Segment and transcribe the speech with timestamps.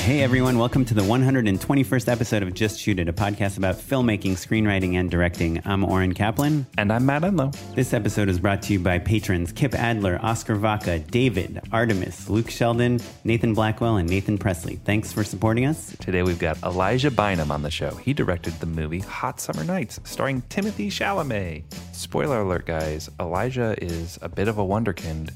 [0.00, 4.32] Hey everyone, welcome to the 121st episode of Just Shoot It, a podcast about filmmaking,
[4.32, 5.60] screenwriting, and directing.
[5.64, 6.66] I'm Oren Kaplan.
[6.78, 7.54] And I'm Matt Enlow.
[7.76, 12.50] This episode is brought to you by patrons Kip Adler, Oscar Vaca, David, Artemis, Luke
[12.50, 14.76] Sheldon, Nathan Blackwell, and Nathan Presley.
[14.76, 15.94] Thanks for supporting us.
[16.00, 17.94] Today we've got Elijah Bynum on the show.
[17.96, 21.62] He directed the movie Hot Summer Nights, starring Timothée Chalamet.
[21.92, 25.30] Spoiler alert, guys Elijah is a bit of a wonderkind.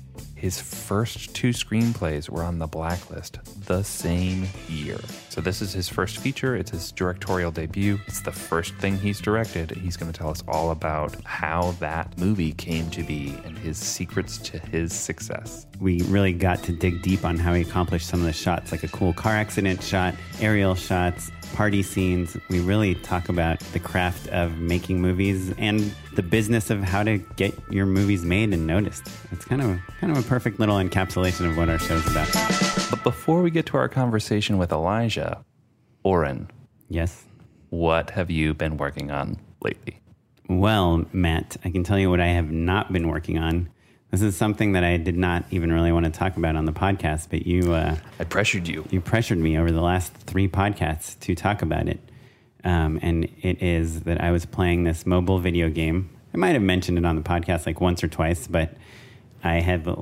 [0.45, 4.99] His first two screenplays were on the blacklist the same year.
[5.31, 6.55] So, this is his first feature.
[6.55, 7.99] It's his directorial debut.
[8.07, 9.71] It's the first thing he's directed.
[9.71, 13.79] He's going to tell us all about how that movie came to be and his
[13.79, 15.65] secrets to his success.
[15.81, 18.83] We really got to dig deep on how he accomplished some of the shots, like
[18.83, 22.37] a cool car accident shot, aerial shots, party scenes.
[22.51, 27.19] We really talk about the craft of making movies and the business of how to
[27.37, 29.09] get your movies made and noticed.
[29.31, 32.29] It's kind of kind of a perfect little encapsulation of what our show's about.
[32.91, 35.45] But before we get to our conversation with Elijah,
[36.03, 36.51] Oren,
[36.89, 37.25] Yes.
[37.71, 40.01] what have you been working on lately?
[40.49, 43.71] Well, Matt, I can tell you what I have not been working on.
[44.15, 46.73] This is something that I did not even really want to talk about on the
[46.73, 48.87] podcast, but you uh, I pressured you.
[48.89, 51.99] you pressured me over the last three podcasts to talk about it.
[52.63, 56.11] Um, and it is that I was playing this mobile video game.
[56.33, 58.77] I might have mentioned it on the podcast like once or twice, but
[59.43, 59.93] I have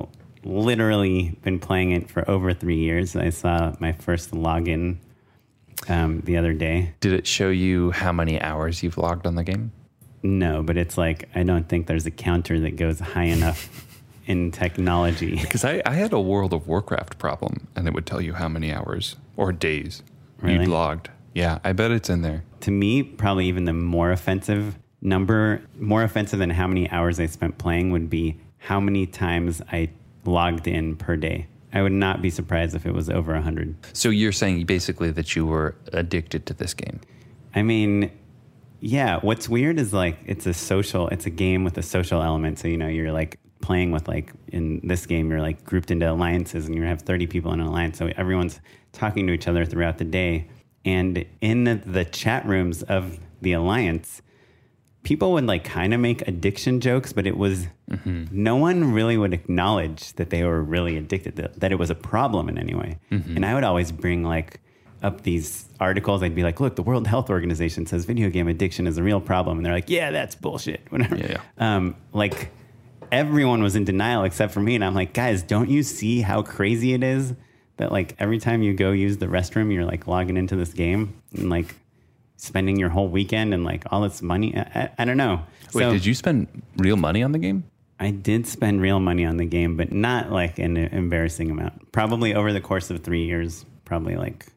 [0.43, 3.15] literally been playing it for over three years.
[3.15, 4.97] I saw my first login
[5.89, 6.93] um, the other day.
[6.99, 9.71] Did it show you how many hours you've logged on the game?
[10.21, 13.89] No, but it's like I don't think there's a counter that goes high enough
[14.25, 15.35] in technology.
[15.41, 18.47] Because I, I had a World of Warcraft problem, and it would tell you how
[18.47, 20.03] many hours or days
[20.41, 20.59] Really?
[20.59, 21.09] you'd logged.
[21.33, 22.43] Yeah, I bet it's in there.
[22.61, 27.25] to me, probably even the more offensive number, more offensive than how many hours I
[27.25, 29.89] spent playing would be how many times I
[30.25, 31.47] logged in per day.
[31.73, 33.75] I would not be surprised if it was over 100.
[33.93, 37.01] So you're saying basically that you were addicted to this game.
[37.55, 38.11] I mean,
[38.79, 42.59] yeah, what's weird is like it's a social, it's a game with a social element.
[42.59, 46.09] So, you know, you're like playing with like in this game, you're like grouped into
[46.11, 47.97] alliances and you have 30 people in an alliance.
[47.97, 48.59] So everyone's
[48.91, 50.47] talking to each other throughout the day.
[50.85, 54.21] And in the, the chat rooms of the alliance,
[55.03, 57.67] people would like kind of make addiction jokes, but it was
[58.31, 61.95] no one really would acknowledge that they were really addicted, that, that it was a
[61.95, 62.97] problem in any way.
[63.37, 64.59] And I would always bring like
[65.01, 66.23] up these articles.
[66.23, 69.19] I'd be like, look, the World Health Organization says video game addiction is a real
[69.21, 69.57] problem.
[69.57, 70.81] And they're like, yeah, that's bullshit.
[70.89, 71.17] Whatever.
[71.17, 72.51] Yeah, Um, like
[73.13, 74.75] everyone was in denial except for me.
[74.75, 77.33] And I'm like, guys, don't you see how crazy it is
[77.77, 81.21] that like every time you go use the restroom, you're like logging into this game
[81.33, 81.75] and like
[82.37, 84.57] spending your whole weekend and like all this money.
[84.57, 85.43] I, I, I don't know.
[85.73, 86.47] Wait, So- did you spend
[86.77, 87.63] real money on the game?
[87.99, 91.91] I did spend real money on the game, but not like an embarrassing amount.
[91.93, 94.47] Probably over the course of three years, probably like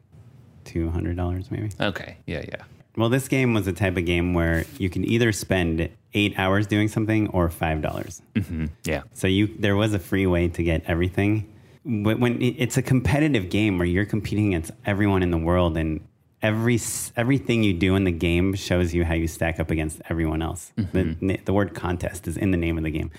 [0.65, 1.69] two hundred dollars, maybe.
[1.79, 2.63] Okay, yeah, yeah.
[2.97, 6.65] Well, this game was a type of game where you can either spend eight hours
[6.65, 8.21] doing something or five dollars.
[8.33, 8.65] Mm-hmm.
[8.85, 9.03] Yeah.
[9.13, 11.53] So you there was a free way to get everything.
[11.85, 16.05] When when it's a competitive game where you're competing against everyone in the world, and
[16.41, 16.79] every
[17.15, 20.73] everything you do in the game shows you how you stack up against everyone else.
[20.77, 21.27] Mm-hmm.
[21.27, 23.11] The, the word contest is in the name of the game,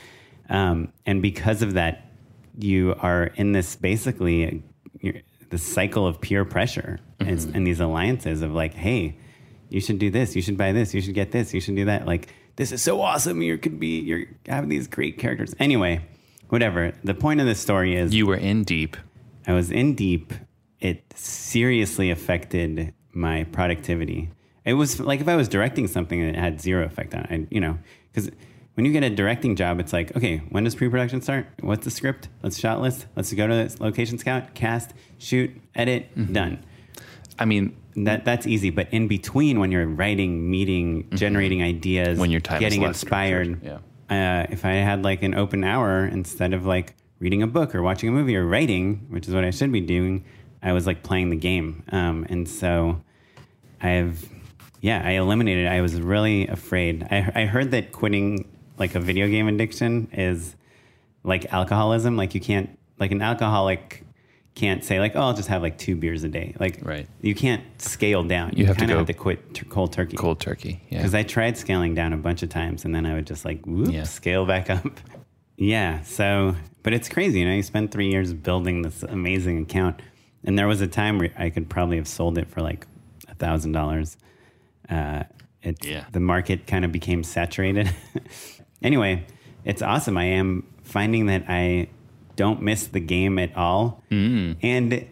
[0.48, 2.10] um, and because of that,
[2.58, 4.62] you are in this basically
[5.00, 5.14] you're,
[5.50, 7.56] the cycle of peer pressure and, mm-hmm.
[7.56, 9.16] and these alliances of like, hey,
[9.68, 11.84] you should do this, you should buy this, you should get this, you should do
[11.86, 12.06] that.
[12.06, 13.42] Like this is so awesome.
[13.42, 15.54] You could be, you're having these great characters.
[15.60, 16.00] Anyway,
[16.48, 16.92] whatever.
[17.04, 18.96] The point of the story is You were in deep.
[19.46, 20.32] I was in deep.
[20.80, 24.30] It seriously affected my productivity.
[24.64, 27.30] It was like if I was directing something and it had zero effect on it.
[27.30, 27.78] I, you know,
[28.12, 28.30] because
[28.74, 31.46] when you get a directing job, it's like, okay, when does pre-production start?
[31.60, 32.28] What's the script?
[32.42, 33.06] Let's shot list.
[33.16, 36.32] Let's go to this location scout, cast, shoot, edit, Mm-hmm.
[36.32, 36.64] done.
[37.38, 38.70] I mean, That that's easy.
[38.70, 42.20] But in between, when you're writing, meeting, generating ideas, Mm-hmm.
[42.20, 46.52] When your time getting inspired, structured, uh, if I had like an open hour instead
[46.52, 49.50] of like reading a book or watching a movie or writing, which is what I
[49.50, 50.24] should be doing,
[50.62, 51.82] I was like playing the game.
[51.92, 53.02] Um, and so
[53.80, 54.28] I've,
[54.80, 55.66] yeah, I eliminated.
[55.66, 55.68] it.
[55.68, 57.06] I was really afraid.
[57.10, 58.48] I, I heard that quitting
[58.78, 60.54] like a video game addiction is
[61.24, 62.16] like alcoholism.
[62.16, 64.04] Like you can't, like an alcoholic
[64.58, 66.54] can't say like, oh, I'll just have like two beers a day.
[66.60, 67.06] Like, Right.
[67.22, 68.52] you can't scale down.
[68.56, 70.16] You have to kind of go have to quit t- cold turkey.
[70.16, 70.80] cold turkey.
[70.90, 70.98] Yeah.
[70.98, 73.64] Because I tried scaling down a bunch of times and then I would just like,
[73.66, 74.04] whoop, Yeah.
[74.04, 74.86] scale back up.
[75.56, 76.02] yeah.
[76.02, 77.40] So, but it's crazy.
[77.40, 80.00] You know, you spend three years building this amazing account.
[80.44, 82.86] And there was a time where I could probably have sold it for like
[83.28, 84.16] a thousand dollars.
[84.90, 85.24] Uh,
[85.62, 86.04] it, Yeah.
[86.12, 87.90] The market kind of became saturated.
[88.82, 89.24] anyway,
[89.64, 90.16] it's awesome.
[90.16, 91.88] I am finding that I
[92.38, 94.02] don't miss the game at all.
[94.10, 94.56] Mm.
[94.62, 95.06] And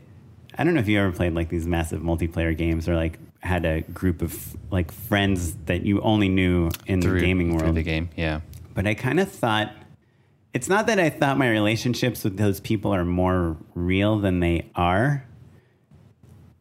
[0.56, 3.66] I don't know if you ever played like these massive multiplayer games or like had
[3.66, 7.76] a group of like friends that you only knew in through, the gaming through world.
[7.76, 8.08] the game.
[8.16, 8.40] Yeah.
[8.74, 9.72] But I kind of thought
[10.54, 14.70] it's not that I thought my relationships with those people are more real than they
[14.76, 15.26] are.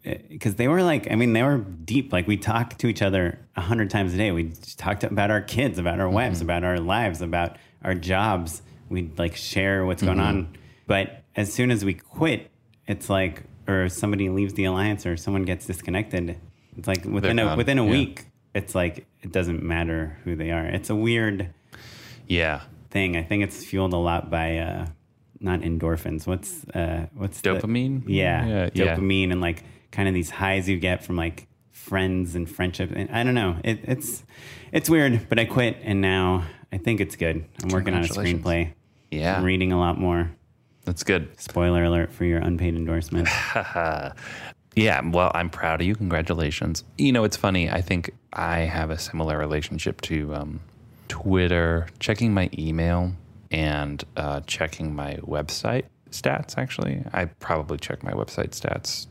[0.04, 2.12] Because they were like, I mean, they were deep.
[2.12, 4.32] Like we talked to each other a hundred times a day.
[4.32, 8.62] We talked about our kids, about our wives, about our lives, about our jobs.
[8.90, 10.58] We'd like share what's going on.
[10.88, 12.52] But as soon as we quit,
[12.88, 16.38] it's like, or somebody leaves the alliance or someone gets disconnected.
[16.78, 17.58] It's like within a gone.
[17.58, 17.92] within a Yeah.
[17.92, 20.66] week, it's like it doesn't matter who they are.
[20.66, 21.50] It's a weird
[22.28, 22.62] Yeah.
[22.92, 23.16] thing.
[23.18, 24.86] I think it's fueled a lot by uh,
[25.40, 26.28] not endorphins.
[26.28, 28.04] What's uh, what's Dopamine?
[28.08, 28.96] yeah, Yeah, yeah.
[28.96, 31.48] dopamine and like kind of these highs you get from like
[31.86, 32.92] friends and friendship.
[32.96, 33.58] And I don't know.
[33.64, 34.24] It, it's
[34.72, 37.46] it's weird, but I quit and now I think it's good.
[37.64, 38.74] I'm working on a screenplay.
[39.12, 39.38] Yeah.
[39.38, 40.32] I'm reading a lot more.
[40.84, 41.40] That's good.
[41.40, 43.28] Spoiler alert for your unpaid endorsement.
[44.76, 45.96] Yeah, well, I'm proud of you.
[45.96, 46.84] Congratulations.
[46.98, 47.70] You know, it's funny.
[47.70, 50.60] I think I have a similar relationship to um,
[51.08, 53.14] Twitter, checking my email
[53.52, 57.04] and uh, checking my website stats, actually.
[57.14, 59.08] I probably check my website stats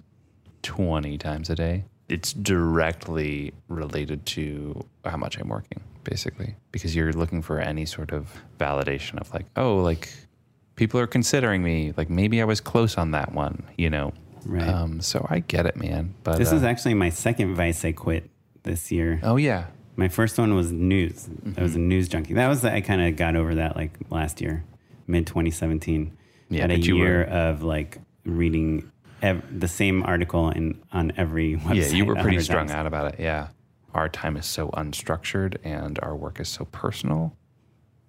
[0.63, 1.85] 20 times a day.
[2.09, 8.13] It's directly related to how much I'm working, basically, because you're looking for any sort
[8.13, 10.13] of validation of like, oh, like
[10.77, 11.93] people are considering me.
[11.97, 14.13] Like maybe I was close on that one, you know?
[14.45, 14.69] Right.
[14.69, 16.15] Um, so I get it, man.
[16.25, 18.29] But this uh, is actually my second vice I quit
[18.65, 19.21] this year.
[19.23, 19.67] oh yeah,
[19.97, 21.27] My first one was news.
[21.29, 21.63] I Mm-hmm.
[21.63, 22.35] was a news junkie.
[22.35, 24.63] That was I kind of got over that like last year,
[25.07, 26.13] mid 2017.
[26.51, 28.91] Yeah, had a year were- of like reading
[29.23, 31.75] ev- the same article in on every website.
[31.77, 31.97] yeah.
[31.97, 33.21] You were pretty strung out about it.
[33.21, 33.49] Yeah,
[33.95, 37.37] our time is so unstructured and our work is so personal.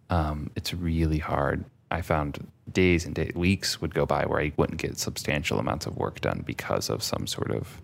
[0.10, 1.66] Um, it's really hard.
[1.92, 5.86] I found days and days, weeks would go by where I wouldn't get substantial amounts
[5.86, 7.82] of work done because of some sort of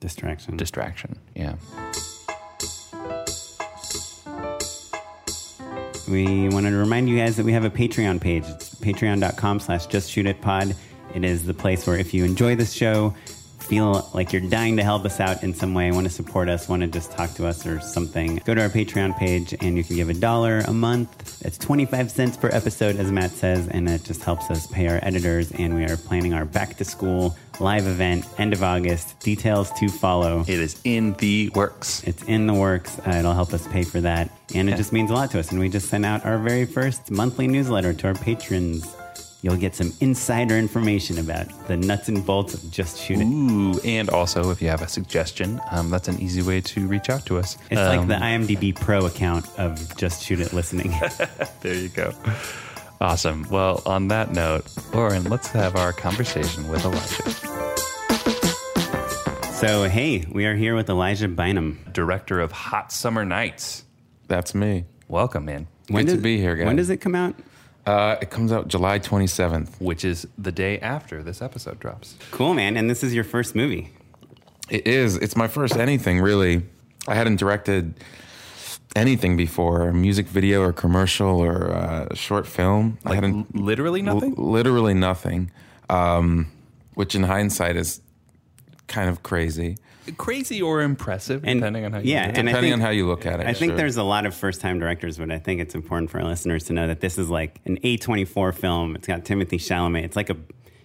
[0.00, 0.56] Distraction.
[0.56, 1.18] distraction.
[1.34, 1.54] Yeah.
[6.08, 8.44] we wanted to remind you guys that we have a Patreon page.
[8.46, 10.26] It's patreon.com slash just shoot
[11.16, 13.14] it is the place where if you enjoy this show,
[13.66, 16.68] feel like you're dying to help us out in some way, want to support us,
[16.68, 19.82] want to just talk to us or something, go to our Patreon page and you
[19.82, 21.42] can give a dollar a month.
[21.44, 25.00] It's 25 cents per episode, as Matt says, and it just helps us pay our
[25.02, 25.50] editors.
[25.52, 29.18] And we are planning our back to school live event end of August.
[29.20, 30.42] Details to follow.
[30.42, 32.04] It is in the works.
[32.04, 32.98] It's in the works.
[33.00, 34.30] Uh, it'll help us pay for that.
[34.54, 35.50] And it just means a lot to us.
[35.50, 38.94] And we just sent out our very first monthly newsletter to our patrons.
[39.46, 43.26] You'll get some insider information about the nuts and bolts of Just Shoot It.
[43.26, 47.08] Ooh, and also if you have a suggestion, um, that's an easy way to reach
[47.10, 47.56] out to us.
[47.70, 50.92] It's like Um, the IMDb Pro account of Just Shoot It listening.
[51.60, 52.12] There you go.
[53.00, 53.46] Awesome.
[53.48, 57.32] Well, on that note, Oren, let's have our conversation with Elijah,
[59.52, 61.78] so, hey, we are here with Elijah Bynum.
[61.92, 63.84] director of Hot Summer Nights.
[64.26, 64.86] That's me.
[65.06, 65.68] Welcome, man.
[65.86, 66.66] Good to be here, guys.
[66.66, 67.36] When does it come out?
[67.86, 69.80] Uh, it comes out July 27th.
[69.80, 72.16] Which is the day after this episode drops.
[72.32, 72.76] Cool, man.
[72.76, 73.92] And this is your first movie.
[74.68, 75.16] It is.
[75.16, 76.62] It's my first anything, really.
[77.06, 77.94] I hadn't directed
[78.96, 82.98] anything before a music video or commercial or uh, short film.
[83.04, 83.36] I Like hadn't.
[83.54, 84.34] l- literally nothing?
[84.36, 85.52] L- literally nothing.
[85.88, 86.50] Um,
[86.94, 88.00] which in hindsight is
[88.88, 89.76] kind of crazy.
[90.16, 92.90] Crazy or impressive, And- depending on how you yeah, do and Depending think- on how
[92.90, 93.46] you look at it.
[93.46, 93.76] I think sure.
[93.76, 96.64] there's a lot of first time directors, but I think it's important for our listeners
[96.64, 98.94] to know that this is like an A24 film.
[98.96, 100.04] It's got Timothée Chalamet.
[100.04, 100.36] It's like a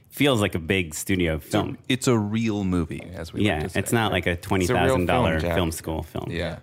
[0.10, 1.78] feels like a big studio film.
[1.88, 5.40] It's a real movie, as we yeah, like it's not like a twenty thousand dollar
[5.40, 6.28] film, film school film.
[6.30, 6.58] Yeah.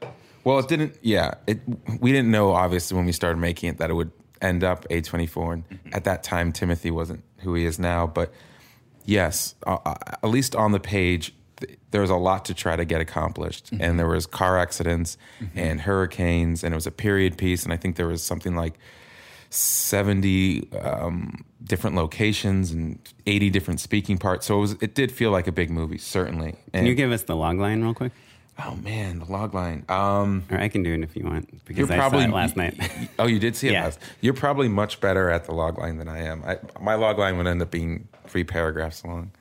[0.45, 0.97] Well, it didn't.
[1.03, 1.61] Yeah, it.
[2.01, 4.11] We didn't know obviously when we started making it that it would
[4.43, 8.07] end up A twenty four, and at that time Timothée wasn't who he is now.
[8.07, 8.33] But
[9.05, 12.77] yes, uh, uh, at least on the page, th- there was a lot to try
[12.77, 15.17] to get accomplished, and there was car accidents
[15.55, 18.75] and hurricanes, and it was a period piece, and I think there was something like.
[19.51, 24.47] 70 um, different locations and 80 different speaking parts.
[24.47, 26.55] So it, was, it did feel like a big movie, certainly.
[26.75, 28.13] Can you give us the log line real quick?
[28.63, 29.85] Oh man, the log line.
[29.89, 32.35] Um, Or I can do it if you want because you're I probably saw it
[32.35, 33.09] last night.
[33.19, 33.85] Oh, you did see it Yeah.
[33.85, 34.01] last.
[34.21, 36.43] You're probably much better at the log line than I am.
[36.45, 39.31] I, my log line would end up being three paragraphs long.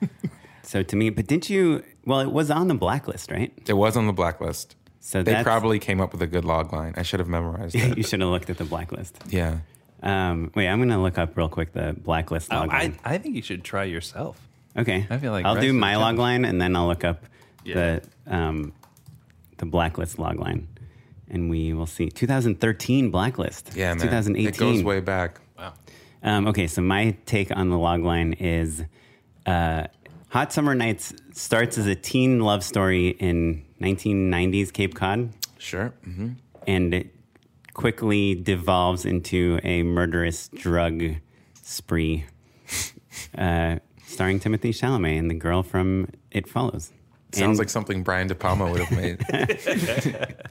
[0.68, 1.82] so to me, but didn't you?
[2.04, 3.52] Well, it was on the blacklist, right?
[3.66, 4.76] it was on the blacklist.
[5.00, 6.92] So They that's- probably came up with a good log line.
[6.96, 7.96] I should have memorized it.
[7.96, 9.14] you should have looked at the blacklist.
[9.28, 9.58] yeah.
[10.02, 12.98] Um, wait, I'm going to look up real quick the blacklist Oh, log I, line.
[13.04, 14.38] I think you should try yourself.
[14.76, 15.06] Okay.
[15.10, 17.24] I feel like I'll do my log line and then I'll look up
[17.64, 17.74] Yeah.
[18.26, 18.72] the um,
[19.56, 20.68] the blacklist log line,
[21.28, 22.10] and we will see.
[22.10, 23.72] 2013 blacklist.
[23.74, 24.10] Yeah, It's man.
[24.12, 24.46] 2018.
[24.48, 25.40] It goes way back.
[25.58, 25.72] Wow.
[26.22, 28.84] Um, okay, so my take on the log line is
[29.46, 29.84] uh,
[30.30, 35.92] Hot Summer Nights starts as a teen love story in 1990s Cape Cod, Sure.
[36.04, 36.30] hmm
[36.66, 37.14] and it
[37.72, 41.02] quickly devolves into a murderous drug
[41.62, 42.26] spree,
[43.38, 46.92] uh, starring Timothée Chalamet and the girl from It Follows.
[47.32, 50.34] Sounds And- like something Brian De Palma would have made.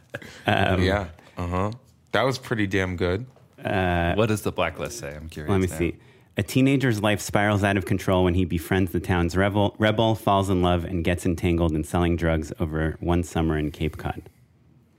[0.47, 1.07] Um, yeah.
[1.37, 1.71] Uh huh.
[2.11, 3.25] That was pretty damn good.
[3.61, 5.15] what does the blacklist say?
[5.15, 5.51] I'm curious.
[5.51, 5.77] Let me now.
[5.77, 5.95] see.
[6.39, 10.49] A teenager's life spirals out of control when he befriends the town's rebel, rebel, falls
[10.51, 14.21] in love, and gets entangled in selling drugs over one summer in Cape Cod.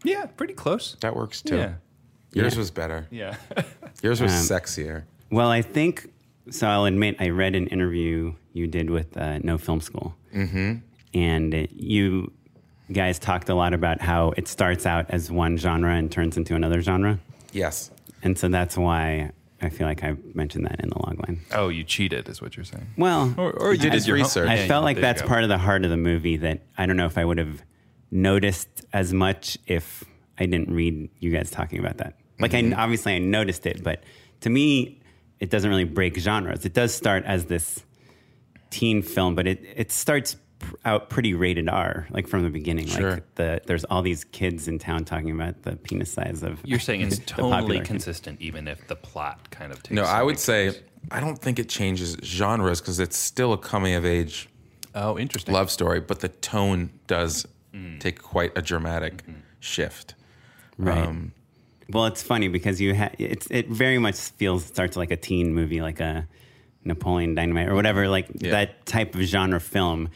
[0.03, 0.97] Yeah, pretty close.
[1.01, 1.57] That works too.
[1.57, 1.73] Yeah.
[2.33, 2.59] Yours Yeah.
[2.59, 3.07] was better.
[3.11, 3.37] Yeah.
[4.03, 5.05] Yours was Um, sexier.
[5.31, 6.11] Well, I think
[6.51, 6.67] so.
[6.67, 10.77] I'll admit, I read an interview you did with uh, No Film School, mm-hmm.
[11.15, 12.33] and uh, you
[12.93, 16.55] guys talked a lot about how it starts out as one genre and turns into
[16.57, 17.19] another genre,
[17.53, 17.91] Yes.
[18.23, 19.31] and so that's why
[19.61, 21.41] I feel like I mentioned that in the log line.
[21.53, 22.87] oh, you cheated, is what you're saying.
[22.97, 24.49] Well, Or, or you did did his your research.
[24.49, 25.29] I Yeah, felt yeah, like that's go.
[25.29, 27.63] part of the heart of the movie that I don't know if I would have
[28.11, 30.05] noticed as much if
[30.39, 32.15] I didn't read you guys talking about that.
[32.41, 32.75] Like Mm-hmm.
[32.79, 34.05] I obviously I noticed it, but
[34.43, 35.01] to me
[35.41, 36.65] it doesn't really break genres.
[36.65, 37.85] It does start as this
[38.71, 40.41] teen film, but it it starts pr-
[40.85, 42.87] out pretty rated R like from the beginning.
[42.87, 43.13] Sure.
[43.13, 46.79] Like the there's all these kids in town talking about the penis size of You're
[46.81, 47.87] saying it's the popular totally kid.
[47.87, 49.95] consistent, even if the plot kind of takes.
[49.95, 50.85] No, I would say steps.
[51.11, 54.49] I don't think it changes genres because it's still a coming of age
[54.95, 55.55] Oh, interesting.
[55.55, 57.47] love story, but the tone does
[58.01, 59.23] take quite a dramatic
[59.61, 60.15] shift.
[60.77, 61.07] Right.
[61.07, 61.33] Um,
[61.91, 65.55] Well, it's funny because you ha- it's it very much feels starts like a teen
[65.55, 66.27] movie, like a
[66.85, 68.51] Napoleon Dynamite or whatever, like Yeah.
[68.51, 70.09] that type of genre film.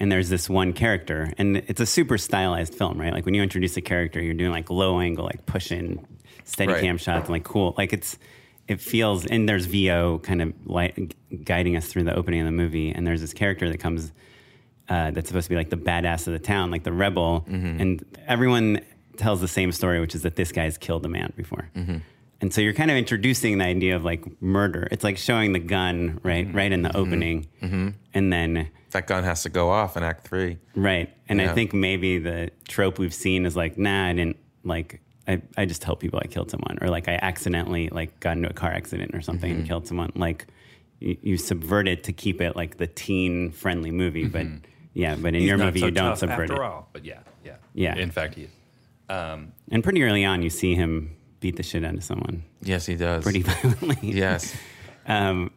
[0.00, 3.12] And there's this one character, and it's a super stylized film, right?
[3.12, 6.04] Like when you introduce a character, you're doing like low angle, like pushing
[6.44, 6.82] steady Right.
[6.82, 8.18] cam shots, and like cool, like it's
[8.66, 9.24] it feels.
[9.26, 13.06] And there's VO kind of light, guiding us through the opening of the movie, and
[13.06, 14.10] there's this character that comes
[14.88, 18.04] uh, that's supposed to be like the badass of the town, like the rebel, and
[18.26, 18.80] everyone
[19.16, 21.70] tells the same story, which is that this guy's killed a man before.
[22.40, 24.88] And so you're kind of introducing the idea of like murder.
[24.90, 26.56] It's like showing the gun right, mm-hmm.
[26.56, 26.98] right in the mm-hmm.
[26.98, 27.88] opening, mm-hmm.
[28.12, 30.58] and then that gun has to go off in Act Three.
[30.74, 31.12] right.
[31.28, 35.00] And I think maybe the trope we've seen is like, nah, I didn't like.
[35.26, 38.50] I, I just tell people I killed someone, or like I accidentally like got into
[38.50, 40.12] a car accident or something and killed someone.
[40.14, 40.46] Like
[41.00, 44.46] you, you subvert it to keep it like the teen friendly movie, but
[44.92, 46.60] yeah, but in He's your movie so you don't subvert after it.
[46.60, 46.88] all.
[46.92, 47.96] But yeah, yeah, Yeah.
[47.96, 48.50] In fact, he is.
[49.08, 52.86] Um, and pretty early on, you see him beat the shit out of someone Yes,
[52.86, 53.22] he does.
[53.22, 53.98] pretty violently.
[54.02, 54.54] Yes.
[55.06, 55.50] Um,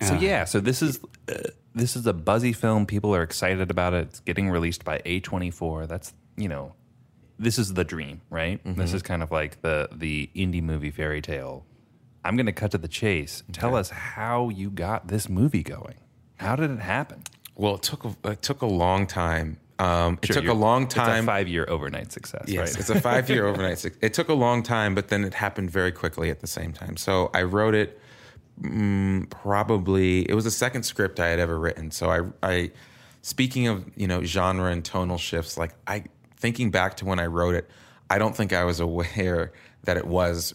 [0.00, 1.34] So yeah, so this is uh,
[1.74, 2.86] this is a buzzy film.
[2.86, 4.08] People are excited about it.
[4.08, 5.86] It's getting released by A24.
[5.88, 6.74] That's you know,
[7.38, 8.60] this is the dream, right?
[8.64, 11.64] This is kind of like the the indie movie fairy tale.
[12.24, 13.42] I'm going to cut to the chase.
[13.52, 15.98] Tell us how you got this movie going.
[16.36, 17.22] How did it happen?
[17.54, 19.58] Well, it took a, it took a long time.
[19.78, 21.24] Um, it took a long It's time.
[21.24, 22.80] a five year overnight success, Yes, right?
[22.80, 23.78] it's a five year overnight.
[23.78, 26.72] suc- It took a long time, but then it happened very quickly at the same
[26.72, 26.96] time.
[26.96, 28.00] So I wrote it
[28.60, 31.90] mm, probably, it was the second script I had ever written.
[31.90, 32.70] So I, I,
[33.22, 36.04] speaking of, you know, genre and tonal shifts, like I,
[36.36, 37.70] thinking back to when I wrote it,
[38.10, 39.52] I don't think I was aware
[39.84, 40.54] that it was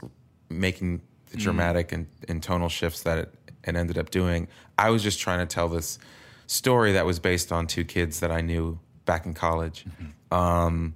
[0.49, 1.01] making
[1.31, 4.47] the dramatic and, and tonal shifts that it, it ended up doing.
[4.77, 5.97] I was just trying to tell this
[6.47, 9.85] story that was based on two kids that I knew back in college.
[10.31, 10.95] Um,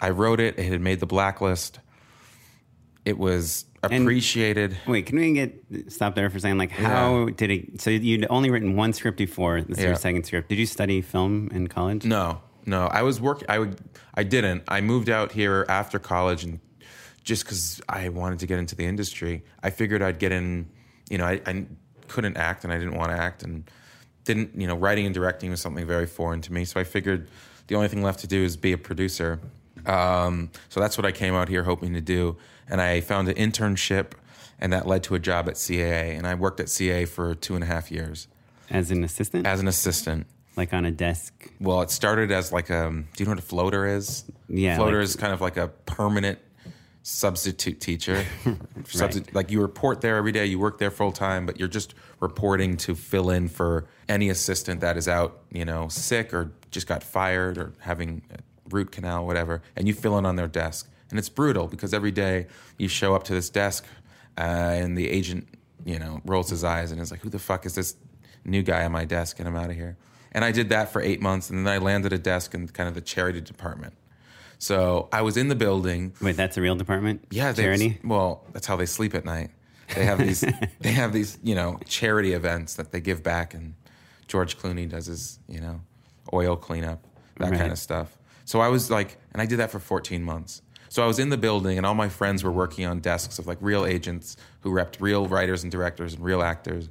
[0.00, 0.58] I wrote it.
[0.58, 1.80] It had made the blacklist.
[3.04, 4.76] It was appreciated.
[4.86, 6.58] Wait, can we get stop there for a second?
[6.58, 7.32] Like, how Yeah.
[7.34, 7.80] did it?
[7.80, 9.62] So you'd only written one script before.
[9.62, 10.48] This is your second script.
[10.48, 12.04] Did you study film in college?
[12.04, 12.86] No, no.
[12.86, 13.46] I was working.
[13.48, 13.78] I would.
[14.14, 14.64] I didn't.
[14.68, 16.60] I moved out here after college, and
[17.24, 20.68] just because I wanted to get into the industry, I figured I'd get in.
[21.08, 21.66] You know, I, I
[22.06, 23.68] couldn't act, and I didn't want to act, and
[24.24, 24.58] didn't.
[24.60, 26.64] You know, writing and directing was something very foreign to me.
[26.64, 27.28] So I figured
[27.66, 29.40] the only thing left to do is be a producer.
[29.86, 32.36] Um, so that's what I came out here hoping to do,
[32.68, 34.12] and I found an internship,
[34.60, 37.54] and that led to a job at CAA, and I worked at CAA for two
[37.54, 38.28] and a half years
[38.68, 40.26] As an assistant, as an assistant.
[40.56, 41.32] like on a desk.
[41.60, 42.90] Well, it started as like a.
[42.90, 44.24] Do you know what a floater is?
[44.48, 46.38] Yeah, floater like- is kind of like a permanent
[47.02, 48.24] substitute teacher.
[48.84, 51.94] Substi- Like you report there every day, you work there full time, but you're just
[52.20, 56.86] reporting to fill in for any assistant that is out, you know, sick or just
[56.86, 58.38] got fired or having a
[58.70, 60.88] root canal, whatever, and you fill in on their desk.
[61.10, 62.46] And it's brutal because every day
[62.78, 63.84] you show up to this desk
[64.38, 65.48] uh, and the agent,
[65.84, 67.96] you know, rolls his eyes and is like, "Who the fuck is this
[68.44, 69.38] new guy on my desk?
[69.38, 69.96] Get him out of here."
[70.30, 72.88] And I did that for eight months, and then I landed a desk in kind
[72.88, 73.94] of the charity department.
[74.60, 76.12] So I was in the building.
[76.20, 77.24] Wait, that's a real department.
[77.30, 77.98] Yeah, they, charity.
[78.04, 79.50] Well, that's how they sleep at night.
[79.94, 80.44] They have these.
[80.80, 83.74] they have these, you know, charity events that they give back, and
[84.28, 85.80] George Clooney does his, you know,
[86.32, 87.04] oil cleanup,
[87.38, 87.58] that Right.
[87.58, 88.18] kind of stuff.
[88.44, 90.60] So I was like, and I did that for 14 months.
[90.90, 93.46] So I was in the building, and all my friends were working on desks of
[93.46, 96.90] like real agents who repped real writers and directors and real actors,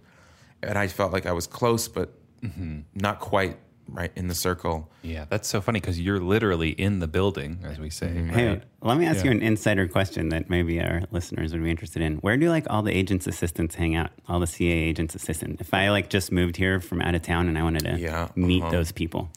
[0.64, 3.58] and I felt like I was close, but mm-hmm, not quite
[3.92, 4.90] right in the circle.
[5.02, 8.08] Yeah, that's so funny because you're literally in the building, as we say.
[8.10, 8.64] Hey, right?
[8.82, 9.32] let me ask Yeah.
[9.32, 12.16] you an insider question that maybe our listeners would be interested in.
[12.18, 14.12] Where do like all the agents' assistants hang out?
[14.28, 15.60] All the CA agents' assistant.
[15.62, 18.30] If I like just moved here from out of town and I wanted to Yeah,
[18.36, 18.72] meet uh-huh.
[18.72, 19.30] those people,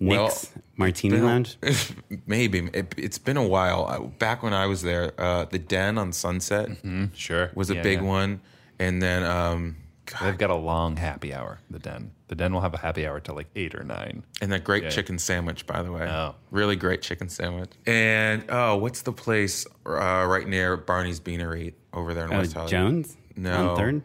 [0.00, 1.56] Well, Nic's Martini been Lounge.
[2.26, 4.12] Maybe it, it's been a while.
[4.18, 6.68] Back when I was there, uh, the Den on Sunset
[7.14, 7.50] Sure.
[7.54, 8.04] was a Yeah, big yeah.
[8.06, 8.40] one,
[8.78, 9.76] and then um,
[10.22, 12.10] They've got a long happy hour, the Den.
[12.28, 14.24] The Den will have a happy hour till like eight or nine.
[14.40, 14.90] and that great Yeah.
[14.90, 16.02] chicken sandwich, by the way.
[16.08, 16.34] Oh.
[16.50, 17.70] really great chicken sandwich.
[17.86, 19.90] And oh, what's the place uh,
[20.28, 22.70] right near Barney's Beanery over there in Oh, West Hollywood?
[22.70, 23.70] Jones No.
[23.70, 24.02] on third.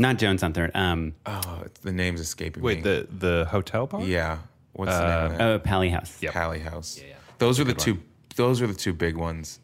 [0.00, 0.70] Not Jones on third.
[0.74, 2.90] Um, Oh, it's, the name's escaping Wait, me.
[2.90, 4.02] Wait, the the hotel bar?
[4.02, 4.38] yeah.
[4.74, 6.22] What's the name oh, Palihouse.
[6.22, 6.34] Yep.
[6.34, 7.00] Palihouse.
[7.02, 7.14] Yeah.
[7.38, 7.98] Those are the two.
[8.36, 9.58] Those are the two big ones.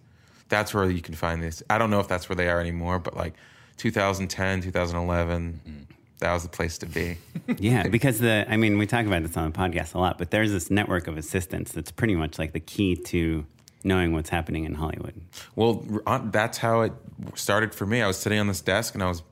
[0.49, 1.62] That's where you can find this.
[1.71, 3.35] I don't know if that's where they are anymore, but like
[3.77, 5.87] 2010, 2011,
[6.19, 7.19] that was the place to be.
[7.59, 10.31] Yeah, because the I mean, we talk about this on the podcast a lot, but
[10.31, 13.45] there's this network of assistants that's pretty much like the key to
[13.85, 15.21] knowing what's happening in Hollywood.
[15.55, 16.93] Well, uh, that's how it
[17.35, 18.01] started for me.
[18.01, 19.23] I was sitting on this desk and I was,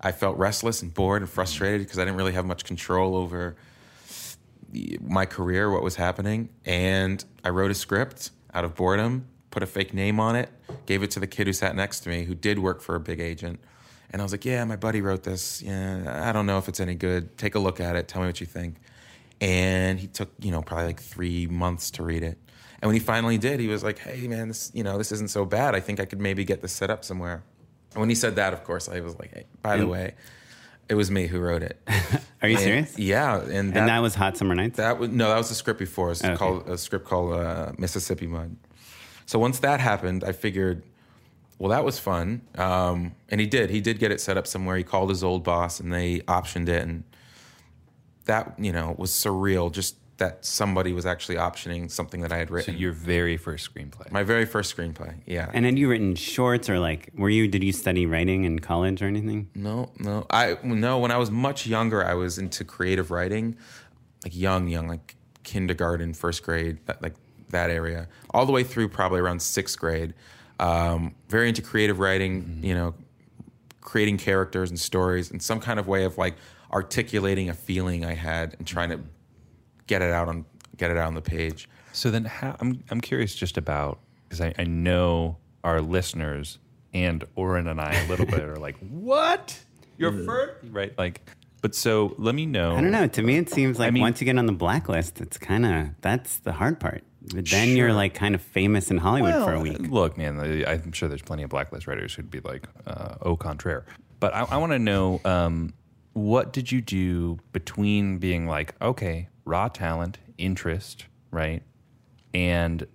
[0.00, 3.56] I felt restless and bored and frustrated because I didn't really have much control over
[5.00, 6.50] my career, what was happening.
[6.66, 10.50] And I wrote a script out of boredom, put a fake name on it,
[10.84, 13.00] gave it to the kid who sat next to me who did work for a
[13.00, 13.60] big agent.
[14.14, 15.60] And I was like, yeah, my buddy wrote this.
[15.60, 17.36] Yeah, I don't know if it's any good.
[17.36, 18.06] Take a look at it.
[18.06, 18.76] Tell me what you think.
[19.40, 22.38] And he took, you know, probably like three months to read it.
[22.80, 25.30] And when he finally did, he was like, hey, man, this, you know, this isn't
[25.30, 25.74] so bad.
[25.74, 27.42] I think I could maybe get this set up somewhere.
[27.94, 30.14] And when he said that, of course, I was like, hey, by the way,
[30.88, 31.76] it was me who wrote it.
[32.40, 32.96] Are you And- serious?
[32.96, 33.40] Yeah.
[33.40, 34.76] And that, and that was Hot Summer Nights.
[34.76, 36.12] that was no, that was a script before.
[36.12, 36.36] It's Okay.
[36.36, 38.54] called a script called uh, Mississippi Mud.
[39.26, 40.84] So once that happened, I figured,
[41.58, 42.42] well, that was fun.
[42.56, 43.70] Um, and he did.
[43.70, 44.76] He did get it set up somewhere.
[44.76, 47.04] He called his old boss, and they optioned it, and
[48.26, 49.70] that you know was surreal.
[49.72, 52.78] Just that somebody was actually optioning something that I had So written.
[52.78, 54.10] your very first screenplay.
[54.12, 55.14] My very first screenplay.
[55.26, 55.50] Yeah.
[55.52, 59.02] and had you written shorts or like were you did you study writing in college
[59.02, 59.48] or anything?
[59.56, 60.24] No, no.
[60.30, 60.98] I no.
[61.00, 63.56] When I was much younger, I was into creative writing,
[64.24, 67.14] like young, young, like kindergarten, first grade, that, like
[67.50, 70.14] that area, all the way through probably around sixth grade.
[70.60, 72.60] Um, very into creative writing.
[72.62, 72.94] You know,
[73.80, 76.36] creating characters and stories, and some kind of way of like
[76.72, 79.00] articulating a feeling I had and trying to
[79.86, 80.44] get it out on
[80.76, 81.68] get it out on the page.
[81.92, 86.58] So then, how, I'm I'm curious just about because I, I know our listeners
[86.92, 89.58] and Oren and I a little bit are like, what?
[89.96, 90.96] Your first, right?
[90.98, 91.28] Like,
[91.60, 92.76] but so let me know.
[92.76, 93.06] I don't know.
[93.06, 95.64] To me, it seems like I mean- once you get on the blacklist, it's kind
[95.64, 97.04] of that's the hard part.
[97.32, 99.78] But then you're like kind of famous in Hollywood for a week.
[99.88, 103.36] Look, man, I- I'm sure there's plenty of blacklist writers who'd be like, uh, au
[103.36, 103.86] contraire.
[104.20, 105.72] But I, I want to know um,
[106.12, 111.62] what did you do between being like, okay, raw talent, interest, right,
[112.34, 112.86] and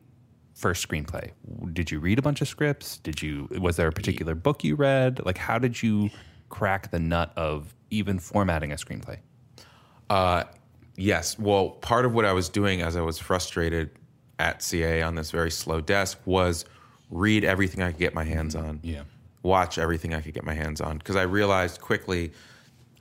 [0.54, 1.32] first screenplay?
[1.74, 2.98] Did you read a bunch of scripts?
[2.98, 3.48] Did you?
[3.60, 5.26] Was there a particular book you read?
[5.26, 6.10] Like, how did you
[6.50, 9.18] crack the nut of even formatting a screenplay?
[10.10, 10.44] Uh,
[10.98, 11.38] yes.
[11.38, 13.92] Well, part of what I was doing as I was frustrated
[14.40, 16.66] at CA on this very slow desk was
[17.12, 18.80] read everything I could get my hands on.
[18.82, 19.04] Yeah.
[19.44, 22.32] Watch everything I could get my hands on because I realized quickly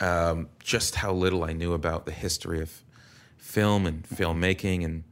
[0.01, 2.83] um, just how little I knew about the history of
[3.37, 5.05] film and filmmaking and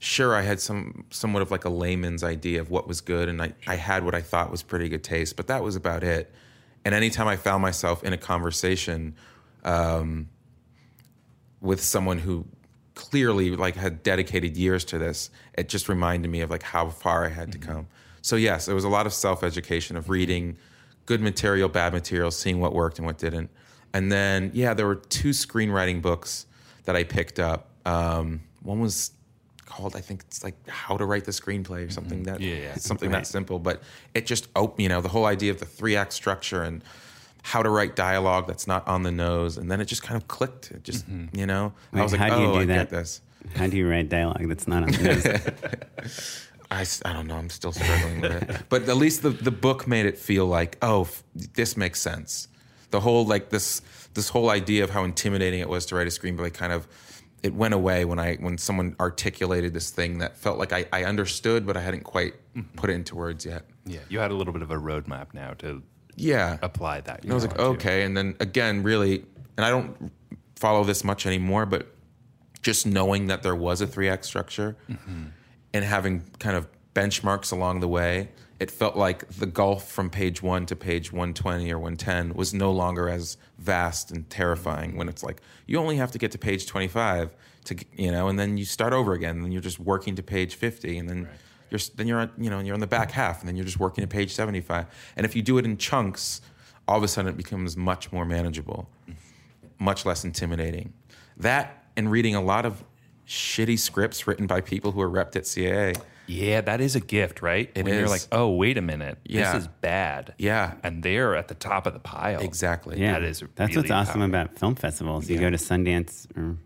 [0.00, 3.40] sure I had some somewhat of like a layman's idea of what was good and
[3.40, 6.32] I, I had what I thought was pretty good taste, but that was about it.
[6.84, 9.14] And anytime I found myself in a conversation
[9.64, 10.28] um,
[11.60, 12.46] with someone who
[13.10, 17.24] clearly like had dedicated years to this, it just reminded me of like how far
[17.24, 17.88] I had to come.
[18.22, 20.56] So yes, it was a lot of self-education of reading
[21.06, 23.50] good material, bad material, seeing what worked and what didn't.
[23.92, 26.46] And then yeah, there were two screenwriting books
[26.84, 27.70] that I picked up.
[27.84, 29.10] Um, one was
[29.66, 32.74] called I think it's like How to Write the Screenplay or something that Yeah, yeah.
[32.76, 33.58] something that simple.
[33.58, 33.82] But
[34.14, 36.84] it just op- you know the whole idea of the three act structure and
[37.42, 40.28] how to write dialogue that's not on the nose, and then it just kind of
[40.28, 40.70] clicked.
[40.70, 41.36] It just mm-hmm.
[41.36, 42.74] you know I Wait, was like, how do you oh, do I that?
[42.74, 43.20] get this.
[43.54, 46.48] How do you write dialogue that's not on the nose?
[47.04, 47.36] I don't know.
[47.36, 48.62] I'm still struggling with it.
[48.68, 52.48] But at least the, the book made it feel like, oh, f- this makes sense.
[52.90, 53.82] The whole like this
[54.14, 56.86] this whole idea of how intimidating it was to write a screenplay kind of
[57.42, 61.04] it went away when I when someone articulated this thing that felt like I, I
[61.04, 62.76] understood, but I hadn't quite mm-hmm.
[62.76, 63.64] put it into words yet.
[63.84, 64.00] Yeah.
[64.08, 65.82] You had a little bit of a roadmap now to
[66.16, 66.58] Yeah.
[66.62, 67.22] apply that.
[67.22, 67.86] And I was like, knowledge to.
[67.86, 68.02] okay.
[68.02, 69.24] And then again, really,
[69.56, 70.12] and I don't
[70.56, 71.88] follow this much anymore, but
[72.62, 75.24] just knowing that there was a three act structure mm-hmm.
[75.74, 78.28] and having kind of benchmarks along the way,
[78.60, 82.70] it felt like the gulf from page one to page 120 or 110 was no
[82.70, 86.66] longer as vast and terrifying when it's like you only have to get to page
[86.66, 90.22] 25 to, you know, and then you start over again and you're just working to
[90.22, 91.28] page 50 and then
[91.72, 93.80] you're, then you're, on, you know, you're on the back half and then you're just
[93.80, 94.86] working to page 75.
[95.16, 96.40] And if you do it in chunks,
[96.86, 98.88] all of a sudden it becomes much more manageable
[99.78, 100.92] much less intimidating.
[101.36, 102.84] That and reading a lot of
[103.26, 106.00] shitty scripts written by people who are repped at CAA.
[106.28, 107.68] Yeah, that is a gift, right?
[107.74, 109.52] It when you're like, oh, wait a minute, Yeah.
[109.52, 110.34] this is bad.
[110.38, 110.74] Yeah.
[110.84, 112.40] and they're at the top of the pile.
[112.40, 113.00] Exactly.
[113.00, 114.24] Yeah, That is that's really what's awesome powerful.
[114.40, 115.28] about film festivals.
[115.28, 116.56] You go to Sundance, or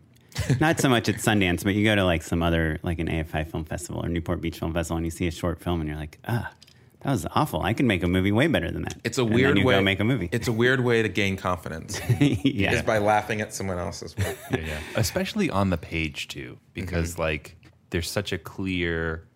[0.61, 3.47] not so much at Sundance, but you go to like some other, like an AFI
[3.51, 5.99] film festival or Newport Beach Film Festival, and you see a short film, and you're
[5.99, 6.53] like, ah,
[7.01, 7.63] that was awful.
[7.63, 8.97] I can make a movie way better than that.
[9.05, 10.29] It's a And weird then you way to make a movie.
[10.33, 12.01] It's a weird way to gain confidence.
[12.21, 12.73] yeah.
[12.73, 14.37] Is by laughing at someone else's work.
[14.51, 14.79] yeah, yeah.
[14.97, 17.23] Especially on the page too, because Mm-hmm.
[17.23, 17.57] like
[17.91, 19.27] there's such a clear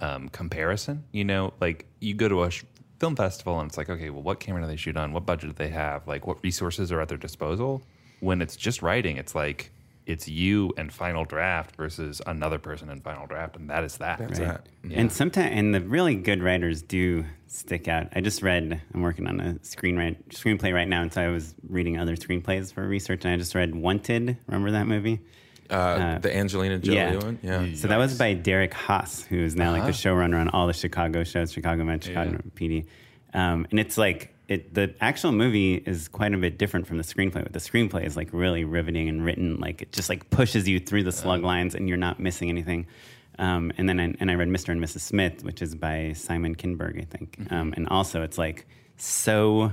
[0.00, 1.04] um, comparison.
[1.12, 2.64] You know, like you go to a sh-
[3.00, 5.12] film festival and it's like, okay, well, what camera do they shoot on?
[5.12, 6.06] What budget do they have?
[6.06, 7.80] Like, what resources are at their disposal?
[8.20, 9.70] When it's just writing, it's like
[10.08, 14.18] it's you and Final Draft versus another person in Final Draft, and that is that.
[14.18, 14.66] That's that.
[14.90, 18.08] And sometimes, and the really good writers do stick out.
[18.14, 18.80] I just read.
[18.94, 22.72] I'm working on a screenwrite screenplay right now, and so I was reading other screenplays
[22.72, 23.24] for research.
[23.24, 24.38] And I just read Wanted.
[24.46, 25.20] Remember that movie?
[25.68, 27.16] Uh, the Angelina Jolie yeah.
[27.16, 27.38] one?
[27.42, 27.66] Yeah.
[27.74, 29.88] So that was by Derek Haas, who is now like Uh-huh.
[29.88, 32.86] the showrunner on all the Chicago shows, Chicago Med, Chicago PD.
[33.34, 37.04] Um, and it's like it, the actual movie is quite a bit different from the
[37.04, 37.42] screenplay.
[37.42, 40.80] But the screenplay is like really riveting and written like it just like pushes you
[40.80, 42.86] through the slug lines, and you're not missing anything.
[43.38, 44.70] Um, and then I, and I read Mr.
[44.70, 45.00] and Mrs.
[45.00, 47.38] Smith, which is by Simon Kinberg, I think.
[47.52, 49.72] Um, and also it's like so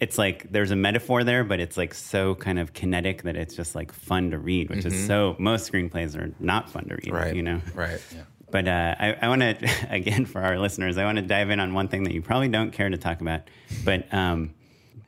[0.00, 3.54] it's like there's a metaphor there, but it's like so kind of kinetic that it's
[3.54, 7.12] just like fun to read, which is so most screenplays are not fun to read,
[7.12, 7.34] Right.
[7.36, 7.60] you know?
[7.74, 8.00] Right.
[8.50, 11.60] But uh, I, I want to, again, for our listeners, I want to dive in
[11.60, 13.42] on one thing that you probably don't care to talk about.
[13.84, 14.54] But um,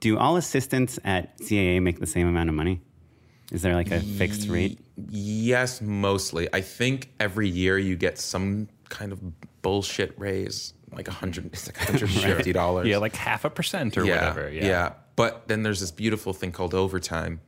[0.01, 2.81] do all assistants at CAA make the same amount of money?
[3.53, 4.79] Is there like a fixed rate?
[5.09, 6.49] Yes, mostly.
[6.53, 9.21] I think every year you get some kind of
[9.63, 12.87] bullshit raise, like a hundred, it's like hundred and fifty dollars.
[12.87, 14.51] Yeah, like half a percent or whatever.
[14.51, 14.93] Yeah.
[15.17, 17.41] But then there's this beautiful thing called overtime,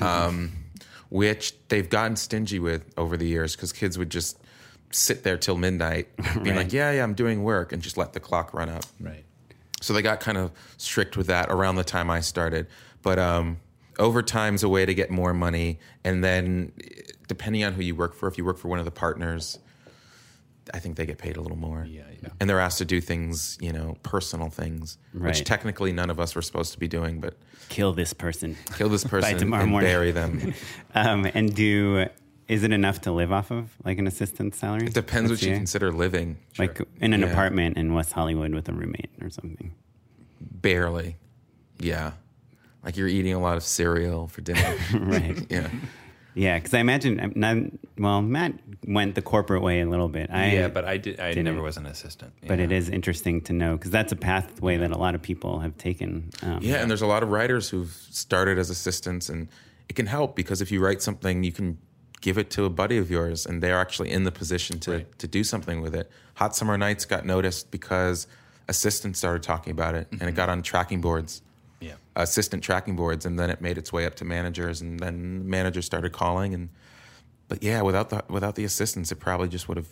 [0.00, 0.52] um,
[1.08, 4.38] which they've gotten stingy with over the years because kids would just
[4.96, 6.08] sit there till midnight,
[6.42, 8.84] being like, "Yeah, yeah, I'm doing work," and just let the clock run up.
[9.00, 9.24] Right.
[9.80, 12.66] So they got kind of strict with that around the time I started.
[13.02, 13.58] But um,
[13.98, 16.72] overtime's a way to get more money, and then
[17.28, 19.58] depending on who you work for, if you work for one of the partners,
[20.74, 21.86] I think they get paid a little more.
[21.88, 22.30] Yeah, yeah.
[22.40, 26.34] And they're asked to do things, you know, personal things, which technically none of us
[26.34, 27.20] were supposed to be doing.
[27.20, 27.34] But
[27.68, 28.56] Kill this person.
[28.76, 29.88] kill this person tomorrow and morning.
[29.90, 30.54] bury them.
[30.94, 32.06] Um, and do,
[32.48, 34.86] is it enough to live off of, like an assistant's salary?
[34.86, 36.36] It depends at what you consider living.
[36.58, 37.26] Like in an Yeah.
[37.28, 39.72] apartment in West Hollywood with a roommate or something.
[40.40, 41.16] Barely.
[41.78, 42.12] Yeah.
[42.84, 44.76] Like you're eating a lot of cereal for dinner.
[44.94, 45.44] Right.
[45.50, 45.68] yeah.
[46.34, 47.56] Yeah, because I imagine, not,
[47.96, 48.52] well, Matt
[48.86, 50.28] went the corporate way a little bit.
[50.30, 51.18] I, yeah, but I did.
[51.18, 51.46] I didn't.
[51.46, 52.34] never was an assistant.
[52.46, 52.66] but Yeah.
[52.66, 55.78] it is interesting to know because that's a pathway that a lot of people have
[55.78, 56.28] taken.
[56.42, 59.48] Um, Yeah, and there's a lot of writers who've started as assistants, and
[59.88, 61.78] it can help because if you write something, you can
[62.20, 65.26] give it to a buddy of yours, and they're actually in the position to to
[65.26, 66.10] do something with it.
[66.34, 68.26] Hot Summer Nights got noticed because
[68.68, 70.36] assistants started talking about it, and it mm-hmm.
[70.36, 71.42] got on tracking boards
[71.80, 71.94] Yeah.
[72.16, 75.84] assistant tracking boards, and then it made its way up to managers, and then managers
[75.86, 76.54] started calling.
[76.54, 76.68] And
[77.48, 79.88] but yeah, without the without the assistants, it probably just would have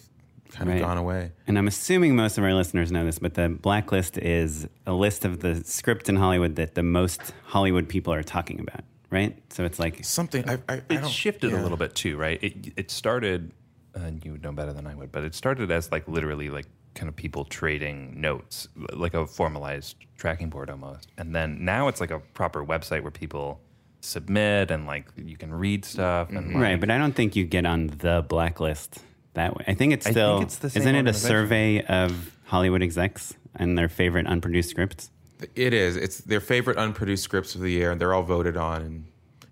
[0.50, 0.76] kind Right.
[0.76, 1.32] of gone away.
[1.46, 5.24] And I'm assuming most of our listeners know this, but the blacklist is a list
[5.24, 8.84] of the scripts in Hollywood that the most Hollywood people are talking about,
[9.14, 9.40] right?
[9.50, 12.38] So it's like Something I, I, I it don't- shifted a little bit too, right?
[12.42, 13.52] It it started,
[13.94, 16.66] and you would know better than I would, but it started as like literally like
[16.94, 22.00] kind of people trading notes, like a formalized tracking board almost, and then now it's
[22.00, 23.60] like a proper website where people
[24.00, 26.54] submit and like you can read stuff and mm-hmm.
[26.54, 28.98] like, right, but I don't think you get on the blacklist
[29.34, 29.64] that way.
[29.66, 32.82] I think it's I think still it's the same isn't it a survey of Hollywood
[32.82, 35.10] execs and their favorite unproduced scripts?
[35.54, 35.96] It is.
[35.96, 38.82] It's their favorite unproduced scripts of the year, and they're all voted on.
[38.82, 39.04] And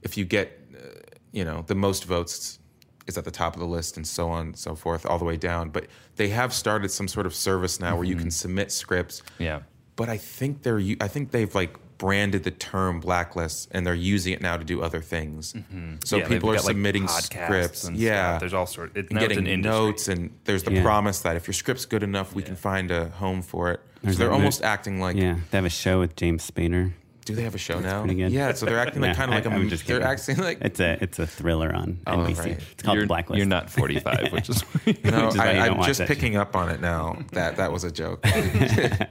[0.02, 0.86] if you get, uh,
[1.32, 2.58] you know, the most votes
[3.06, 5.24] is at the top of the list, and so on and so forth, all the
[5.24, 5.70] way down.
[5.70, 8.22] But they have started some sort of service now where you Mm-hmm.
[8.22, 9.22] can submit scripts.
[9.38, 9.60] yeah.
[9.96, 10.80] But I think they're.
[11.00, 14.82] I think they've like branded the term blacklist, and they're using it now to do
[14.82, 15.50] other things.
[15.50, 16.16] So Mm-hmm.
[16.16, 17.84] Yeah, people are got, like, submitting podcasts scripts.
[17.84, 18.40] and yeah, stuff.
[18.40, 20.82] There's all sort- it- and now it's getting an notes, and there's the Yeah.
[20.82, 23.80] promise that if your script's good enough, we can find a home for it.
[24.02, 25.16] There's so they're that mo- almost acting like.
[25.16, 26.92] Yeah, they have a show with James Spader.
[27.24, 28.00] Do they have a show now?
[28.00, 28.32] pretty good.
[28.32, 29.60] Yeah, so they're acting like Yeah, kind of like I- a.
[29.60, 30.10] I'm just they're kidding.
[30.12, 30.58] acting like.
[30.60, 32.38] It's a it's a thriller on Oh, NBC.
[32.38, 32.60] right.
[32.72, 33.36] It's called you're, Blacklist.
[33.38, 35.98] You're not 45, which is no, which is why I, you don't I'm watch just
[35.98, 37.16] that picking up on it now.
[37.30, 38.26] That that was a joke.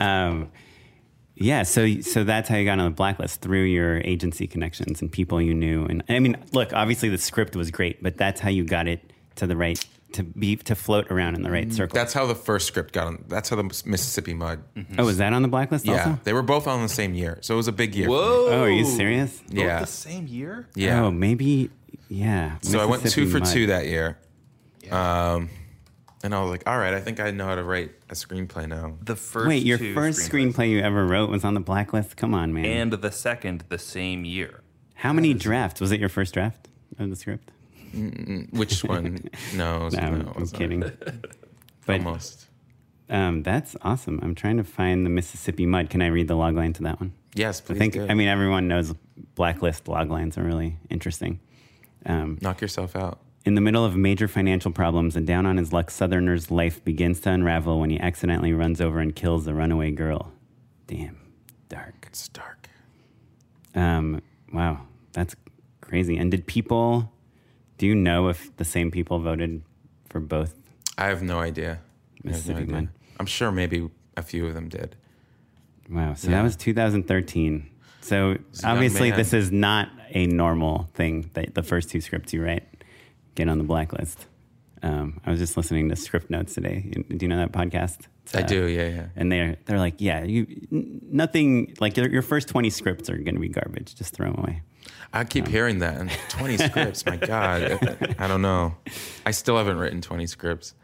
[0.00, 0.50] Um,
[1.40, 5.10] yeah, so so that's how you got on the blacklist through your agency connections and
[5.10, 5.84] people you knew.
[5.84, 9.12] And I mean, look, obviously the script was great, but that's how you got it
[9.36, 11.94] to the right to be to float around in the right circle.
[11.94, 13.24] That's how the first script got on.
[13.28, 14.62] That's how the Mississippi Mud.
[14.98, 16.18] oh, was that on the blacklist Yeah, also?
[16.24, 18.08] they were both on the same year, so it was a big year.
[18.08, 18.46] Whoa!
[18.48, 19.42] Oh, are you serious?
[19.48, 20.66] Yeah, the same year?
[20.74, 21.04] yeah.
[21.04, 21.70] Oh, maybe.
[22.08, 22.56] Yeah.
[22.62, 23.48] so I went two for Mud.
[23.48, 24.18] two that year.
[24.90, 25.50] Um,
[26.22, 28.68] and I was like, all right, I think I know how to write a screenplay
[28.68, 28.94] now.
[29.02, 30.52] The first Wait, your two first screenplays.
[30.54, 32.16] screenplay you ever wrote was on the blacklist?
[32.16, 32.64] Come on, man.
[32.64, 34.62] and the second the same year.
[34.96, 35.80] how many drafts?
[35.80, 37.50] Was it your first draft of the script?
[38.50, 39.28] Which one?
[39.54, 40.58] No, No, no, I'm, it I'm was not.
[40.58, 40.82] kidding.
[41.86, 42.46] But Almost.
[43.08, 44.20] um, that's awesome.
[44.22, 45.88] I'm trying to find the Mississippi Mud.
[45.88, 47.14] Can I read the log line to that one?
[47.34, 47.70] Yes, please.
[47.70, 47.78] I please.
[47.78, 47.92] think.
[47.94, 48.06] do.
[48.10, 48.92] I mean, everyone knows
[49.34, 51.40] blacklist log lines are really interesting.
[52.04, 53.20] Um, knock yourself out.
[53.48, 57.18] In the middle of major financial problems, a down on his luck Southerner's life begins
[57.20, 60.30] to unravel when he accidentally runs over and kills the runaway girl.
[60.86, 61.18] Damn,
[61.70, 61.94] dark.
[62.06, 62.68] It's dark.
[63.74, 64.20] Um,
[64.52, 64.82] wow,
[65.14, 65.34] that's
[65.80, 66.18] crazy.
[66.18, 67.10] And did people?
[67.78, 69.62] Do you know if the same people voted
[70.10, 70.54] for both?
[70.98, 71.66] I have no idea.
[71.66, 72.74] I have no Mississippi idea.
[72.74, 72.88] Mud.
[73.18, 74.94] I'm sure maybe a few of them did.
[75.88, 76.12] Wow.
[76.14, 76.36] So Yeah.
[76.36, 77.70] that was 2013.
[78.02, 79.18] So a young obviously, man.
[79.18, 82.64] this is not a normal thing that the first two scripts you write
[83.38, 84.26] get on the blacklist.
[84.82, 86.80] Um, I was just listening to Scriptnotes today.
[87.08, 88.00] Do you know that podcast?
[88.24, 89.06] It's, I uh, do, yeah, yeah.
[89.16, 93.16] And they're they're like, yeah, you n- nothing like your, your first 20 scripts are
[93.16, 93.94] going to be garbage.
[93.94, 94.62] Just throw them away.
[95.12, 95.96] I keep hearing that.
[95.98, 97.78] And 20 scripts, my God.
[98.18, 98.76] I don't know.
[99.24, 100.74] I still haven't written 20 scripts.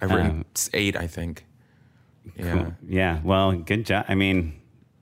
[0.00, 0.44] I've written Um,
[0.74, 1.46] eight, I think.
[2.36, 2.52] Yeah.
[2.52, 2.74] Cool.
[2.86, 3.20] Yeah.
[3.24, 4.04] Well, good job.
[4.08, 4.59] I mean,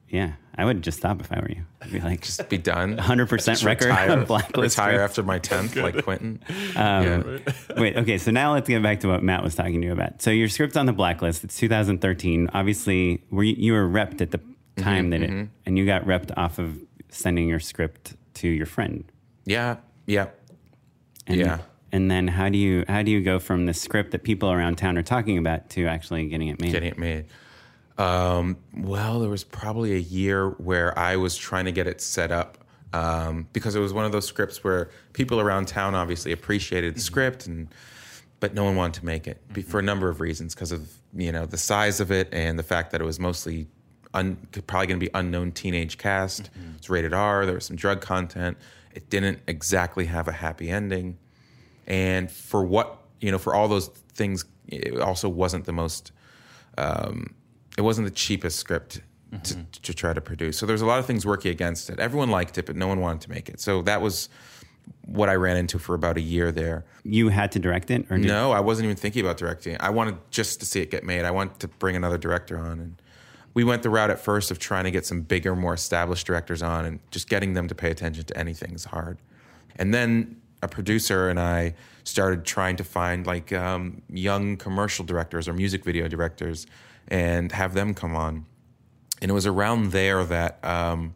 [0.09, 1.63] yeah, I would just stop if I were you.
[1.83, 2.97] I'd be like, Just be done.
[2.99, 5.11] 100% record retire, on blacklist retire scripts.
[5.11, 6.41] after my 10th, like Quentin.
[6.77, 7.05] Um,
[7.47, 7.53] yeah.
[7.77, 10.21] Wait, okay, so now let's get back to what Matt was talking to you about.
[10.23, 11.45] So your script's on the blacklist.
[11.45, 12.51] It's 2013.
[12.55, 14.41] Obviously, were you, you were repped at the
[14.77, 16.79] time that it, and you got repped off of
[17.11, 19.05] sending your script to your friend.
[19.45, 19.77] Yeah.
[20.07, 20.29] Yeah.
[21.27, 21.59] And, Yeah.
[21.91, 24.77] And then how do you how do you go from the script that people around
[24.77, 26.73] town are talking about to actually getting it made?
[26.73, 27.25] getting it made.
[27.99, 32.31] Um, well, there was probably a year where I was trying to get it set
[32.31, 32.59] up
[32.93, 37.01] um, because it was one of those scripts where people around town obviously appreciated the
[37.01, 37.69] script, and
[38.41, 40.89] but no one wanted to make it be- for a number of reasons because of
[41.15, 43.67] you know the size of it and the fact that it was mostly
[44.15, 46.51] un, probably going to be unknown teenage cast.
[46.77, 47.45] It's rated R.
[47.45, 48.57] There was some drug content.
[48.95, 51.19] It didn't exactly have a happy ending
[51.89, 56.13] and for what you know for all those things it also wasn't the most
[56.77, 57.35] um,
[57.79, 59.01] it wasn't the cheapest script
[59.45, 60.59] to, to try to produce.
[60.59, 62.01] So there's a lot of things working against it.
[62.01, 63.61] Everyone liked it but no one wanted to make it.
[63.61, 64.29] So that was
[65.05, 66.85] what i ran into for about a year there.
[67.05, 70.17] You had to direct it, or no i wasn't even thinking about directing i wanted
[70.31, 71.25] just to see it get made.
[71.25, 73.03] I wanted to bring another director on and
[73.55, 76.63] we went the route at first of trying to get some bigger more established directors
[76.63, 79.19] on and just getting them to pay attention to anything is hard.
[79.77, 85.49] And then a producer and I started trying to find like um, young commercial directors
[85.49, 86.67] or music video directors
[87.09, 88.47] and have them come on.
[89.21, 91.15] And it was around there that um,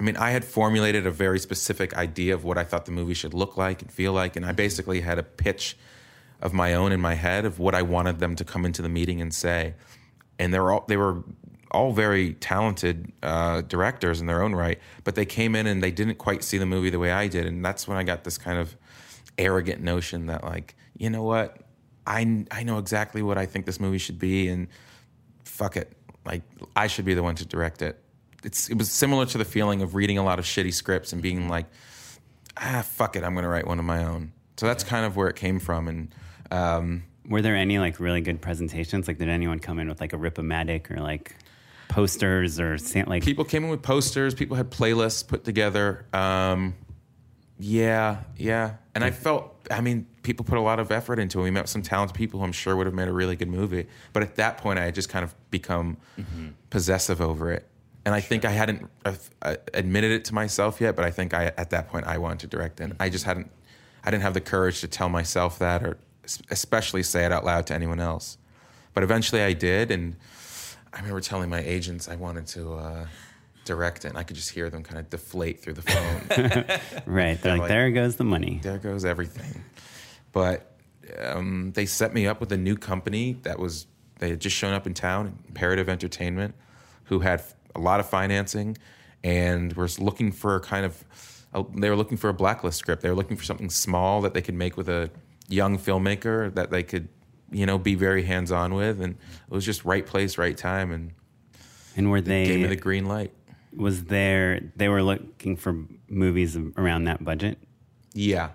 [0.00, 3.12] I mean, I had formulated a very specific idea of what I thought the movie
[3.12, 5.76] should look like and feel like, and I basically had a pitch
[6.40, 8.88] of my own in my head of what I wanted them to come into the
[8.88, 9.74] meeting and say.
[10.38, 11.22] And they were all they were
[11.70, 15.90] all very talented uh, directors in their own right, but they came in and they
[15.90, 18.38] didn't quite see the movie the way I did, and that's when I got this
[18.38, 18.74] kind of
[19.36, 21.58] arrogant notion that like, you know what,
[22.06, 24.68] I I know exactly what I think this movie should be, and
[25.44, 25.92] fuck it,
[26.24, 26.42] like
[26.76, 27.98] I should be the one to direct it.
[28.42, 31.20] It's it was similar to the feeling of reading a lot of shitty scripts and
[31.22, 31.66] being like,
[32.56, 34.32] ah, fuck it, I'm gonna write one of my own.
[34.56, 36.14] So that's kind of where it came from, and
[36.50, 39.08] um, Were there any like really good presentations?
[39.08, 41.36] Like, did anyone come in with like a Rip-O-Matic or like
[41.88, 43.22] posters or like?
[43.24, 44.34] people came in with posters.
[44.34, 46.06] People had playlists put together.
[46.12, 46.74] Um,
[47.60, 48.74] yeah, yeah.
[48.94, 51.42] And I felt, I mean, people put a lot of effort into it.
[51.42, 53.86] We met some talented people who I'm sure would have made a really good movie.
[54.12, 55.96] But at that point, I had just kind of become
[56.70, 57.66] possessive over it.
[58.04, 61.34] And I think I hadn't uh, uh, admitted it to myself yet, but I think
[61.34, 62.92] I, at that point, I wanted to direct it.
[62.98, 63.50] I just hadn't,
[64.02, 65.98] I didn't have the courage to tell myself that or
[66.50, 68.38] especially say it out loud to anyone else.
[68.94, 69.90] But eventually I did.
[69.90, 70.16] And
[70.94, 73.06] I remember telling my agents I wanted to uh,
[73.64, 77.04] direct it, and I could just hear them kind of deflate through the phone.
[77.06, 77.40] right.
[77.40, 78.60] They're like, like- there goes the money.
[78.62, 79.62] there goes everything.
[80.32, 80.72] But
[81.18, 83.86] um, they set me up with a new company that was
[84.18, 86.54] they had just shown up in town, Imperative Entertainment,
[87.04, 87.42] who had
[87.74, 88.76] a lot of financing
[89.24, 91.04] and was looking for a kind of
[91.52, 93.02] a, they were looking for a blacklist script.
[93.02, 95.10] They were looking for something small that they could make with a
[95.48, 97.08] young filmmaker that they could
[97.50, 100.92] you know be very hands on with, and it was just right place, right time,
[100.92, 101.12] and
[101.96, 102.44] And were they?
[102.46, 103.32] gave me the green light.
[103.76, 104.60] Was there?
[104.76, 107.58] They were looking for movies around that budget.
[108.14, 108.50] Yeah.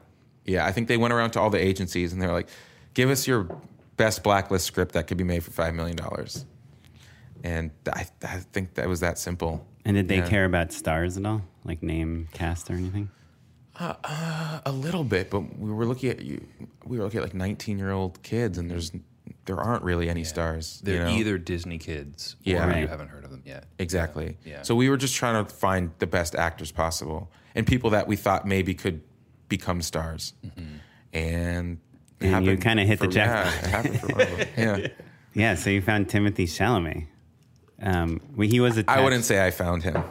[0.45, 0.65] Yeah.
[0.65, 2.49] I think they went around to all the agencies and they're like,
[2.93, 3.47] give us your
[3.97, 5.97] best blacklist script that could be made for $5 million.
[7.43, 9.65] And I, I think that was that simple.
[9.85, 10.27] And did they Yeah.
[10.29, 11.41] care about stars at all?
[11.63, 13.09] Like name, cast, or anything?
[13.79, 16.45] Uh, uh, a little bit, but we were looking at you.
[16.85, 18.91] We were looking at like 19 year old kids and there's,
[19.45, 20.81] there aren't really any stars.
[20.83, 21.11] They're know?
[21.11, 22.79] either Disney kids or Yeah.
[22.79, 23.65] you haven't heard of them yet.
[23.79, 24.37] Exactly.
[24.45, 24.61] Yeah.
[24.63, 28.15] So we were just trying to find the best actors possible and people that we
[28.15, 29.01] thought maybe could
[29.47, 30.33] become stars.
[31.13, 31.79] And,
[32.19, 33.53] it And you kinda hit the jackpot.
[33.53, 34.47] Yeah, it happened for one of them.
[34.57, 34.87] Yeah.
[35.33, 35.55] Yeah.
[35.55, 37.07] So you found Timothée Chalamet.
[37.81, 40.01] Um, well, he was attached, I wouldn't say I found him.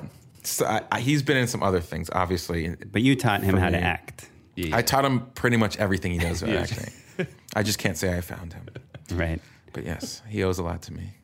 [0.42, 2.77] So I, I, he's been in some other things, obviously.
[2.92, 6.12] but you taught him for how to act, Yeah, I taught him pretty much everything
[6.12, 6.92] he knows about acting.
[7.57, 8.66] I just can't say I found him.
[9.12, 9.40] right?
[9.73, 11.14] But yes, he owes a lot to me.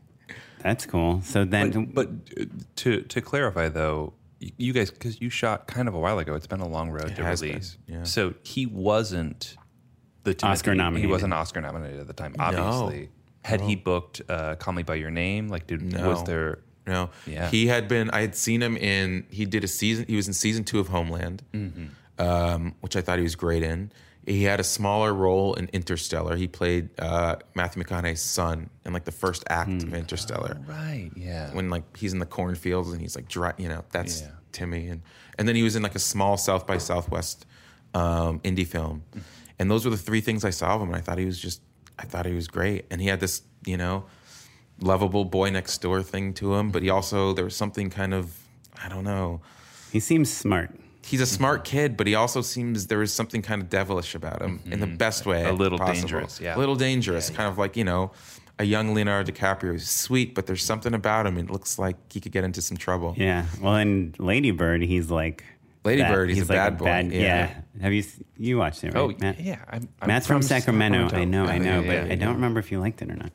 [0.63, 1.21] That's cool.
[1.23, 2.09] So then, But
[2.41, 2.45] uh,
[2.77, 6.35] to to clarify though, you guys because you shot kind of a while ago.
[6.35, 7.77] It's been a long road to has been, release.
[7.87, 8.03] yeah.
[8.05, 9.57] So he wasn't
[10.25, 11.07] the Timothée- Oscar nominated.
[11.09, 12.35] He wasn't Oscar nominated at the time.
[12.39, 13.09] Obviously,
[13.45, 15.49] had he booked uh, "Call Me by Your Name"?
[15.49, 16.09] Like, did No.
[16.11, 16.59] was there?
[16.87, 17.49] No, Yeah.
[17.51, 18.11] he had been.
[18.11, 19.25] I had seen him in.
[19.31, 20.07] He did a season.
[20.09, 21.43] He was in season two of Homeland,
[22.19, 23.93] um, which I thought he was great in.
[24.27, 26.37] He had a smaller role in Interstellar.
[26.37, 30.59] He played uh, Matthew McConaughey's son in like the first act of Interstellar.
[30.67, 31.11] Right.
[31.17, 31.53] Yeah.
[31.55, 34.29] when like he's in the cornfields and he's like dry, you know that's Yeah.
[34.53, 35.03] Timmy and
[35.39, 37.47] and then he was in like a small South by Southwest
[37.95, 39.05] um, indie film,
[39.59, 40.89] and those were the three things I saw of him.
[40.89, 41.63] And I thought he was just
[41.99, 44.05] I thought he was great, and he had this you know
[44.81, 48.37] lovable boy next door thing to him, but he also there was something kind of
[48.85, 49.41] I don't know.
[49.93, 50.71] he seems smart.
[51.11, 51.35] He's a mm-hmm.
[51.35, 54.79] smart kid, but he also seems there is something kind of devilish about him in
[54.79, 54.95] the mm-hmm.
[54.95, 55.45] best way.
[55.45, 56.01] A little possible.
[56.01, 56.57] dangerous, yeah.
[56.57, 58.13] A little dangerous, kind of like you know,
[58.61, 59.73] a young Leonardo DiCaprio.
[59.73, 61.37] He's sweet, but there's something about him.
[61.37, 63.15] It looks like he could get into some trouble.
[63.17, 63.47] Yeah.
[63.61, 65.45] Well, in Lady Bird, he's like
[65.85, 67.09] Lady that- Bird, he's a bad boy, yeah.
[67.11, 67.55] yeah.
[67.81, 68.05] Have you
[68.37, 68.95] you watched it?
[68.95, 69.41] Right, Oh Matt?
[69.41, 69.65] yeah.
[69.69, 71.09] I'm, I'm Matt's from, Sacramento.
[71.17, 72.33] I know, I know, Yeah, but yeah, I don't yeah.
[72.35, 73.33] remember if you liked it or not.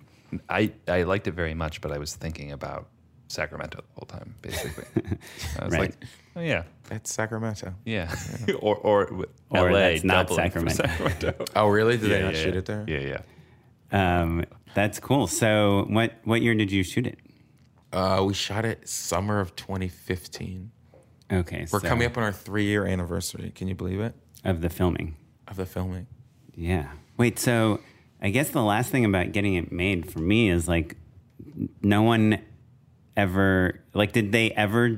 [0.48, 2.88] I I liked it very much, but I was thinking about
[3.28, 4.36] Sacramento the whole time.
[4.42, 4.86] Basically,
[5.60, 5.82] I was Right.
[5.82, 5.96] like,
[6.36, 7.74] oh yeah, It's Sacramento.
[7.86, 8.14] yeah,
[8.60, 10.84] or or Or LA that's not for Sacramento.
[10.86, 11.46] Sacramento.
[11.56, 11.98] Oh, really?
[11.98, 12.86] Did yeah, they not yeah, shoot it there?
[12.88, 13.20] Yeah,
[13.92, 14.22] yeah.
[14.22, 15.28] Um, that's cool.
[15.28, 17.20] So, what what year did you shoot it?
[17.94, 20.72] Uh, we shot it summer of 2015.
[21.32, 23.52] Okay, We're so- coming up on our three year anniversary.
[23.56, 24.14] Can you believe it?
[24.44, 25.16] of the filming.
[25.48, 26.06] Of the filming.
[26.54, 26.90] Yeah.
[27.18, 27.40] Wait.
[27.40, 27.80] So,
[28.22, 30.98] I guess the last thing about getting it made for me is like,
[31.82, 32.40] no one
[33.18, 34.12] ever like.
[34.14, 34.98] Did they ever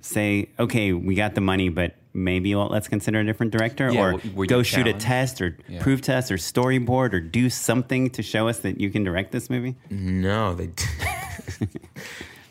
[0.00, 4.14] say, "Okay, we got the money, but maybe let- let's consider a different director," Yeah,
[4.34, 5.82] or go shoot a test, or Yeah.
[5.82, 9.48] proof test, or storyboard, or do something to show us that you can direct this
[9.50, 9.76] movie?
[9.90, 10.70] No, they.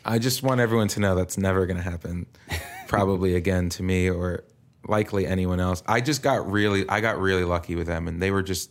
[0.04, 2.26] I just want everyone to know that's never going to happen.
[2.86, 4.44] Probably again to me or
[4.86, 5.82] likely anyone else.
[5.86, 8.70] I just got really, I got really lucky with them, and they were just.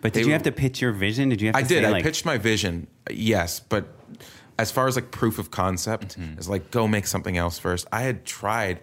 [0.00, 1.28] But did they you have to pitch your vision?
[1.28, 1.82] Did you have to I did.
[1.82, 3.97] say, I like, pitched my vision, yes, but
[4.58, 6.38] as far as like proof of concept, Mm-hmm.
[6.38, 7.86] it's like go make something else first.
[7.92, 8.80] I had tried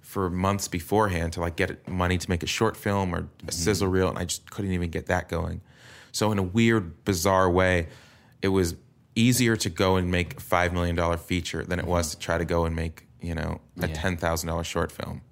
[0.00, 3.88] for months beforehand to like get money to make a short film or a sizzle
[3.88, 5.60] reel, and I just couldn't even get that going.
[6.12, 7.88] So in a weird, bizarre way,
[8.40, 8.76] it was
[9.16, 12.38] easier to go and make a five million dollar feature than it was to try
[12.38, 15.22] to go and make you know a ten thousand dollar short film.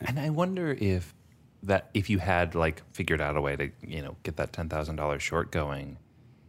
[0.00, 1.14] And I wonder if
[1.62, 4.68] that if you had like figured out a way to you know get that ten
[4.68, 5.98] thousand dollars short going,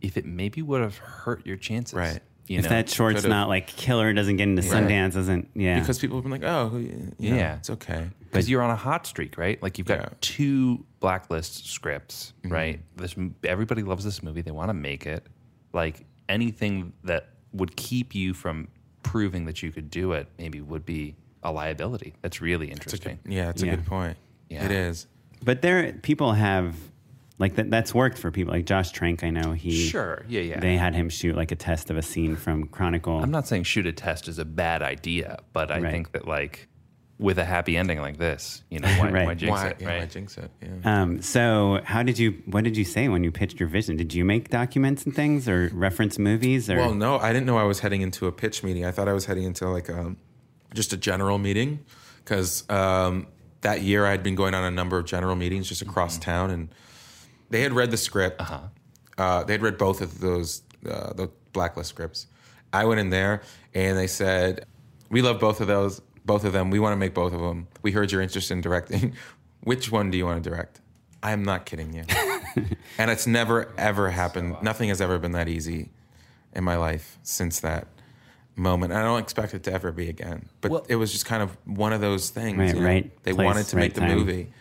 [0.02, 1.94] if it maybe would have hurt your chances.
[1.94, 2.22] Right.
[2.48, 2.70] You if know?
[2.70, 5.80] that short's could've- not like killer, doesn't get into Sundance, doesn't yeah.
[5.80, 7.56] Because people have been like, oh, who- you know, Yeah.
[7.58, 8.10] it's okay.
[8.20, 9.62] because you're on a hot streak, right?
[9.62, 10.10] Like you've got Yeah.
[10.22, 12.54] two blacklist scripts, Mm-hmm.
[12.54, 12.80] right?
[12.96, 15.26] This everybody loves this movie; they want to make it.
[15.74, 18.68] Like anything that would keep you from
[19.04, 22.14] proving that you could do it, maybe would be a liability.
[22.22, 23.20] That's really interesting.
[23.26, 23.74] Yeah, it's Yeah.
[23.74, 24.18] a good point.
[24.50, 24.66] Yeah.
[24.66, 25.08] It is.
[25.44, 26.76] But there, people have
[27.40, 27.70] like that.
[27.70, 29.24] That's worked for people like Josh Trank.
[29.24, 29.72] I know he.
[29.88, 30.60] Sure, yeah, yeah.
[30.60, 33.20] They had him shoot like a test of a scene from Chronicle.
[33.22, 35.92] I'm not saying shoot a test is a bad idea, but I Right.
[35.92, 36.68] think that like
[37.20, 39.26] with a happy ending like this, you know, why, Right.
[39.26, 40.00] why jinx Why, it, yeah, right?
[40.02, 40.52] why jinx it?
[40.62, 41.02] Yeah.
[41.02, 42.42] Um, so, how did you?
[42.46, 43.98] What did you say when you pitched your vision?
[43.98, 47.58] Did you make documents and things, or reference movies, or Well, no, I didn't know
[47.58, 48.86] I was heading into a pitch meeting.
[48.86, 50.16] I thought I was heading into like a,
[50.76, 51.80] just a general meeting
[52.24, 53.26] because um,
[53.62, 56.52] that year I had been going on a number of general meetings just across town,
[56.52, 56.70] and
[57.50, 58.42] they had read the script.
[58.42, 59.44] Uh-huh.
[59.46, 62.28] they had read both of those uh, the blacklist scripts.
[62.74, 63.42] I went in there
[63.74, 64.66] and they said,
[65.10, 66.70] "We love both of those, both of them.
[66.70, 67.68] We want to make both of them.
[67.82, 69.14] We heard you're interested in directing.
[69.62, 70.82] Which one do you want to direct?"
[71.24, 72.04] I am not kidding you.
[73.00, 74.58] and it's never ever happened.
[74.62, 75.90] Nothing has ever been that easy
[76.54, 77.88] in my life since that
[78.56, 78.94] moment.
[78.94, 80.48] I don't expect it to ever be again.
[80.62, 82.58] But Well- it was just kind of one of those things.
[82.60, 82.88] Right, you know?
[82.88, 84.16] right They place, wanted to right make the time.
[84.18, 84.52] movie.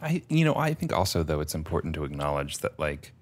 [0.00, 3.12] I you know, I think also though it's important to acknowledge that like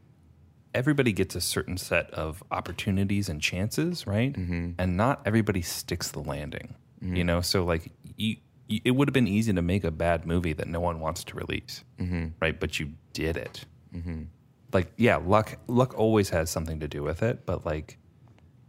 [0.74, 4.32] everybody gets a certain set of opportunities and chances, right?
[4.34, 4.72] Mm-hmm.
[4.78, 6.74] And not everybody sticks the landing.
[7.02, 8.36] You know, so like you,
[8.68, 11.22] you, it would have been easy to make a bad movie that no one wants
[11.24, 12.28] to release, Mm-hmm.
[12.40, 12.58] right?
[12.58, 13.64] But you did it.
[14.72, 17.98] Like, yeah, luck luck always has something to do with it, but like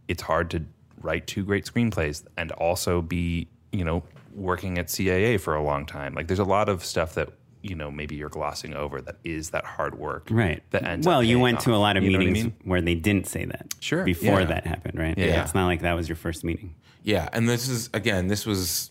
[0.08, 0.66] it's hard to
[1.02, 4.04] write two great screenplays and also be, you know,
[4.34, 6.14] working at CAA for a long time.
[6.14, 7.30] Like there's a lot of stuff that,
[7.62, 10.28] you know, maybe you're glossing over that is that hard work.
[10.32, 10.64] right?
[10.72, 12.28] That ends well, up you paying went to a lot of You know what I
[12.32, 12.56] meetings mean?
[12.64, 13.74] where they didn't say that.
[13.80, 14.46] Sure, Before yeah.
[14.46, 15.18] that happened, right?
[15.18, 15.44] Yeah.
[15.44, 16.76] It's not like that was your first meeting.
[17.04, 18.90] Yeah, and this is again, this was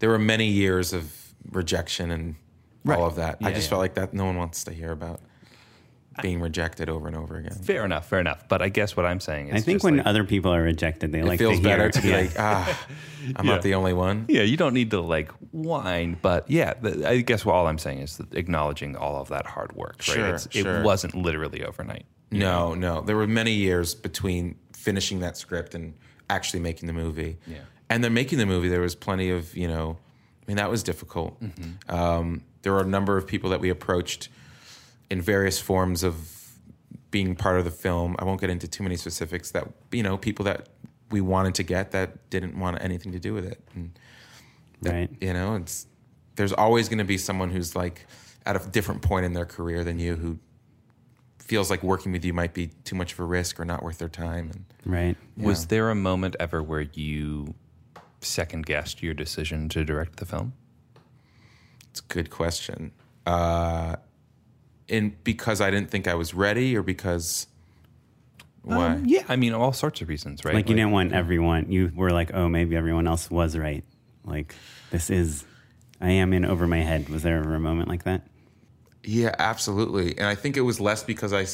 [0.00, 1.14] there were many years of
[1.50, 2.34] rejection and
[2.86, 3.38] all of that.
[3.40, 3.70] I just yeah.
[3.70, 5.20] felt like that no one wants to hear about
[6.22, 7.52] being rejected over and over again.
[7.54, 8.46] Fair enough, fair enough.
[8.48, 10.62] But I guess what I'm saying is I think just when like, other people are
[10.62, 11.76] rejected, they It like feels to hear.
[11.76, 12.16] better to be Yeah.
[12.16, 12.86] like, ah,
[13.36, 14.24] I'm not the only one.
[14.28, 17.78] Yeah, you don't need to like whine, but yeah, the, I guess what all I'm
[17.78, 19.96] saying is that acknowledging all of that hard work.
[20.08, 20.14] Right?
[20.14, 20.80] Sure, It's- sure.
[20.80, 22.06] It wasn't literally overnight.
[22.30, 23.00] No, no.
[23.00, 25.94] There were many years between finishing that script and
[26.28, 27.38] actually making the movie.
[27.46, 27.58] Yeah.
[27.90, 29.96] And then making the movie, there was plenty of, you know,
[30.42, 31.42] I mean, that was difficult.
[31.42, 31.94] Mm-hmm.
[31.94, 34.28] Um, there were a number of people that we approached
[35.10, 36.34] in various forms of
[37.10, 38.16] being part of the film.
[38.18, 40.68] I won't get into too many specifics that, you know, people that
[41.10, 43.60] we wanted to get that didn't want anything to do with it.
[43.74, 43.98] And
[44.82, 45.10] that, Right.
[45.20, 45.86] You know, it's,
[46.36, 48.06] there's always going to be someone who's like
[48.44, 50.38] at a different point in their career than you who
[51.38, 53.98] feels like working with you might be too much of a risk or not worth
[53.98, 54.50] their time.
[54.50, 55.16] And right.
[55.36, 57.54] Was there a moment ever where you
[58.20, 60.52] second guessed your decision to direct the film?
[61.90, 62.92] it's a good question.
[63.26, 63.96] Uh,
[64.88, 67.46] and because I didn't think I was ready, or because
[68.62, 68.88] why?
[68.88, 70.54] Um, yeah, I mean, all sorts of reasons, right?
[70.54, 71.72] Like you didn't want everyone.
[71.72, 73.84] You were like, oh, maybe everyone else was right.
[74.24, 74.54] Like
[74.90, 75.44] this is,
[76.00, 77.08] I am in over my head.
[77.08, 78.26] Was there ever a moment like that?
[79.04, 80.18] Yeah, absolutely.
[80.18, 81.46] And I think it was less because I,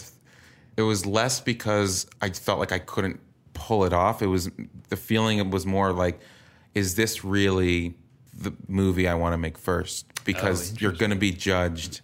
[0.76, 3.20] it was less because I felt like I couldn't
[3.52, 4.20] pull it off.
[4.20, 4.50] It was
[4.88, 6.18] the feeling It was more like,
[6.74, 7.94] is this really
[8.36, 10.06] the movie I want to make first?
[10.24, 12.00] Because you're going to be judged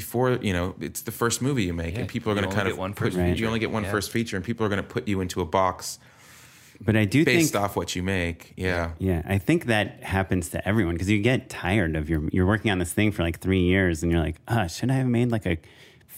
[0.00, 2.54] before you know it's the first movie you make, Yeah, and people are going to
[2.54, 3.96] kind get of one put, first you only get one Yeah.
[3.96, 5.98] first feature, and people are going to put you into a box
[6.86, 8.52] But I do based think, off what you make.
[8.56, 8.90] Yeah.
[8.98, 12.20] yeah, I think that happens to everyone because you get tired of your.
[12.34, 14.96] You're working on this thing for like three years, and you're like, ah, should I
[15.02, 15.56] have made like a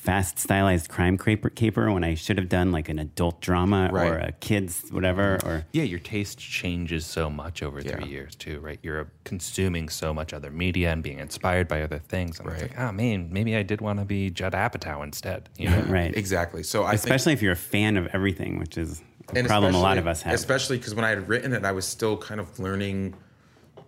[0.08, 4.14] fast stylized crime caper, caper when I should have done like an adult drama or
[4.16, 7.96] a kids whatever or Yeah, your taste changes so much over Yeah.
[7.96, 8.78] three years too, right?
[8.82, 12.40] You're uh, consuming so much other media and being inspired by other things.
[12.40, 12.70] And it's Right.
[12.70, 15.50] like, oh man, maybe I did want to be Judd Apatow instead.
[15.58, 15.82] You know?
[15.82, 16.16] right.
[16.16, 16.62] Exactly.
[16.62, 19.02] So I think Especially if you're a fan of everything, which is
[19.34, 20.32] a and problem a lot of us have.
[20.32, 23.14] Especially because when I had written it, I was still kind of learning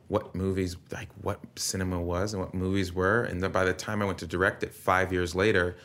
[0.09, 3.23] what movies, like what cinema was and what movies were.
[3.23, 5.77] And then by the time I went to direct it five years later,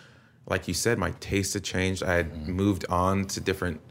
[0.48, 2.04] like you said, my taste had changed.
[2.04, 2.52] I had Mm-hmm.
[2.52, 3.82] moved on to different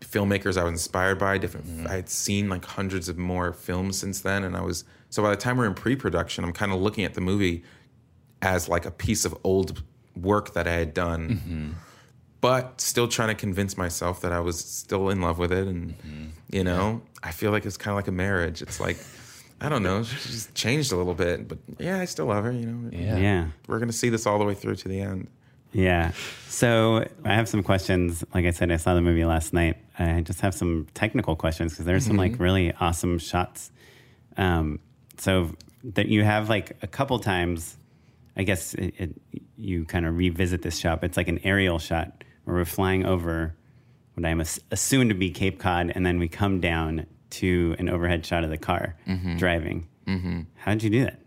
[0.00, 1.38] filmmakers I was inspired by.
[1.38, 1.86] Different, Mm-hmm.
[1.88, 5.30] I had seen like hundreds of more films since then, and I was So by
[5.30, 7.64] the time we're in pre-production, I'm kind of looking at the movie
[8.42, 9.82] as like a piece of old
[10.14, 11.74] work that I had done,
[12.40, 15.66] but still trying to convince myself that I was still in love with it.
[15.66, 18.62] And you know, I feel like it's kind of like a marriage.
[18.62, 18.96] It's like
[19.60, 22.52] I don't know, she's changed a little bit, but yeah, I still love her.
[22.52, 23.16] You know, Yeah.
[23.16, 23.46] Yeah.
[23.66, 25.28] we're gonna see this all the way through to the end.
[25.72, 26.12] Yeah.
[26.48, 28.24] So I have some questions.
[28.32, 29.76] Like I said, I saw the movie last night.
[29.98, 33.70] I just have some technical questions because there's some like really awesome shots.
[34.36, 34.78] Um,
[35.18, 35.50] so
[35.84, 37.76] that you have like a couple times,
[38.36, 39.20] I guess it, it,
[39.56, 41.02] you kind of revisit this shot.
[41.04, 43.54] It's like an aerial shot where we're flying over
[44.14, 48.24] what I'm assumed to be Cape Cod, and then we come down to an overhead
[48.24, 48.96] shot of the car
[49.36, 49.86] driving.
[50.06, 50.40] Mm-hmm.
[50.56, 51.20] How did you do that?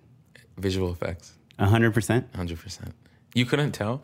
[0.57, 1.33] Visual effects.
[1.59, 2.27] hundred percent.
[2.35, 2.93] Hundred percent.
[3.33, 4.03] You couldn't tell.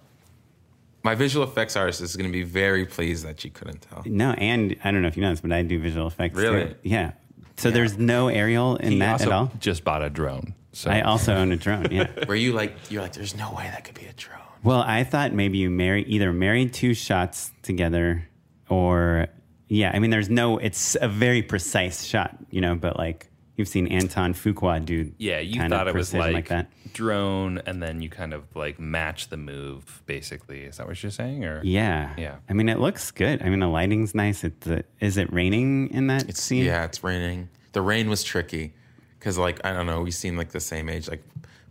[1.04, 4.04] My visual effects artist is going to be very pleased that you couldn't tell.
[4.06, 6.36] No, and I don't know if you know this, but I do visual effects.
[6.36, 6.42] too.
[6.42, 6.76] Really?
[6.84, 7.12] Yeah.
[7.58, 9.52] So there's no aerial in He that also at all.
[9.60, 10.54] just bought a drone.
[10.74, 11.88] So I also own a drone.
[11.92, 12.08] Yeah.
[12.26, 14.42] Where you like, you're like, there's no way that could be a drone.
[14.64, 18.28] well, I thought maybe you marry either married two shots together,
[18.70, 19.28] or
[19.68, 19.92] yeah.
[19.94, 20.58] I mean, there's no.
[20.58, 22.76] It's a very precise shot, you know.
[22.76, 25.12] But like you've seen Antoine Fuqua do.
[25.18, 26.70] yeah, you kind of thought it was precision like, that.
[26.94, 30.04] drone, and then you kind of like match the move.
[30.06, 31.44] Basically, is that what you're saying?
[31.44, 32.14] Or Yeah.
[32.18, 32.36] Yeah.
[32.48, 33.42] I mean, it looks good.
[33.42, 34.44] I mean, the lighting's nice.
[34.44, 36.64] It's the, is it raining in that It's scene?
[36.64, 37.50] yeah, it's raining.
[37.74, 38.74] The rain was tricky
[39.20, 41.24] because like I don't know, we seem like the same age, like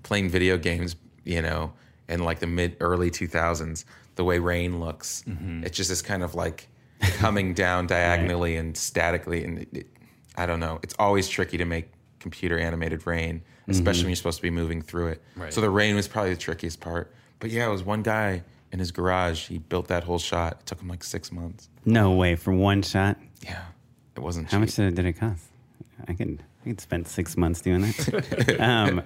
[0.02, 1.72] playing video games, you know,
[2.08, 3.84] in like the mid early two thousands.
[4.16, 5.62] The way rain looks, mm-hmm.
[5.64, 6.68] it's just this kind of like
[7.16, 9.86] coming down diagonally and statically, and it, it,
[10.36, 10.78] I don't know.
[10.82, 14.82] It's always tricky to make computer animated rain, especially when you're supposed to be moving
[14.82, 15.22] through it.
[15.36, 15.52] Right.
[15.52, 17.12] So the rain was probably the trickiest part.
[17.38, 18.42] But yeah, it was one guy
[18.72, 19.46] in his garage.
[19.46, 20.58] He built that whole shot.
[20.60, 21.68] It took him like six months.
[21.84, 23.16] No way for one shot.
[23.42, 23.62] Yeah,
[24.16, 24.46] it wasn't.
[24.46, 24.60] How cheap.
[24.60, 25.44] much did it, did it cost?
[26.08, 28.56] I could I could spend six months doing that.
[28.60, 29.02] um,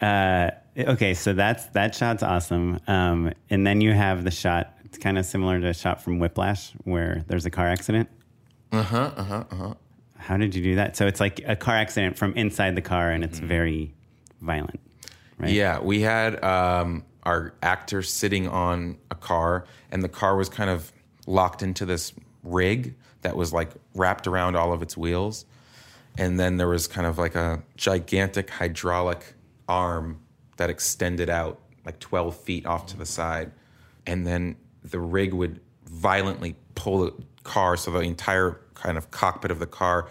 [0.00, 2.78] uh, okay, so that's that shot's awesome.
[2.86, 4.75] Um, and then you have the shot.
[4.86, 8.08] It's kind of similar to a shot from Whiplash where there's a car accident.
[8.70, 9.10] Uh huh.
[9.16, 9.44] Uh huh.
[9.50, 9.74] Uh huh.
[10.16, 10.96] How did you do that?
[10.96, 13.94] So it's like a car accident from inside the car, and it's very
[14.40, 14.80] violent,
[15.38, 15.50] right?
[15.50, 20.70] Yeah, we had um, our actor sitting on a car, and the car was kind
[20.70, 20.92] of
[21.26, 22.12] locked into this
[22.44, 25.44] rig that was like wrapped around all of its wheels.
[26.16, 29.34] And then there was kind of like a gigantic hydraulic
[29.68, 30.20] arm
[30.58, 33.50] that extended out like 12 feet off to the side.
[34.06, 34.56] And then
[34.90, 37.14] the rig would violently pull the
[37.44, 40.08] car so the entire kind of cockpit of the car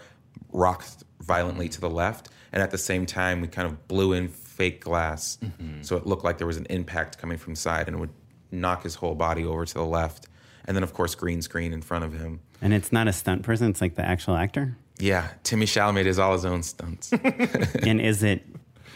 [0.52, 2.28] rocked violently to the left.
[2.52, 5.38] And at the same time, we kind of blew in fake glass.
[5.42, 5.82] Mm-hmm.
[5.82, 8.14] So it looked like there was an impact coming from the side and it would
[8.50, 10.28] knock his whole body over to the left.
[10.64, 12.40] And then, of course, green screen in front of him.
[12.60, 14.76] And it's not a stunt person; it's like the actual actor.
[14.98, 17.12] Yeah, Timmy Chalamet does all his own stunts.
[17.12, 18.44] and is it?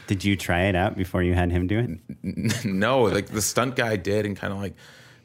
[0.07, 2.65] Did you try it out before you had him do it?
[2.65, 4.75] no, like the stunt guy did, and kind of like,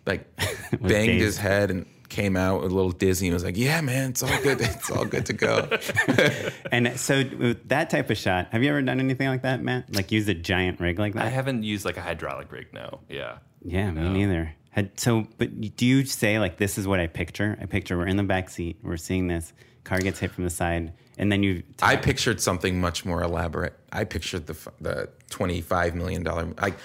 [0.06, 0.36] like
[0.72, 1.26] banged dazed.
[1.26, 4.42] his head and came out a little dizzy and was like, "Yeah, man, it's all
[4.42, 4.62] good.
[4.62, 5.70] It's all good to go."
[6.72, 9.94] And so with that type of shot, have you ever done anything like that, Matt?
[9.96, 11.24] Like use a giant rig like that?
[11.26, 12.68] I haven't used like a hydraulic rig.
[12.74, 13.38] No, yeah.
[13.64, 14.54] Yeah, me neither.
[14.72, 17.58] Had, so, but do you say like this is what I picture?
[17.62, 19.54] I picture we're in the back seat, we're seeing this
[19.86, 21.64] car gets hit from the side, and then you.
[21.82, 23.74] I pictured something much more elaborate.
[23.94, 26.46] I pictured the the twenty five million dollar.
[26.62, 26.76] Like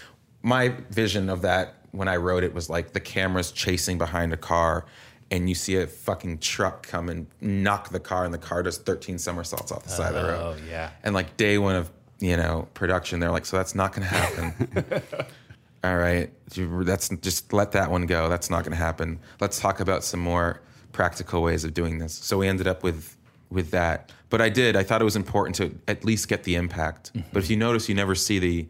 [0.43, 4.37] my vision of that when I wrote it was like the camera's chasing behind a
[4.37, 4.87] car,
[5.31, 8.79] and you see a fucking truck come and knock the car, and the car does
[8.79, 10.57] thirteen somersaults off the side of the road.
[10.59, 10.91] Oh, yeah.
[11.03, 14.15] And like day one of you know production, they're like, so that's not going to
[14.15, 15.03] happen.
[15.85, 18.29] All right, that's just let that one go.
[18.29, 19.19] That's not going to happen.
[19.41, 20.61] Let's talk about some more
[20.93, 22.13] practical ways of doing this.
[22.13, 23.17] So we ended up with
[23.51, 24.13] with that.
[24.29, 24.77] But I did.
[24.77, 27.13] I thought it was important to at least get the impact.
[27.13, 27.29] Mm-hmm.
[27.33, 28.69] But if you notice, you never see the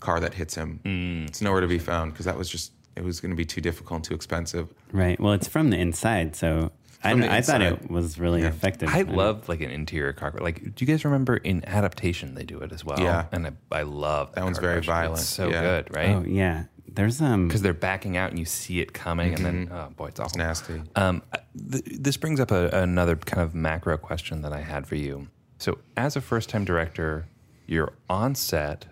[0.00, 0.80] car that hits him.
[1.28, 3.60] It's nowhere to be found because that was just it was going to be too
[3.60, 4.72] difficult and too expensive.
[4.92, 5.20] right.
[5.20, 6.72] Well, it's from the inside, so
[7.04, 8.48] I, From the I thought it was really Yeah.
[8.48, 8.88] effective.
[8.88, 10.32] I don't- love like an interior car.
[10.40, 12.98] Like, do you guys remember in adaptation they do it as well?
[12.98, 13.26] Yeah.
[13.32, 14.86] and I, I love That one's car very crash.
[14.86, 15.20] violent.
[15.20, 15.60] It's so Yeah.
[15.62, 16.08] good, right?
[16.16, 17.48] Oh yeah, there's um.
[17.48, 20.38] Because they're backing out and you see it coming, and then oh boy, it's awful.
[20.38, 20.82] nasty.
[20.96, 21.22] Um,
[21.70, 25.28] th- this brings up a, another kind of macro question that I had for you.
[25.58, 27.26] So, as a first-time director,
[27.66, 28.86] you're on set,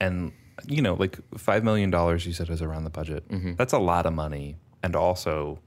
[0.00, 0.32] and
[0.66, 3.28] you know, like five million dollars, you said is around the budget.
[3.28, 3.54] Mm-hmm.
[3.54, 5.58] That's a lot of money, and also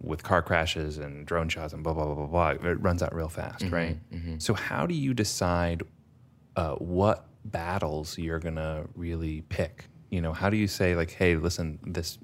[0.00, 3.14] with car crashes and drone shots and blah blah blah blah blah, it runs out
[3.14, 3.74] real fast, mm-hmm.
[3.74, 4.10] right?
[4.12, 4.38] Mm-hmm.
[4.38, 5.82] So, how do you decide
[6.56, 9.86] uh, what battles you're gonna really pick?
[10.10, 12.18] You know, how do you say like, hey, listen, this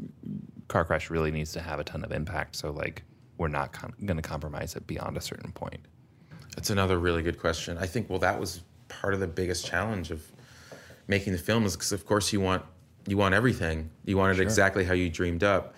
[0.68, 3.02] car crash really needs to have a ton of impact, so like
[3.38, 5.80] we're not com- gonna compromise it beyond a certain point.
[6.54, 7.76] That's another really good question.
[7.76, 10.24] I think well that was part of the biggest challenge of
[11.08, 12.62] making the film is because of course you want
[13.06, 13.90] you want everything.
[14.04, 15.74] You want it exactly how you dreamed up.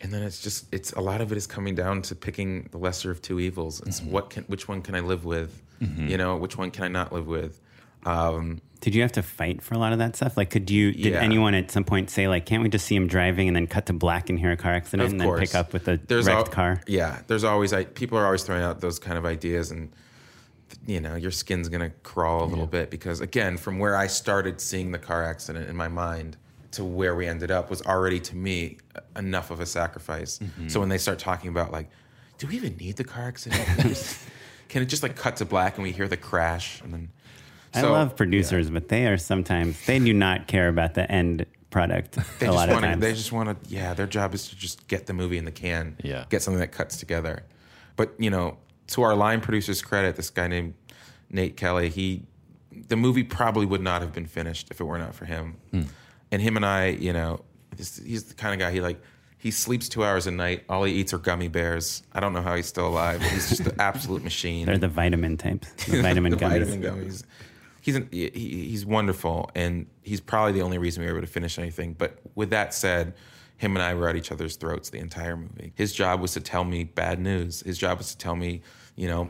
[0.00, 2.78] And then it's just it's a lot of it is coming down to picking the
[2.78, 3.80] lesser of two evils.
[3.86, 4.10] It's Mm-hmm.
[4.12, 5.62] what can which one can I live with?
[5.80, 7.60] You know, which one can I not live with?
[8.04, 10.36] Um, Did you have to fight for a lot of that stuff?
[10.36, 10.92] Like, could you?
[10.92, 11.20] Did Yeah.
[11.20, 13.86] anyone at some point say, like, can't we just see him driving and then cut
[13.86, 16.26] to black and hear a car accident Of and then pick up with a there's
[16.26, 16.80] wrecked al- car?
[16.88, 19.92] Yeah, there's always I, people are always throwing out those kind of ideas, and
[20.86, 24.60] you know your skin's gonna crawl a little bit because again, from where I started
[24.60, 26.36] seeing the car accident in my mind
[26.72, 28.78] to where we ended up was already to me
[29.16, 30.38] enough of a sacrifice.
[30.38, 30.68] Mm-hmm.
[30.68, 31.88] So when they start talking about like,
[32.36, 33.62] do we even need the car accident?
[34.68, 37.08] Can it just like cut to black and we hear the crash and then?
[37.74, 42.14] I love producers, but they are sometimes they do not care about the end product
[42.38, 42.90] They a just lot of want to.
[42.90, 43.00] times.
[43.02, 43.70] They just want to.
[43.74, 45.96] Yeah, their job is to just get the movie in the can.
[46.02, 46.24] Yeah.
[46.28, 47.44] Get something that cuts together.
[47.96, 48.58] But you know,
[48.88, 50.74] to our line producer's credit, this guy named
[51.30, 52.22] Nate Kelly, he,
[52.88, 55.56] the movie probably would not have been finished if it were not for him.
[55.70, 55.82] Hmm.
[56.30, 57.44] And him and I, you know,
[57.76, 59.00] this, he's the kind of guy he like.
[59.40, 60.64] He sleeps two hours a night.
[60.68, 62.02] All he eats are gummy bears.
[62.12, 63.20] I don't know how he's still alive.
[63.20, 64.66] But he's just an absolute machine.
[64.66, 66.66] They're the vitamin types, the vitamin the gummies.
[66.66, 67.22] vitamin gummies.
[67.80, 71.32] He's an, he, he's wonderful, and he's probably the only reason we were able to
[71.32, 71.92] finish anything.
[71.92, 73.14] But with that said,
[73.58, 75.72] him and I were at each other's throats the entire movie.
[75.74, 77.60] His job was to tell me bad news.
[77.60, 78.62] His job was to tell me,
[78.96, 79.28] you know,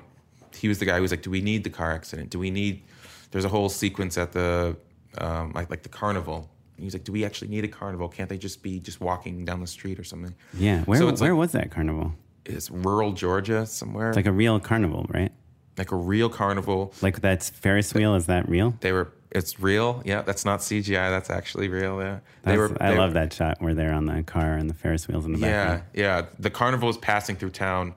[0.55, 2.31] he was the guy who was like, "Do we need the car accident?
[2.31, 2.83] Do we need?"
[3.31, 4.77] There's a whole sequence at the
[5.19, 6.49] um, like like the carnival.
[6.77, 8.09] And he's like, "Do we actually need a carnival?
[8.09, 11.31] Can't they just be just walking down the street or something?" Yeah, where So where
[11.33, 12.13] like- was that carnival?
[12.45, 15.31] It's rural Georgia somewhere, It's like a real carnival, right?
[15.77, 16.93] like a real carnival.
[17.03, 18.15] Like that's Ferris wheel.
[18.17, 18.75] Is that real?
[18.81, 19.13] They were.
[19.31, 20.03] It's real.
[20.05, 21.11] Yeah, that's not CGI.
[21.11, 22.01] That's actually real.
[22.01, 22.77] Yeah, they were.
[22.81, 25.39] I love that shot where they're on the car and the Ferris wheels in the
[25.39, 25.51] back.
[25.51, 25.85] Yeah, background.
[25.95, 26.27] yeah.
[26.39, 27.95] The carnival was passing through town,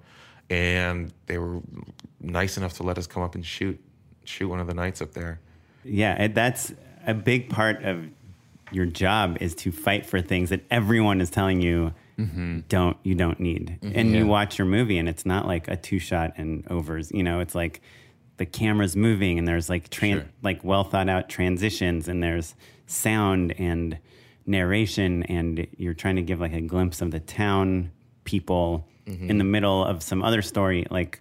[0.50, 1.62] and they were
[2.20, 3.82] nice enough to let us come up and shoot
[4.26, 5.40] shoot one of the nights up there.
[5.84, 6.74] Yeah, that's
[7.08, 8.06] a big part of
[8.72, 12.60] your job is to fight for things that everyone is telling you mm-hmm.
[12.70, 13.80] don't you don't need.
[13.82, 14.00] Mm-hmm.
[14.00, 17.12] And you watch your movie and it's not like a two shot and overs.
[17.12, 17.82] You know, it's like
[18.42, 20.26] the camera's moving and there's like tran- Sure.
[20.42, 22.56] like well thought out transitions and there's
[22.88, 24.00] sound and
[24.48, 27.92] narration and you're trying to give like a glimpse of the town
[28.24, 31.20] people in the middle of some other story like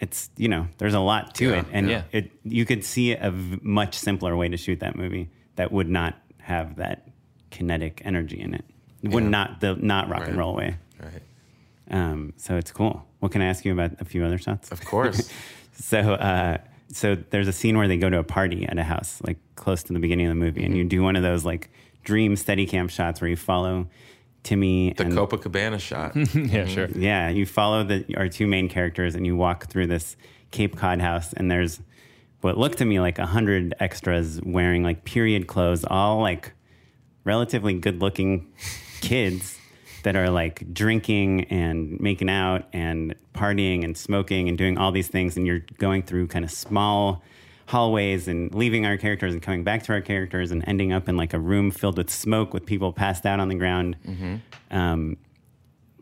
[0.00, 2.02] it's you know there's a lot to Yeah, it and yeah.
[2.12, 5.88] it you could see a v- much simpler way to shoot that movie that would
[5.88, 7.08] not have that
[7.50, 8.64] kinetic energy in it.
[9.02, 10.76] It would not the not rock and roll way.
[11.02, 11.22] Right.
[11.90, 13.04] Um, so it's cool.
[13.20, 14.70] What can I ask you about a few other shots?
[14.70, 15.30] Of course.
[15.82, 16.58] So, uh,
[16.92, 19.82] so there's a scene where they go to a party at a house, like close
[19.84, 21.70] to the beginning of the movie, and you do one of those like
[22.04, 23.88] dream steady cam shots where you follow
[24.44, 26.14] Timmy the and Copacabana shot.
[26.34, 26.86] yeah, sure.
[26.94, 30.16] yeah, you follow the our two main characters and you walk through this
[30.52, 31.80] Cape Cod house and there's
[32.42, 36.52] what looked to me like a hundred extras wearing like period clothes, all like
[37.24, 38.52] relatively good looking
[39.00, 39.58] kids
[40.02, 45.08] that are like drinking and making out and partying and smoking and doing all these
[45.08, 47.22] things and you're going through kind of small
[47.66, 51.16] hallways and leaving our characters and coming back to our characters and ending up in
[51.16, 53.96] like a room filled with smoke with people passed out on the ground.
[54.70, 55.16] Um,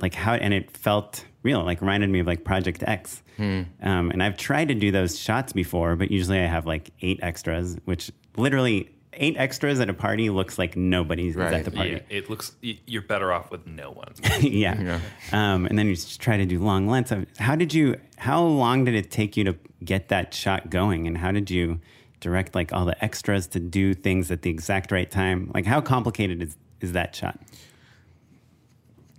[0.00, 3.22] like how and it felt real like reminded me of like project x.
[3.38, 7.18] Um, and i've tried to do those shots before but usually i have like eight
[7.22, 11.52] extras which literally eight extras at a party looks like nobody's Right.
[11.52, 14.12] at the party Yeah, it looks you're better off with no one.
[14.40, 15.00] yeah.
[15.32, 17.10] Um, and then you just try to do long lengths.
[17.12, 17.96] of- How did you?
[18.18, 21.06] How long did it take you to get that shot going?
[21.06, 21.80] And how did you
[22.20, 25.50] direct like all the extras to do things at the exact right time?
[25.54, 27.38] Like how complicated is is that shot?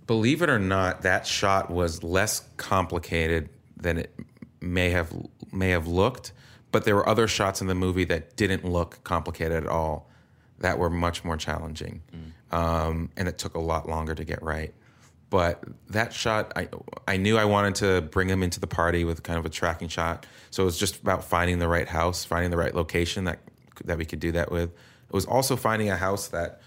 [0.06, 4.14] Believe it or not, that shot was less complicated than it
[4.60, 5.12] may have
[5.52, 6.32] may have looked.
[6.72, 10.08] But there were other shots in the movie that didn't look complicated at all,
[10.58, 12.02] that were much more challenging,
[12.50, 14.72] um, and it took a lot longer to get right.
[15.28, 16.68] But that shot, I
[17.06, 19.88] I knew I wanted to bring him into the party with kind of a tracking
[19.88, 20.26] shot.
[20.50, 23.38] So it was just about finding the right house, finding the right location that
[23.84, 24.70] that we could do that with.
[24.70, 26.60] It was also finding a house that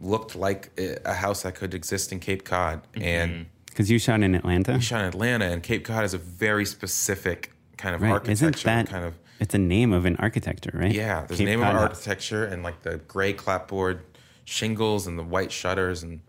[0.00, 0.70] looked like
[1.04, 4.80] a house that could exist in Cape Cod, and Because you shot in Atlanta, we
[4.80, 8.10] shot in Atlanta, and Cape Cod is a very specific kind of right?
[8.10, 8.46] architecture.
[8.46, 10.92] Isn't that kind of It's a name of an architecture, right?
[10.92, 11.24] yeah?
[11.26, 11.90] There's Cape a name Cod of House.
[11.90, 14.02] architecture and like the gray clapboard
[14.44, 16.20] shingles and the white shutters, and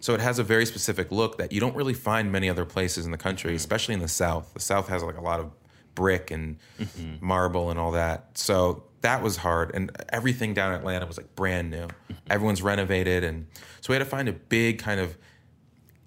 [0.00, 3.04] so it has a very specific look that you don't really find many other places
[3.04, 3.56] in the country, mm-hmm.
[3.56, 4.52] especially in the South.
[4.54, 5.50] The South has like a lot of
[5.94, 7.24] brick and mm-hmm.
[7.24, 8.36] marble and all that.
[8.36, 11.86] So that was hard, and everything down in Atlanta was like brand new.
[11.86, 12.12] Mm-hmm.
[12.30, 13.46] Everyone's renovated, and
[13.80, 15.16] so we had to find a big kind of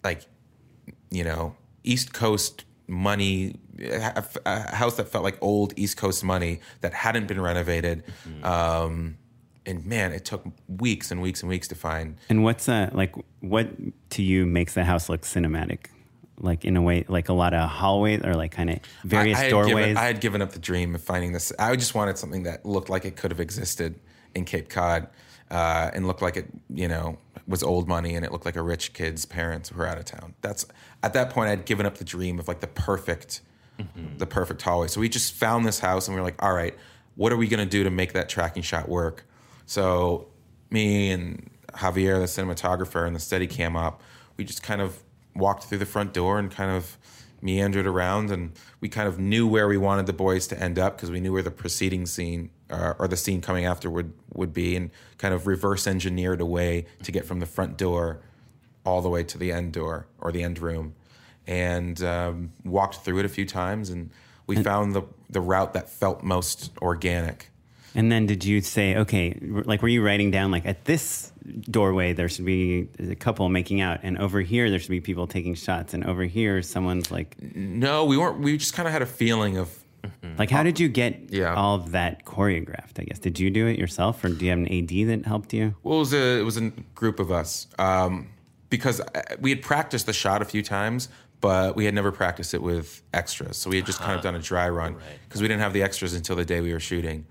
[0.03, 0.23] like
[1.09, 6.61] you know, East Coast money, a, a house that felt like old East Coast money
[6.81, 8.03] that hadn't been renovated.
[8.43, 9.17] Um,
[9.65, 12.17] and man, it took weeks and weeks and weeks to find.
[12.29, 13.69] And what's uh like what
[14.11, 15.87] to you makes the house look cinematic?
[16.39, 19.41] Like in a way, like a lot of hallways or like kind of various I,
[19.41, 19.73] I had doorways.
[19.73, 21.51] Given, I had given up the dream of finding this.
[21.59, 23.99] I just wanted something that looked like it could have existed
[24.35, 25.07] in Cape Cod,
[25.49, 27.17] uh, and looked like it, you know,
[27.47, 30.35] was old money, and it looked like a rich kid's parents were out of town.
[30.41, 30.65] That's
[31.03, 33.41] at that point I'd given up the dream of like the perfect,
[34.17, 34.87] the perfect hallway.
[34.87, 36.75] So we just found this house, and we were like, all right,
[37.15, 39.25] what are we gonna do to make that tracking shot work?
[39.65, 40.27] So
[40.69, 44.01] me and Javier, the cinematographer, and the steady cam op,
[44.37, 45.03] we just kind of
[45.35, 46.97] walked through the front door and kind of
[47.41, 50.97] meandered around and we kind of knew where we wanted the boys to end up
[50.97, 54.53] because we knew where the preceding scene uh, or the scene coming after would, would
[54.53, 58.19] be and kind of reverse engineered a way to get from the front door
[58.87, 60.93] all the way to the end door or the end room
[61.45, 64.09] and um, walked through it a few times and
[64.47, 67.49] we found the, the route that felt most organic
[67.95, 69.37] And then did you say, okay,
[69.71, 71.33] like were you writing down like at this
[71.69, 75.27] doorway there should be a couple making out, and over here there should be people
[75.27, 79.01] taking shots, and over here someone's like, no we weren't we just kind of had
[79.01, 79.67] a feeling of
[80.37, 81.53] like how did you get Yeah.
[81.55, 82.99] all of that choreographed?
[82.99, 85.51] I guess did you do it yourself, or do you have an AD that helped
[85.53, 85.75] you?
[85.83, 86.69] Well, it was a it was a
[87.01, 88.27] group of us um,
[88.69, 91.09] because uh, we had practiced the shot a few times,
[91.41, 93.57] but we had never practiced it with extras.
[93.57, 94.95] So we had just kind of done a dry run
[95.27, 97.25] because we didn't have the extras until the day we were shooting.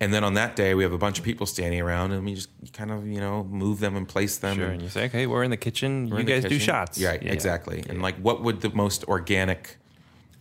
[0.00, 2.34] And then on that day, we have a bunch of people standing around, and we
[2.34, 4.56] just kind of you know move them and place them.
[4.56, 4.64] Sure.
[4.64, 6.08] and And you say, okay, we're in the kitchen.
[6.08, 6.98] we're you in the guys do shots.
[6.98, 7.84] Yeah, exactly.
[7.88, 9.76] And like, what would the most organic,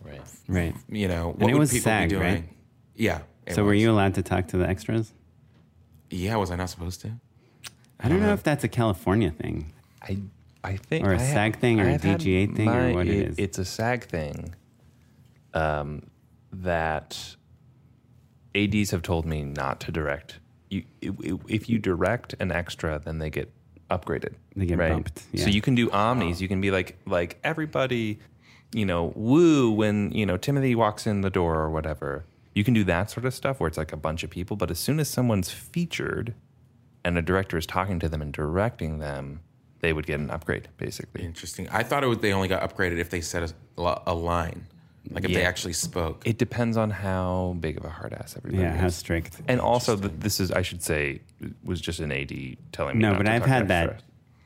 [0.03, 0.21] Right.
[0.47, 0.75] Right.
[0.89, 2.23] you know, what And it would was people SAG, be doing?
[2.33, 2.43] right?
[2.95, 3.21] Yeah.
[3.45, 5.13] it So were you allowed to talk to the extras?
[6.09, 7.11] Yeah, was I not supposed to?
[7.99, 9.73] I don't know if that's a California thing.
[10.01, 10.17] I
[10.63, 13.29] I think Or a I SAG thing or a DGA thing or my- what it
[13.29, 13.35] is.
[13.37, 14.55] It's a SAG thing.
[15.53, 16.03] Um,
[16.53, 17.35] that
[18.55, 20.39] ads have told me not to direct.
[20.69, 23.51] You if you direct an extra, then they get
[23.89, 24.35] upgraded.
[24.55, 24.91] They get right?
[24.91, 25.43] bumped, yeah.
[25.43, 26.39] So you can do omnis.
[26.41, 28.19] You can be like like everybody,
[28.73, 32.25] you know, woo when you know Timothée walks in the door or whatever.
[32.53, 34.57] You can do that sort of stuff where it's like a bunch of people.
[34.57, 36.33] But as soon as someone's featured,
[37.03, 39.41] and a director is talking to them and directing them,
[39.81, 41.23] they would get an upgrade basically.
[41.23, 41.67] Interesting.
[41.69, 42.21] I thought it would.
[42.21, 44.67] They only got upgraded if they said a, a line,
[45.09, 46.21] like if they actually spoke.
[46.25, 48.81] It depends on how big of a hard ass everybody Yeah, is.
[48.81, 49.41] how strict.
[49.47, 51.21] And also, this is, I should say,
[51.63, 52.31] was just an AD
[52.71, 53.01] telling me.
[53.01, 54.03] No, not but to I've talk had that.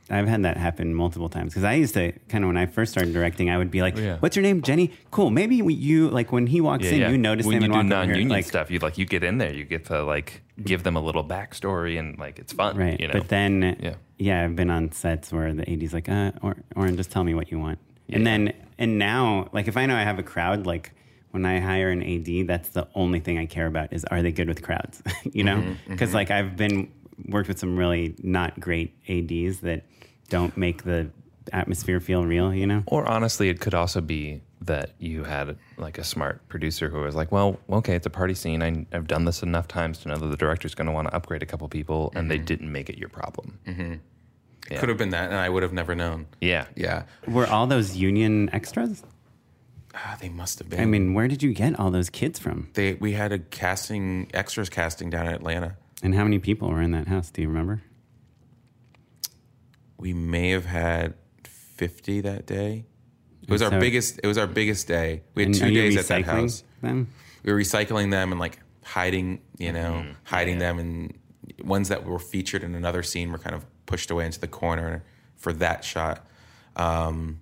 [0.09, 2.91] I've had that happen multiple times because I used to kind of when I first
[2.91, 4.17] started directing, I would be like, Oh, yeah.
[4.19, 4.91] "What's your name, Jenny?
[5.09, 5.31] Cool.
[5.31, 7.09] Maybe we, you like when he walks Yeah, in, yeah.
[7.09, 8.69] you notice when him you and do walk non-union Like, stuff.
[8.69, 11.97] You like you get in there, you get to like give them a little backstory,
[11.97, 12.99] and like it's fun, right?
[12.99, 13.13] You know?
[13.13, 13.95] But then, Yeah.
[14.17, 14.43] yeah.
[14.43, 17.49] I've been on sets where the AD's like, "Uh, or, Oren, just tell me what
[17.51, 17.79] you want."
[18.09, 20.91] And then, and now, like if I know I have a crowd, like
[21.31, 24.31] when I hire an AD, that's the only thing I care about is are they
[24.31, 25.01] good with crowds?
[25.33, 26.91] you know, Mm-hmm, because like I've been
[27.27, 29.85] worked with some really not great ADs that
[30.29, 31.09] don't make the
[31.53, 32.53] atmosphere feel real.
[32.53, 32.83] You know.
[32.87, 37.13] Or honestly, it could also be that you had like a smart producer who was
[37.15, 38.63] like, "Well, okay, it's a party scene.
[38.63, 41.15] I, I've done this enough times to know that the director's going to want to
[41.15, 42.29] upgrade a couple people, and Mm-hmm.
[42.29, 43.59] they didn't make it your problem."
[44.71, 44.79] Yeah.
[44.79, 46.25] Could have been that, and I would have never known.
[46.41, 49.03] Yeah, Yeah, Were all those union extras?
[49.93, 50.79] ah, they must have been.
[50.79, 52.69] I mean, where did you get all those kids from?
[52.73, 55.77] they we had a casting extras casting down in Atlanta.
[56.05, 57.31] And how many people were in that house?
[57.31, 57.81] Do you remember?
[59.97, 62.85] We may have had fifty that day.
[63.41, 64.19] It was our So- biggest.
[64.21, 65.23] It was our biggest day.
[65.33, 66.63] We had two days at that house.
[66.83, 67.07] Them?
[67.43, 70.11] we were recycling them and like hiding, you know, Mm-hmm.
[70.25, 71.17] hiding them, and
[71.63, 75.03] ones that were featured in another scene were kind of pushed away into the corner
[75.35, 76.27] for that shot.
[76.75, 77.41] Um,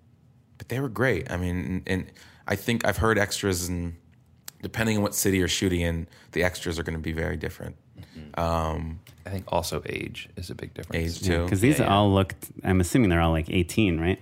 [0.58, 1.30] but they were great.
[1.30, 2.06] I mean, and
[2.48, 3.98] I think I've heard extras, and
[4.62, 7.76] depending on what city you're shooting in, the extras are going to be very different.
[8.36, 11.18] Um, I think also age is a big difference.
[11.20, 11.44] age too.
[11.44, 11.96] Because these Yeah, yeah.
[11.96, 14.20] all looked, I'm assuming they're all like 18, right?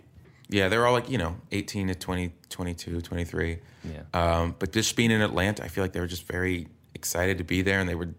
[0.50, 3.60] Yeah, they're all like, you know, 18 to 20, 22, 23.
[3.84, 4.02] Yeah.
[4.14, 7.44] Um, but just being in Atlanta, I feel like they were just very excited to
[7.44, 8.10] be there and they were,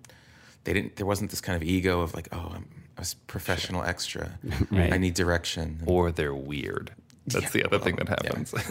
[0.64, 2.66] they didn't, there wasn't this kind of ego of like, oh, I'm
[2.98, 4.38] a professional extra.
[4.70, 4.92] Right.
[4.92, 5.82] I need direction.
[5.86, 6.92] or they're weird.
[7.26, 8.16] That's the other thing that yeah.
[8.26, 8.52] happens.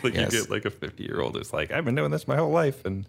[0.00, 0.32] like like Yes.
[0.32, 2.50] you get like a 50 year old who's like, I've been doing this my whole
[2.52, 2.84] life.
[2.86, 3.04] And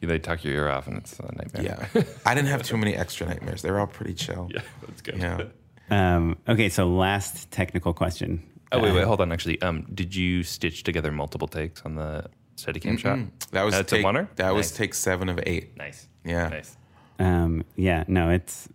[0.00, 1.62] they tuck your ear off and it's a nightmare.
[1.94, 2.02] Yeah.
[2.26, 3.62] I didn't have too many extra nightmares.
[3.62, 4.48] They were all pretty chill.
[4.54, 5.16] yeah, that's good.
[5.18, 5.42] Yeah.
[5.90, 8.42] Um, okay, so last technical question.
[8.72, 9.32] Oh, wait, Uh, wait, hold on.
[9.32, 12.26] Actually, um, did you stitch together multiple takes on the
[12.56, 13.18] Steadicam shot?
[13.52, 14.28] That was That's take, a oneer?
[14.36, 15.76] That was take seven of eight.
[15.76, 16.06] Nice.
[16.24, 16.48] Yeah.
[16.48, 16.76] Nice.
[17.18, 18.68] Um, yeah, no, it's,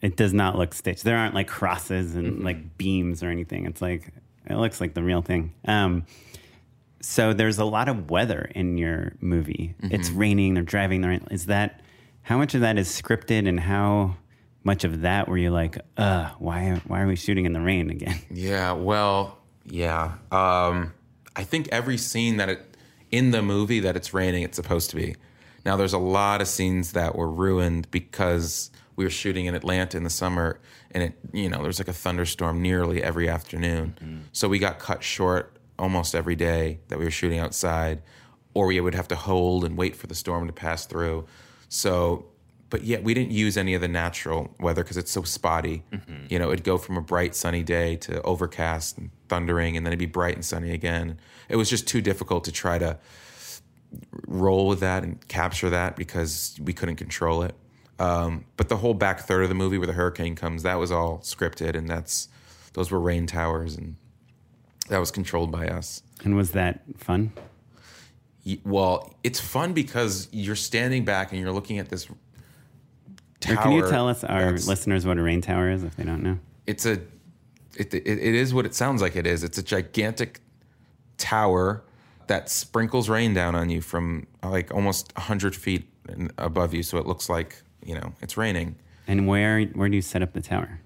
[0.00, 1.02] it does not look stitched.
[1.04, 2.44] There aren't like crosses and Mm-hmm.
[2.44, 3.66] like beams or anything.
[3.66, 4.12] It's like,
[4.46, 5.52] it looks like the real thing.
[5.66, 6.06] Um,
[7.00, 9.74] So there's a lot of weather in your movie.
[9.82, 9.94] Mm-hmm.
[9.94, 10.54] It's raining.
[10.54, 11.00] They're driving.
[11.00, 11.26] The rain.
[11.30, 11.80] Is that
[12.22, 14.16] how much of that is scripted, and how
[14.64, 17.90] much of that were you like, uh, why why are we shooting in the rain
[17.90, 18.18] again?
[18.30, 20.14] Yeah, well, yeah.
[20.30, 20.92] Um,
[21.34, 22.76] I think every scene that it
[23.10, 25.16] in the movie that it's raining, it's supposed to be.
[25.64, 29.96] Now, there's a lot of scenes that were ruined because we were shooting in Atlanta
[29.96, 34.24] in the summer, and it, you know, there was like a thunderstorm nearly every afternoon.
[34.32, 38.02] So we got cut short almost every day that we were shooting outside,
[38.54, 41.26] or we would have to hold and wait for the storm to pass through.
[41.68, 42.26] So,
[42.68, 45.82] but yet we didn't use any of the natural weather because it's so spotty.
[46.28, 49.92] You know, it'd go from a bright sunny day to overcast and thundering, and then
[49.92, 51.18] it'd be bright and sunny again.
[51.48, 52.98] It was just too difficult to try to
[54.26, 57.54] roll with that and capture that because we couldn't control it.
[57.98, 60.90] Um, but the whole back third of the movie where the hurricane comes, that was
[60.90, 62.28] all scripted, and that's
[62.72, 63.96] those were rain towers, and
[64.90, 66.02] that was controlled by us.
[66.24, 67.32] And was that fun?
[68.64, 72.16] Well, it's fun because you're standing back and you're looking at this Or
[73.56, 76.38] can you tell us, our listeners, what a rain tower is if they don't know?
[76.66, 77.00] It's a,
[77.76, 79.44] it, it, it is what it sounds like it is.
[79.44, 80.40] It's a gigantic
[81.18, 81.84] tower
[82.26, 85.88] that sprinkles rain down on you from like almost hundred feet
[86.38, 88.76] above you, so it looks like you know it's raining.
[89.06, 90.80] And where where do you set up the tower?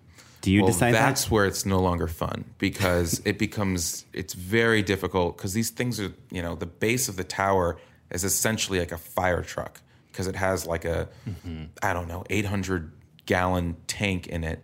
[0.45, 1.31] Do you well, decide that's that?
[1.31, 6.13] where it's no longer fun because it becomes it's very difficult because these things are
[6.31, 7.79] you know the base of the tower
[8.11, 9.81] is essentially like a fire truck
[10.13, 11.65] because it has like a mm-hmm.
[11.83, 12.93] I don't know 800
[13.25, 14.63] gallon tank in it.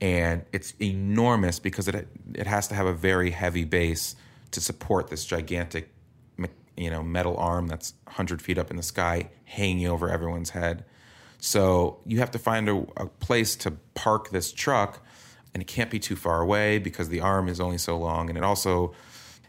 [0.00, 4.16] And it's enormous because it it has to have a very heavy base
[4.50, 5.92] to support this gigantic
[6.76, 10.84] you know metal arm that's 100 feet up in the sky hanging over everyone's head.
[11.38, 15.06] So you have to find a, a place to park this truck,
[15.54, 18.38] and it can't be too far away because the arm is only so long, and
[18.38, 18.94] it also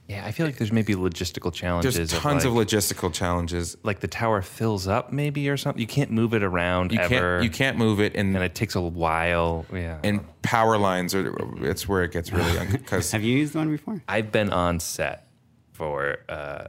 [0.08, 1.96] Yeah, I feel like there's maybe logistical challenges.
[1.96, 3.78] there's tons of, like, logistical challenges.
[3.84, 5.80] like the tower fills up maybe or something.
[5.80, 7.10] You can't move it around You ever.
[7.10, 9.66] can't you can't move it, and and it takes a while.
[9.74, 10.00] Yeah.
[10.04, 11.34] and power lines are
[11.64, 14.02] it's where it gets really because Have you used one before?
[14.08, 15.28] I've been on set
[15.72, 16.66] for uh,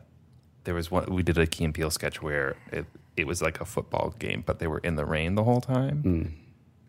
[0.64, 2.84] there was one we did a Key and Peele sketch where it,
[3.16, 6.36] it was like a football game, but they were in the rain the whole time,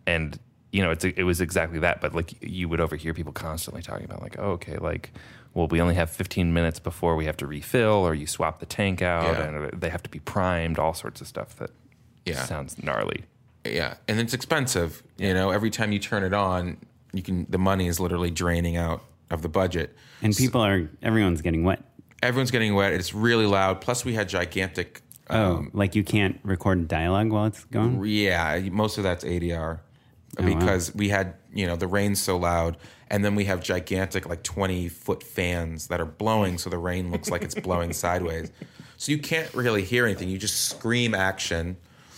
[0.06, 0.39] and
[0.74, 2.02] you know it's it was exactly that.
[2.02, 5.12] But like you would overhear people constantly talking about like, oh, okay, like
[5.54, 8.66] well, we only have 15 minutes before we have to refill, or you swap the
[8.66, 9.44] tank out, Yeah.
[9.72, 11.70] and they have to be primed, all sorts of stuff that
[12.26, 12.44] Yeah.
[12.44, 13.24] sounds gnarly.
[13.64, 15.04] yeah, and it's expensive.
[15.18, 16.78] You know, every time you turn it on,
[17.14, 19.96] you can the money is literally draining out of the budget.
[20.24, 21.84] And people are everyone's getting wet.
[22.24, 22.94] Everyone's getting wet.
[22.94, 23.80] It's really loud.
[23.82, 25.02] Plus, we had gigantic.
[25.30, 28.04] Oh, Um, like you can't record dialogue while it's going.
[28.06, 29.80] Yeah, most of that's ADR
[30.40, 30.60] Oh, wow.
[30.60, 32.78] because we had, you know, the rain so loud.
[33.10, 37.12] And then we have gigantic, like 20 foot fans that are blowing, so the rain
[37.12, 38.52] looks like it's blowing sideways.
[38.98, 40.30] So you can't really hear anything.
[40.30, 41.78] You just scream action.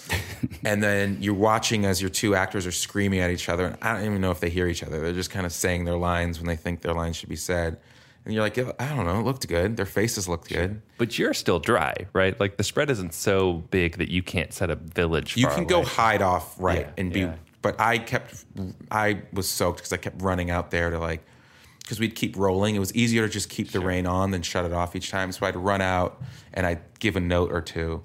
[0.63, 3.65] and then you're watching as your two actors are screaming at each other.
[3.65, 5.01] And I don't even know if they hear each other.
[5.01, 7.79] They're just kind of saying their lines when they think their lines should be said.
[8.23, 9.77] And you're like, I don't know, it looked good.
[9.77, 10.81] Their faces looked good.
[10.97, 12.39] But you're still dry, right?
[12.39, 15.37] Like the spread isn't so big that you can't set a village.
[15.37, 17.35] You can go hide off right Yeah, and be yeah.
[17.65, 18.45] But i kept
[18.91, 21.21] i was soaked because i kept running out there to like
[21.81, 24.65] because we'd keep rolling it was easier to just keep the rain on than shut
[24.65, 26.21] it off each time so i'd run out
[26.53, 28.03] and i'd give a note or two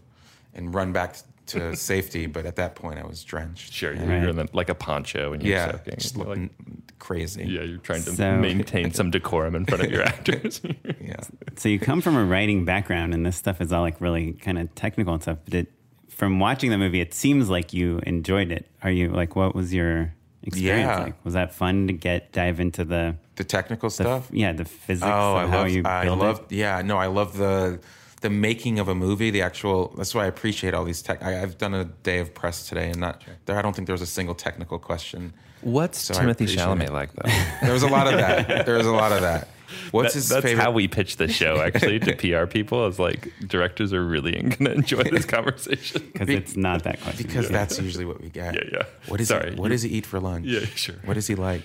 [0.55, 4.21] and run back to safety but at that point i was drenched Sure, you're, Right.
[4.23, 5.95] you're in the, like a poncho and you're yeah soaking.
[5.99, 9.91] just looking like, crazy yeah, you're trying to So- maintain some decorum in front of
[9.91, 10.61] your actors.
[11.01, 11.17] yeah
[11.57, 14.59] So you come from a writing background, and this stuff is all like really kind
[14.59, 15.39] of technical and stuff.
[15.47, 15.73] But it,
[16.21, 18.66] from watching the movie, it seems like you enjoyed it.
[18.83, 20.12] Are you like, what was your
[20.43, 21.03] experience Yeah.
[21.05, 21.25] like?
[21.25, 25.07] Was that fun to get dive into the, the technical the stuff yeah, the physics
[25.07, 25.71] Oh, of I how love.
[25.71, 26.45] you I love.
[26.51, 27.81] Yeah, no, I love the
[28.21, 29.31] the making of a movie.
[29.31, 29.95] The actual.
[29.97, 31.23] That's why I appreciate all these tech.
[31.23, 33.57] I, I've done a day of press today, and not there.
[33.59, 35.33] I don't think there was a single technical question.
[35.62, 36.93] What's So Timothée appreciate Chalamet it.
[36.93, 37.31] like though?
[37.62, 38.66] There was a lot of that.
[38.66, 39.49] There was a lot of that.
[39.91, 40.62] What's That- his that's favorite?
[40.62, 42.87] how we pitch the show actually to PR people.
[42.87, 46.09] Is like directors are really going to enjoy this conversation.
[46.12, 47.27] Because it's not that question.
[47.27, 48.55] because that's usually what we get.
[48.55, 48.83] Yeah, yeah.
[49.09, 50.47] What is Sorry, he, What you- does he eat for lunch?
[50.47, 50.97] Yeah, sure.
[51.05, 51.62] What is he like?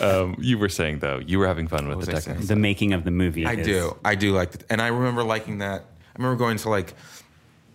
[0.00, 2.44] Um, you were saying though, you were having fun with the I technical.
[2.46, 3.44] the making of the movie.
[3.44, 3.96] I is- do.
[4.04, 4.64] I do like that.
[4.70, 5.80] And I remember liking that.
[5.82, 6.94] I remember going to like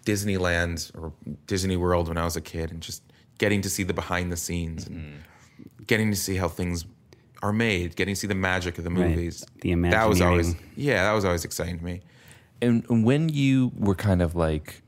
[0.05, 1.13] Disneyland or
[1.47, 3.03] Disney World when I was a kid and just
[3.37, 5.83] getting to see the behind the scenes and Mm-hmm.
[5.87, 6.85] getting to see how things
[7.43, 9.09] are made, getting to see the magic of the Right.
[9.09, 9.45] movies.
[9.61, 12.01] The That was always yeah, that was always exciting to me.
[12.61, 14.81] And when you were kind of like,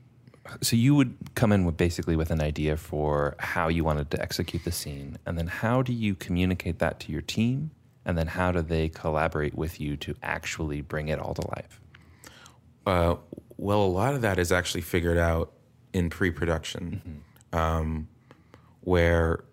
[0.62, 4.22] so you would come in with basically with an idea for how you wanted to
[4.22, 7.70] execute the scene, and then how do you communicate that to your team,
[8.06, 11.80] and then how do they collaborate with you to actually bring it all to life?
[12.86, 13.16] Uh,
[13.58, 15.52] well, a lot of that is actually figured out
[15.92, 18.08] in pre-production, um,
[18.80, 19.44] where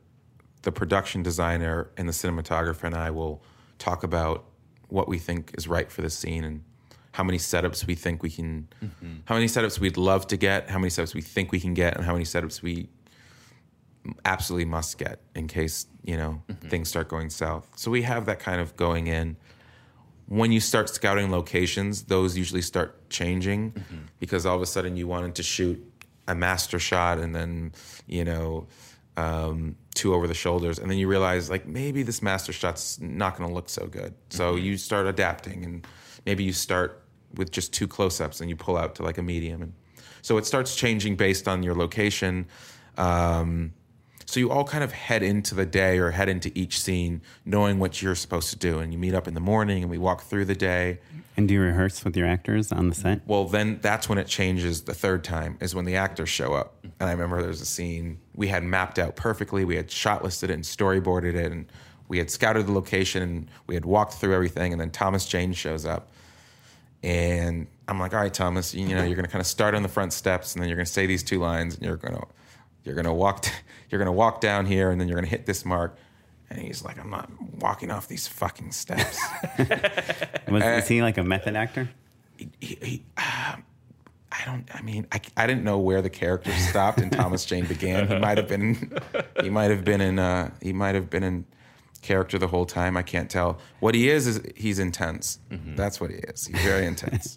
[0.64, 3.43] the production designer and the cinematographer and I will
[3.78, 4.45] talk about
[4.88, 6.64] what we think is right for the scene and
[7.11, 9.18] how many setups we think we can, mm-hmm.
[9.26, 11.95] how many setups we'd love to get, how many setups we think we can get,
[11.95, 12.89] and how many setups we
[14.26, 16.68] absolutely must get in case you know mm-hmm.
[16.68, 17.70] things start going south.
[17.76, 19.38] So we have that kind of going in.
[20.28, 23.97] When you start scouting locations, those usually start changing mm-hmm.
[24.20, 25.84] because all of a sudden you wanted to shoot
[26.28, 27.74] a master shot and then
[28.07, 28.68] you know
[29.18, 33.38] um, two over the shoulders, and then you realize like maybe this master shot's not
[33.38, 34.14] going to look so good.
[34.30, 35.88] So you start adapting, and
[36.26, 37.03] maybe you start
[37.36, 39.74] with just two close-ups, and you pull out to like a medium, and
[40.22, 42.47] so it starts changing based on your location.
[42.97, 43.74] Um,
[44.26, 47.80] so you all kind of head into the day or head into each scene knowing
[47.80, 50.24] what you're supposed to do, and you meet up in the morning, and we walk
[50.24, 50.99] through the day.
[51.36, 53.21] And do you rehearse with your actors on the set?
[53.26, 56.76] Well, then that's when it changes the third time, is when the actors show up.
[56.84, 59.65] And I remember there was a scene we had mapped out perfectly.
[59.65, 61.65] We had shot listed it and storyboarded it, and
[62.07, 64.71] we had scouted the location, and we had walked through everything.
[64.71, 66.11] And then Thomas Jane shows up.
[67.01, 69.76] And I'm like, all right, Thomas, you, you know, you're going to kind of start
[69.76, 71.97] on the front steps, and then you're going to say these two lines, and you're
[71.97, 72.26] going to,
[72.84, 73.45] you're going to walk,
[73.89, 75.97] you're going to walk down here, and then you're going to hit this mark.
[76.49, 77.29] And he's like, I'm not
[77.59, 79.19] walking off these fucking steps.
[80.47, 81.89] Was, Uh, is he like a method actor?
[82.38, 83.55] he, he, uh,
[84.31, 84.67] I don't.
[84.73, 88.07] I mean, I, I didn't know where the character stopped and Thomas Jane began.
[88.07, 88.91] He might have been.
[89.41, 90.17] He might have been in.
[90.19, 91.45] Uh, he might have been in
[92.01, 92.97] character the whole time.
[92.97, 93.59] I can't tell.
[93.79, 95.39] What he is is he's intense.
[95.75, 96.47] That's what he is.
[96.47, 97.36] He's very intense,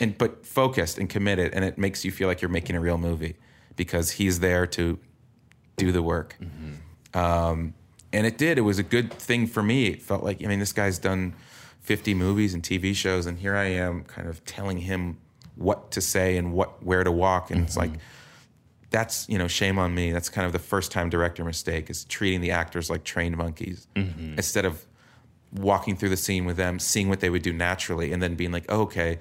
[0.00, 2.98] and but focused and committed, and it makes you feel like you're making a real
[2.98, 3.36] movie
[3.78, 4.98] because he's there to
[5.78, 6.36] do the work.
[7.14, 7.72] Um,
[8.12, 8.58] and it did.
[8.58, 9.86] It was a good thing for me.
[9.86, 11.34] It felt like I mean, this guy's done
[11.80, 15.16] 50 movies and TV shows, and here I am, kind of telling him
[15.56, 17.92] what to say and what where to walk, and it's like
[18.90, 20.12] that's you know shame on me.
[20.12, 23.86] That's kind of the first time director mistake is treating the actors like trained monkeys
[24.36, 24.84] instead of
[25.54, 28.52] walking through the scene with them, seeing what they would do naturally, and then being
[28.52, 29.18] like, oh, okay,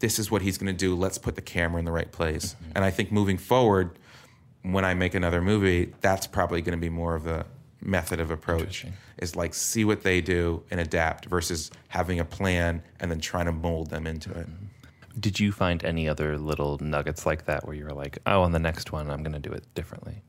[0.00, 0.94] this is what he's going to do.
[0.94, 2.54] Let's put the camera in the right place.
[2.54, 2.72] Mm-hmm.
[2.74, 3.98] And I think moving forward,
[4.62, 7.46] when I make another movie, that's probably going to be more of the
[7.80, 8.84] method of approach.
[9.18, 13.46] Is like see what they do and adapt versus having a plan and then trying
[13.46, 14.48] to mold them into it.
[14.48, 14.66] Mm-hmm.
[15.18, 18.52] Did you find any other little nuggets like that where you were like, oh, on
[18.52, 20.22] the next one, I'm going to do it differently?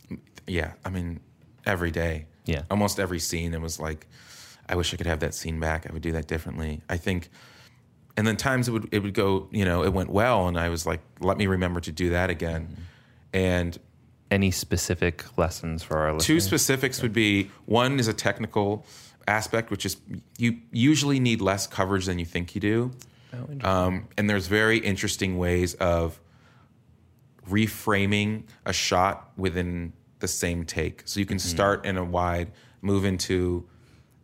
[0.48, 1.20] Yeah, I mean,
[1.66, 2.26] every day.
[2.46, 2.64] Yeah.
[2.72, 4.08] Almost every scene, it was like,
[4.68, 5.88] I wish I could have that scene back.
[5.90, 6.82] I would do that differently.
[6.90, 7.30] I think,
[8.18, 10.70] and then times it would it would go, you know, it went well, and I
[10.70, 12.78] was like, let me remember to do that again.
[13.34, 13.78] And
[14.30, 16.46] Any specific lessons for our two listeners?
[16.46, 18.86] specifics would be one is a technical
[19.28, 19.98] aspect, which is
[20.38, 22.92] you usually need less coverage than you think you do.
[23.64, 26.20] Um, and there's very interesting ways of
[27.50, 31.04] reframing a shot within the same take.
[31.06, 32.52] So you can start in a wide,
[32.82, 33.68] move into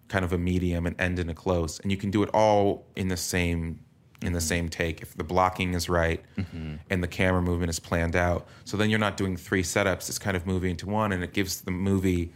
[0.08, 2.86] kind of a medium, and end in a close, and you can do it all
[2.96, 3.80] in the same
[4.24, 4.48] in the mm-hmm.
[4.48, 6.76] same take if the blocking is right mm-hmm.
[6.90, 8.48] and the camera movement is planned out.
[8.66, 11.34] So then you're not doing three setups; it's kind of moving into one, and it
[11.34, 12.34] gives the movie.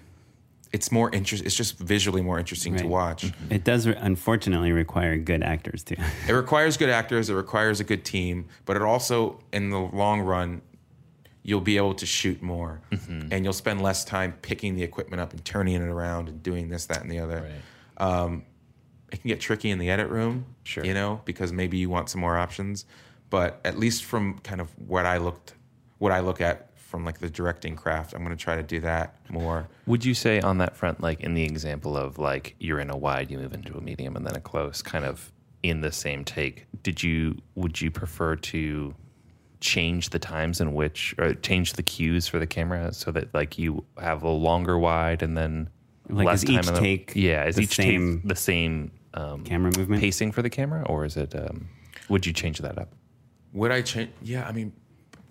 [0.72, 1.44] It's more interest.
[1.44, 2.90] It's just visually more interesting to Right.
[2.90, 3.26] watch.
[3.26, 3.54] Mm-hmm.
[3.54, 5.96] It does re- unfortunately require good actors too.
[6.30, 7.30] It requires good actors.
[7.30, 10.62] It requires a good team, but it also, in the long run,
[11.44, 12.82] you'll be able to shoot more,
[13.32, 16.70] and you'll spend less time picking the equipment up and turning it around and doing
[16.70, 17.50] this, that, and the other.
[17.98, 18.44] Um,
[19.12, 20.86] it can get tricky in the edit room, Sure.
[20.86, 22.86] you know, because maybe you want some more options.
[23.30, 25.56] But at least from kind of what I looked,
[25.98, 28.80] what I look at from like the directing craft, I'm going to try to do
[28.82, 29.68] that more.
[29.86, 32.98] Would you say on that front, like in the example of like you're in a
[32.98, 35.32] wide, you move into a medium and then a close, kind of
[35.64, 36.66] in the same take?
[36.84, 38.94] Did you would you prefer to
[39.62, 43.58] change the times in which or change the cues for the camera so that like
[43.58, 45.70] you have a longer wide and then
[46.10, 48.36] Like, less is time each in the, take yeah is the each same take the
[48.36, 50.02] same um, camera movement?
[50.02, 51.70] pacing for the camera or is it um,
[52.10, 52.94] would you change that up?
[53.54, 54.10] Would I change?
[54.22, 54.74] Yeah, I mean,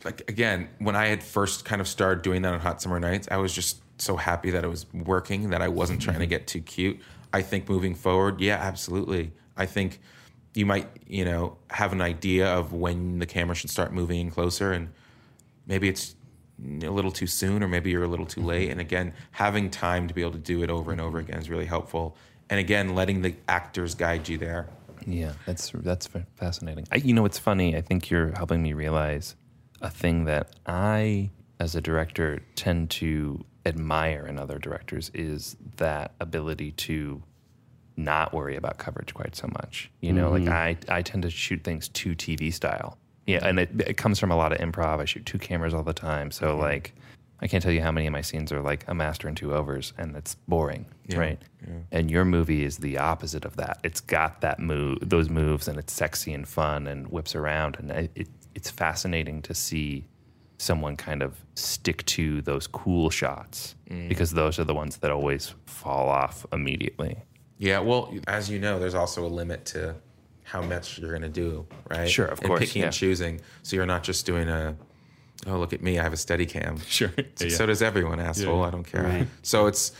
[0.05, 3.28] like again, when I had first kind of started doing that on Hot Summer Nights,
[3.31, 6.47] I was just so happy that it was working, that I wasn't trying to get
[6.47, 7.01] too cute.
[7.33, 9.33] I think moving forward, yeah, absolutely.
[9.57, 10.01] I think
[10.55, 14.30] you might, you know, have an idea of when the camera should start moving in
[14.30, 14.88] closer, and
[15.66, 16.16] maybe it's
[16.82, 18.51] a little too soon, or maybe you're a little too mm-hmm.
[18.51, 18.70] late.
[18.70, 21.30] And again, having time to be able to do it over and over mm-hmm.
[21.30, 22.16] again is really helpful.
[22.48, 24.68] And again, letting the actors guide you there.
[25.07, 26.86] Yeah, that's that's fascinating.
[26.92, 27.76] I, you know, it's funny.
[27.76, 29.34] I think you're helping me realize
[29.80, 36.12] a thing that I, as a director, tend to admire in other directors is that
[36.20, 37.22] ability to
[38.05, 39.90] not worry about coverage quite so much.
[40.01, 42.96] You know, like I I tend to shoot things too TV style.
[43.26, 44.98] Yeah, and it, it comes from a lot of improv.
[45.01, 46.61] I shoot two cameras all the time, so Mm-hmm.
[46.61, 46.94] like
[47.42, 49.55] I can't tell you how many of my scenes are like a master and two
[49.55, 51.42] overs, and it's boring, Yeah, right?
[51.90, 53.78] And your movie is the opposite of that.
[53.82, 57.90] It's got that move, those moves, and it's sexy and fun and whips around, and
[57.90, 60.05] it, it, it's fascinating to see
[60.59, 64.09] someone kind of stick to those cool shots Mm.
[64.09, 67.16] because those are the ones that always fall off immediately.
[67.61, 69.95] Yeah, well, as you know, there's also a limit to
[70.45, 72.11] how much you're going to do, right?
[72.11, 72.87] Sure, of and course, picking yeah.
[72.87, 73.41] and choosing.
[73.63, 74.75] So you're not just doing a,
[75.47, 76.81] oh, look at me, I have a Steadicam.
[76.89, 77.13] Sure.
[77.37, 78.65] So, so does everyone, asshole.
[78.65, 79.03] I don't care.
[79.03, 79.29] Right.
[79.43, 79.93] So it's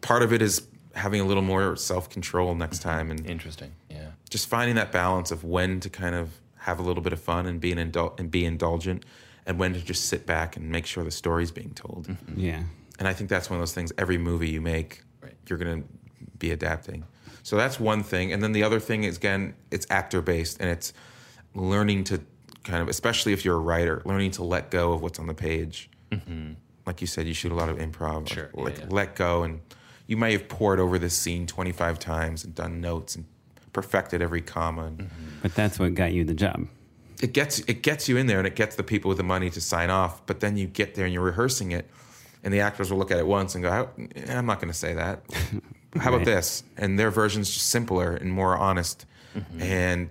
[0.00, 2.88] part of it is having a little more self control next mm-hmm.
[2.88, 3.72] time and Interesting.
[3.90, 4.12] Yeah.
[4.30, 7.44] just finding that balance of when to kind of have a little bit of fun
[7.44, 9.04] and be an indul- and be indulgent,
[9.44, 12.08] and when to just sit back and make sure the story's being told.
[12.08, 12.40] Mm-hmm.
[12.40, 12.62] Yeah.
[12.98, 13.92] And I think that's one of those things.
[13.98, 15.34] Every movie you make, Right.
[15.48, 15.88] you're going to
[16.38, 17.04] be adapting.
[17.42, 18.32] So that's one thing.
[18.32, 20.92] And then the other thing is again, it's actor based, and it's
[21.54, 22.20] learning to
[22.64, 25.34] kind of, especially if you're a writer, learning to let go of what's on the
[25.34, 25.88] page.
[26.86, 28.24] Like you said, you shoot a lot of improv.
[28.24, 28.34] Mm-hmm.
[28.34, 28.86] Sure, yeah, Like yeah.
[28.88, 29.60] let go, and
[30.06, 33.26] you may have poured over this scene 25 times and done notes and
[33.72, 34.84] perfected every comma.
[34.86, 35.24] And Mm-hmm.
[35.42, 36.66] But that's what got you the job.
[37.22, 39.50] it gets it gets you in there and it gets the people with the money
[39.50, 40.24] to sign off.
[40.26, 41.88] But then you get there and you're rehearsing it,
[42.42, 44.78] and the actors will look at it once and go, eh, "I'm not going to
[44.78, 45.22] say that.
[45.96, 46.26] How about Right.
[46.26, 49.06] this?" And their version's just simpler and more honest.
[49.36, 49.62] Mm-hmm.
[49.62, 50.10] And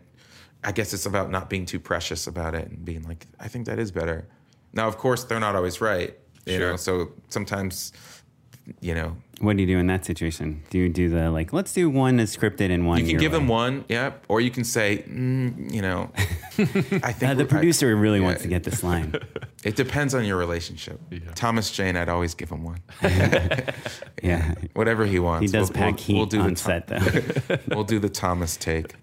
[0.63, 3.65] I guess it's about not being too precious about it and being like, "I think
[3.67, 4.27] that is better."
[4.73, 6.17] Now, of course, they're not always right.
[6.45, 7.91] You know, so sometimes,
[8.79, 10.63] you know, What do you do in that situation?
[10.71, 12.97] Do you do the like, let's do one as scripted and one?
[12.97, 16.23] you can your give them one, yeah, or you can say, mm, you know, I
[16.63, 19.13] think Uh, the we're- I- producer really yeah, wants to get this line.
[19.63, 20.99] It depends on your relationship.
[21.35, 22.79] Thomas Jane, I'd always give him one.
[24.23, 24.53] Yeah.
[24.73, 25.51] Whatever he wants.
[25.51, 27.57] He does We'll- pack we'll- heat we'll do on the Tom- set, though.
[27.75, 28.93] We'll do the Thomas take.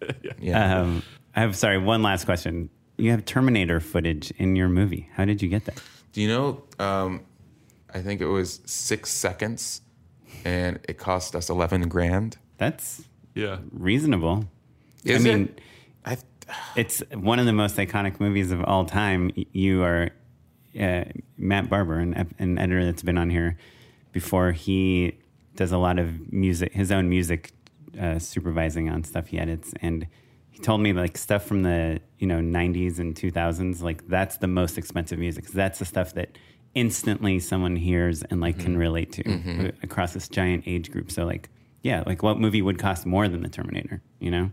[0.40, 0.80] Yeah.
[0.80, 1.02] um,
[1.36, 1.78] I have sorry.
[1.78, 2.70] One last question.
[2.96, 5.10] You have Terminator footage in your movie.
[5.14, 5.80] How did you get that?
[6.12, 6.62] do you know?
[6.78, 7.22] Um,
[7.92, 9.80] I think it was six seconds,
[10.44, 12.36] and it cost us eleven grand.
[12.58, 13.02] That's
[13.34, 13.58] Yeah.
[13.72, 14.46] reasonable.
[15.04, 15.60] Is I mean, it?
[16.04, 16.16] I,
[16.76, 19.30] it's one of the most iconic movies of all time.
[19.52, 20.10] You are
[20.78, 21.04] uh,
[21.38, 23.56] Matt Barber, an, an editor that's been on here
[24.12, 24.52] before.
[24.52, 25.18] He
[25.56, 27.52] does a lot of music, his own music
[28.00, 30.06] uh, supervising on stuff he edits, and
[30.50, 33.82] he told me like stuff from the you know 90s and 2000s.
[33.82, 35.44] Like that's the most expensive music.
[35.44, 36.36] 'cause that's the stuff that
[36.74, 38.80] instantly someone hears and like can mm-hmm.
[38.80, 41.10] relate to uh, across this giant age group.
[41.10, 41.48] So like.
[41.82, 44.00] Yeah, like what movie would cost more than the Terminator?
[44.18, 44.50] You know,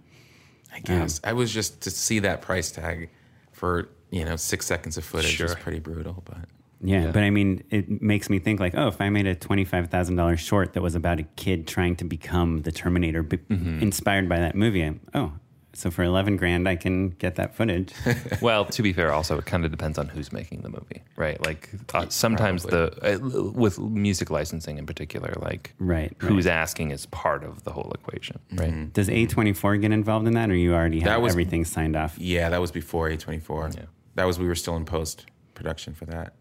[0.74, 3.10] I guess um, I was just to see that price tag
[3.54, 6.24] for you know six seconds of footage was pretty brutal.
[6.26, 6.50] But
[6.82, 9.90] Yeah, but I mean, it makes me think like, oh, if I made a twenty-five
[9.90, 13.82] thousand dollars short that was about a kid trying to become the Terminator, b- mm-hmm.
[13.82, 15.34] inspired by that movie, I'm, oh,
[15.74, 17.94] so for eleven grand, I can get that footage.
[18.42, 21.44] Well, to be fair, also it kind of depends on who's making the movie, right?
[21.46, 23.20] Like uh, sometimes the uh,
[23.52, 26.54] with music licensing in particular, like Right, who's right.
[26.54, 28.92] asking is part of the whole equation, right?
[28.94, 32.18] Does A twenty-four get involved in that, or you already have was- everything signed off?
[32.18, 33.70] yeah, that was before A twenty four.
[33.76, 33.84] Yeah.
[34.16, 36.34] That was we were still in post production for that.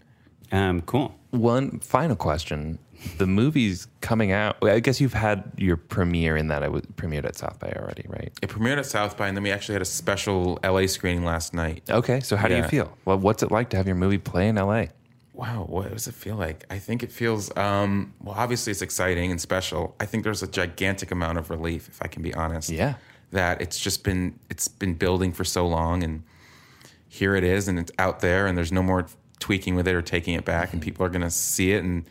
[0.52, 1.14] Um, cool.
[1.30, 2.78] One final question:
[3.18, 4.56] the movie's coming out.
[4.62, 6.62] I guess you've had your premiere in that.
[6.62, 8.32] It was premiered at South by already, right?
[8.42, 11.54] It premiered at South by, and then we actually had a special LA screening last
[11.54, 11.82] night.
[11.88, 12.96] Okay, so how do you feel?
[13.04, 14.86] Well, what's it like to have your movie play in LA?
[15.32, 16.66] Wow, what does it feel like?
[16.68, 18.34] I think it feels um, well.
[18.36, 19.94] Obviously, it's exciting and special.
[19.98, 22.68] I think there's a gigantic amount of relief, if I can be honest.
[22.68, 22.94] Yeah.
[23.30, 26.24] that it's just been it's been building for so long, and
[27.08, 29.06] here it is, and it's out there, and there's no more
[29.38, 32.04] tweaking with it or taking it back, and people are gonna see it, and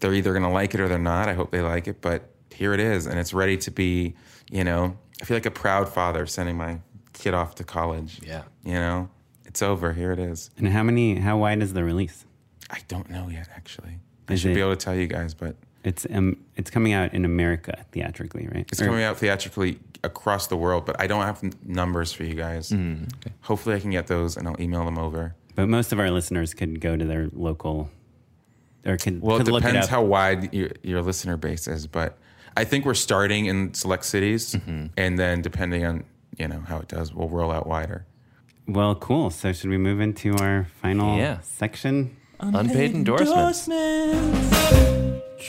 [0.00, 1.28] they're either gonna like it or they're not.
[1.28, 4.14] I hope they like it, but here it is, and it's ready to be.
[4.50, 6.78] You know, I feel like a proud father sending my
[7.12, 8.20] kid off to college.
[8.22, 8.42] Yeah.
[8.64, 9.08] you know,
[9.44, 9.92] it's over.
[9.92, 10.50] Here it is.
[10.58, 11.16] And how many?
[11.16, 12.24] How wide is the release?
[12.70, 13.98] I don't know yet, actually.
[14.28, 17.14] I Is should be able to tell you guys, but It's um, it's coming out
[17.14, 18.66] in America theatrically, right?
[18.70, 20.84] it's Or- coming out theatrically across the world.
[20.86, 22.70] But I don't have numbers for you guys.
[22.70, 23.08] Mm,
[23.42, 25.34] Hopefully, I can get those and I'll email them over.
[25.54, 27.88] But most of our listeners could go to their local,
[28.86, 31.86] or could, Well, could it look it depends how wide your, your listener base is,
[31.86, 32.16] but
[32.56, 34.86] I think we're starting in select cities, Mm-hmm.
[34.96, 36.04] and then depending on
[36.38, 38.06] you know how it does, we'll roll out wider.
[38.68, 39.30] Well, cool.
[39.30, 41.40] So should we move into our final Yeah.
[41.40, 42.16] section?
[42.40, 43.68] Unpaid endorsements.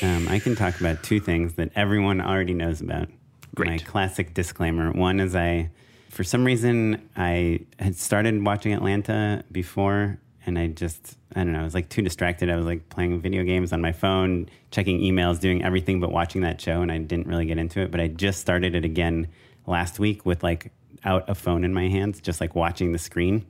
[0.04, 3.10] Um, I can talk about two things that everyone already knows about.
[3.56, 3.70] Great.
[3.70, 4.92] My classic disclaimer.
[4.92, 5.70] One is I,
[6.10, 11.60] for some reason, I had started watching Atlanta before, and I just, I don't know,
[11.60, 12.50] I was like too distracted.
[12.50, 16.42] I was like playing video games on my phone, checking emails, doing everything but watching
[16.42, 17.92] that show, and I didn't really get into it.
[17.92, 19.28] But I just started it again
[19.66, 20.72] last week with like
[21.04, 23.46] out a phone in my hands, just like watching the screen.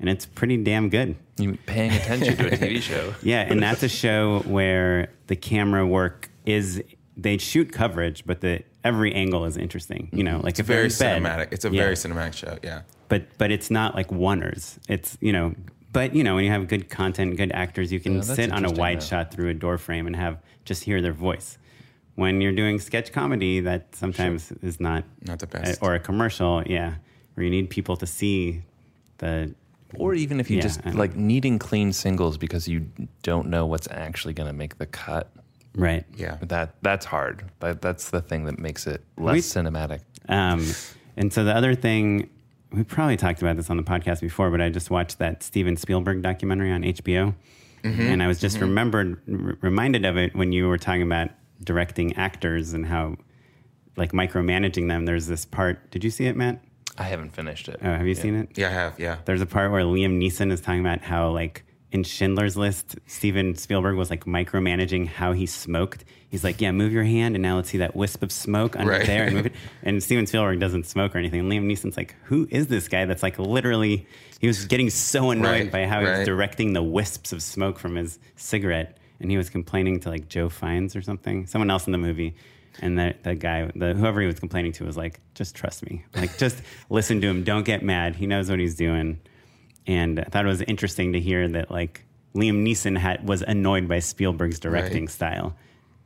[0.00, 1.14] and it's pretty damn good.
[1.38, 3.14] You paying attention to a TV show.
[3.22, 6.82] Yeah, and that's a show where the camera work is
[7.16, 10.08] they shoot coverage, but the every angle is interesting.
[10.12, 10.44] You know, mm-hmm.
[10.44, 11.52] like It's if very they're bed- cinematic.
[11.52, 11.82] It's a Yeah.
[11.82, 12.58] very cinematic show.
[12.64, 12.82] Yeah.
[13.08, 14.78] but but it's not like oneers.
[14.88, 15.54] It's you know,
[15.92, 18.64] but you know, when you have good content, good actors, you can Yeah, sit on
[18.64, 19.04] a wide though.
[19.06, 21.58] shot through a door frame and have just hear their voice.
[22.14, 25.82] When you're doing sketch comedy, that sometimes is not Not the best.
[25.82, 26.94] or a commercial, yeah,
[27.34, 28.62] where you need people to see
[29.18, 29.54] the
[29.98, 32.86] Or even if you Yeah, just I don't- like needing clean singles because you
[33.22, 35.30] don't know what's actually going to make the cut.
[35.74, 36.04] right.
[36.16, 36.36] Yeah.
[36.42, 37.44] That that's hard.
[37.60, 40.00] That that's the thing that makes it less We- cinematic.
[40.28, 40.66] Um,
[41.16, 42.28] and so the other thing,
[42.72, 45.76] we probably talked about this on the podcast before, but I just watched that Steven
[45.76, 47.34] Spielberg documentary on HBO.
[47.82, 48.00] Mm-hmm.
[48.00, 48.66] And I was just mm-hmm.
[48.66, 51.30] remembered, r- reminded of it when you were talking about
[51.62, 53.16] directing actors and how,
[53.96, 55.04] like, micromanaging them.
[55.04, 55.90] There's this part.
[55.90, 56.62] Did you see it, Matt?
[56.96, 57.80] I haven't finished it.
[57.82, 58.50] Oh, have you seen it?
[58.56, 59.00] Yeah, I have.
[59.00, 59.18] Yeah.
[59.24, 63.54] There's a part where Liam Neeson is talking about how, like, in Schindler's List, Steven
[63.54, 66.04] Spielberg was like micromanaging how he smoked.
[66.30, 68.90] He's like, "Yeah, move your hand, and now let's see that wisp of smoke under
[68.92, 69.06] Right.
[69.06, 69.52] there." And, move it.
[69.82, 71.40] and Steven Spielberg doesn't smoke or anything.
[71.40, 74.06] And Liam Neeson's like, "Who is this guy?" That's like literally,
[74.40, 77.78] he was getting so annoyed Right, by how he was directing the wisps of smoke
[77.78, 81.86] from his cigarette, and he was complaining to like Joe Fiennes or something, someone else
[81.86, 82.34] in the movie.
[82.80, 86.04] And that the guy, the whoever he was complaining to, was like, "Just trust me.
[86.16, 87.44] Like, just listen to him.
[87.44, 88.16] Don't get mad.
[88.16, 89.18] He knows what he's doing."
[89.86, 92.04] And I thought it was interesting to hear that like
[92.34, 95.10] Liam Neeson had was annoyed by Spielberg's directing Right.
[95.10, 95.56] style,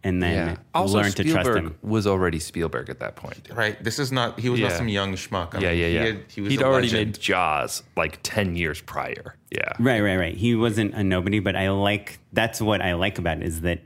[0.02, 0.56] and then Yeah.
[0.74, 1.76] Also, learned to trust him.
[1.82, 3.48] was already Spielberg at that point.
[3.52, 3.82] Right.
[3.82, 4.40] This is not.
[4.40, 5.54] He was not some young schmuck.
[5.54, 6.04] I Yeah, mean, yeah, he yeah.
[6.04, 7.06] had- He was He'd a already legend.
[7.12, 9.36] made Jaws like ten years prior.
[9.50, 9.60] Yeah.
[9.78, 10.34] Right, right, right.
[10.36, 13.80] He wasn't a nobody, but I like that's what I like about it is that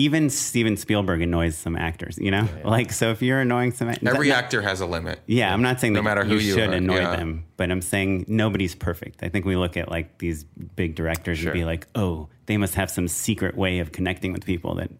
[0.00, 2.18] even Steven Spielberg annoys some actors.
[2.18, 5.20] You know, like so if you're annoying some Every not- actor has a limit.
[5.26, 7.16] Yeah, I'm not saying No that matter who you should are, annoy yeah.
[7.16, 9.22] them, but I'm saying nobody's perfect.
[9.22, 11.50] I think we look at like these big directors Sure.
[11.50, 14.90] and be like, oh, they must have some secret way of connecting with people that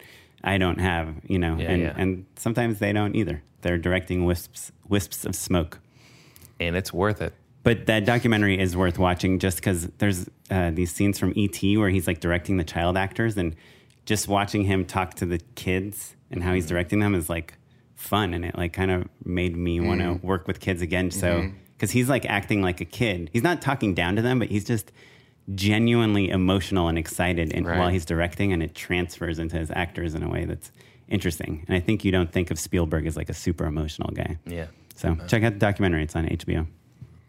[0.45, 1.57] I don't have, you know.
[1.57, 1.95] Yeah, and yeah.
[1.97, 3.43] and sometimes they don't either.
[3.63, 5.81] They're directing wisps wisps of smoke.
[6.59, 7.33] And it's worth it.
[7.63, 11.89] But that documentary is worth watching just because there's uh, these scenes from ET where
[11.91, 13.55] he's like directing the child actors, and
[14.07, 16.75] just watching him talk to the kids and how he's mm-hmm.
[16.75, 17.55] directing them is like
[17.95, 20.23] fun, and it like kind of made me want to mm.
[20.23, 21.11] work with kids again.
[21.11, 21.57] So mm-hmm.
[21.73, 24.65] because he's like acting like a kid, he's not talking down to them, but he's
[24.65, 24.93] just
[25.55, 27.79] genuinely emotional and excited and Right.
[27.79, 30.73] while he's directing, and it transfers into his actors in a way that's
[31.09, 31.65] interesting.
[31.69, 34.39] And I think you don't think of Spielberg as like a super emotional guy.
[34.47, 34.67] Yeah.
[34.95, 36.67] So check out the documentary; it's on HBO.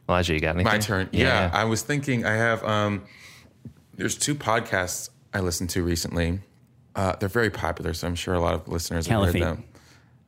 [0.07, 0.71] Elijah, you got anything?
[0.71, 1.09] My turn.
[1.11, 2.25] Yeah, I was thinking.
[2.25, 2.63] I have.
[2.63, 3.03] Um,
[3.95, 6.39] there's two podcasts I listened to recently.
[6.95, 9.63] Uh, they're very popular, so I'm sure a lot of listeners have heard them.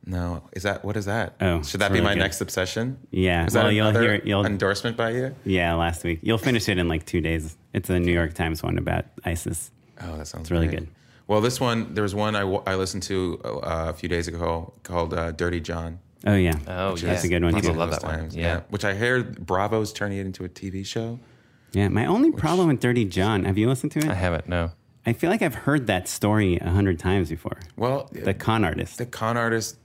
[0.06, 1.34] No, is that what is that?
[1.40, 2.18] Oh, should that it's be my good.
[2.20, 2.98] next obsession?
[3.10, 5.34] Yeah, Is well, that you'll hear- you'll- endorsement by you?
[5.44, 6.18] Yeah, last week.
[6.22, 7.56] You'll finish it in like two days.
[7.72, 9.70] It's a New York Times one about ISIS.
[10.02, 10.80] Oh, that sounds It's really great.
[10.80, 10.88] good.
[11.26, 14.28] Well, this one, there was one I, w- I listened to uh, a few days
[14.28, 16.00] ago called uh, Dirty John.
[16.26, 17.06] Oh yeah, Oh, yeah.
[17.08, 17.78] that's a good one People too.
[17.78, 18.18] love Those that one.
[18.18, 18.60] times, Yeah.
[18.68, 21.18] Which I heard Bravo's turning it into a TV show.
[21.72, 23.44] Yeah, my only problem with Dirty John.
[23.44, 24.08] Have you listened to it?
[24.08, 24.48] I haven't.
[24.48, 24.70] No.
[25.06, 27.58] I feel like I've heard that story a hundred times before.
[27.76, 28.98] Well, The con artist.
[28.98, 29.76] the con artist,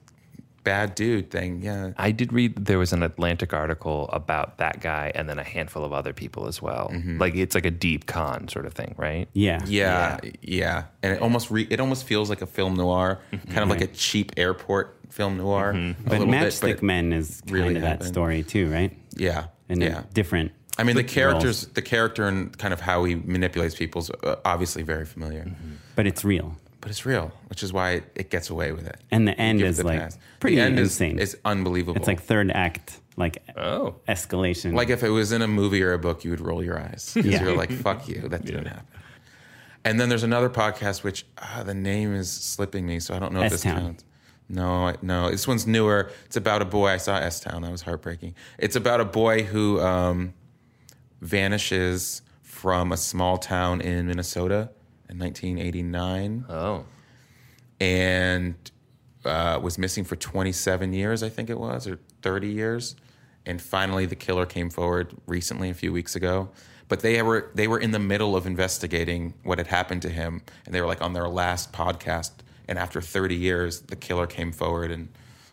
[0.64, 1.62] bad dude thing.
[1.62, 1.92] Yeah.
[1.98, 5.84] I did read there was an Atlantic article about that guy and then a handful
[5.84, 6.90] of other people as well.
[6.94, 7.18] Mm-hmm.
[7.18, 9.28] Like it's like a deep con sort of thing, right?
[9.34, 13.48] yeah, Yeah, yeah, and it almost re- it almost feels like a film noir, mm-hmm.
[13.52, 15.74] kind of like a cheap airport film noir.
[15.74, 16.02] Mm-hmm.
[16.02, 18.08] a But little bit, Matchstick but Men is kind really of that happened.
[18.10, 18.96] story too, right?
[19.16, 20.04] Yeah, And yeah.
[20.14, 20.52] different.
[20.78, 21.14] I mean, the roles.
[21.14, 24.12] characters, the character, and kind of how he manipulates people is
[24.46, 25.46] obviously very familiar,
[25.96, 26.56] but it's real.
[26.82, 28.98] but it's real, which is why it, it gets away with it.
[29.12, 30.18] And the end is the like pass.
[30.40, 31.20] pretty the end insane.
[31.20, 31.98] Is, is unbelievable.
[31.98, 33.96] It's like third act, like Oh.
[34.08, 34.74] escalation.
[34.74, 37.12] Like if it was in a movie or a book, you would roll your eyes.
[37.14, 37.44] 'Cause Yeah.
[37.44, 38.86] You're like, fuck you, that didn't happen.
[39.84, 43.34] And then there's another podcast which ah, the name is slipping me, so I don't
[43.34, 43.82] know if this S-Town.
[43.82, 44.06] counts.
[44.48, 46.10] No, no, this one's newer.
[46.26, 46.88] It's about a boy.
[46.88, 47.62] I saw S Town.
[47.62, 48.34] That was heartbreaking.
[48.58, 50.34] It's about a boy who um,
[51.22, 54.70] vanishes from a small town in Minnesota
[55.10, 56.86] in 1989 Oh.
[57.80, 58.56] and
[59.26, 62.96] uh, was missing for 27 years, I think it was, or 30 years.
[63.46, 66.50] And finally, the killer came forward recently, a few weeks ago.
[66.88, 70.42] But they were they were in the middle of investigating what had happened to him,
[70.66, 72.32] and they were like on their last podcast.
[72.68, 75.10] And after 30 years, the killer came forward and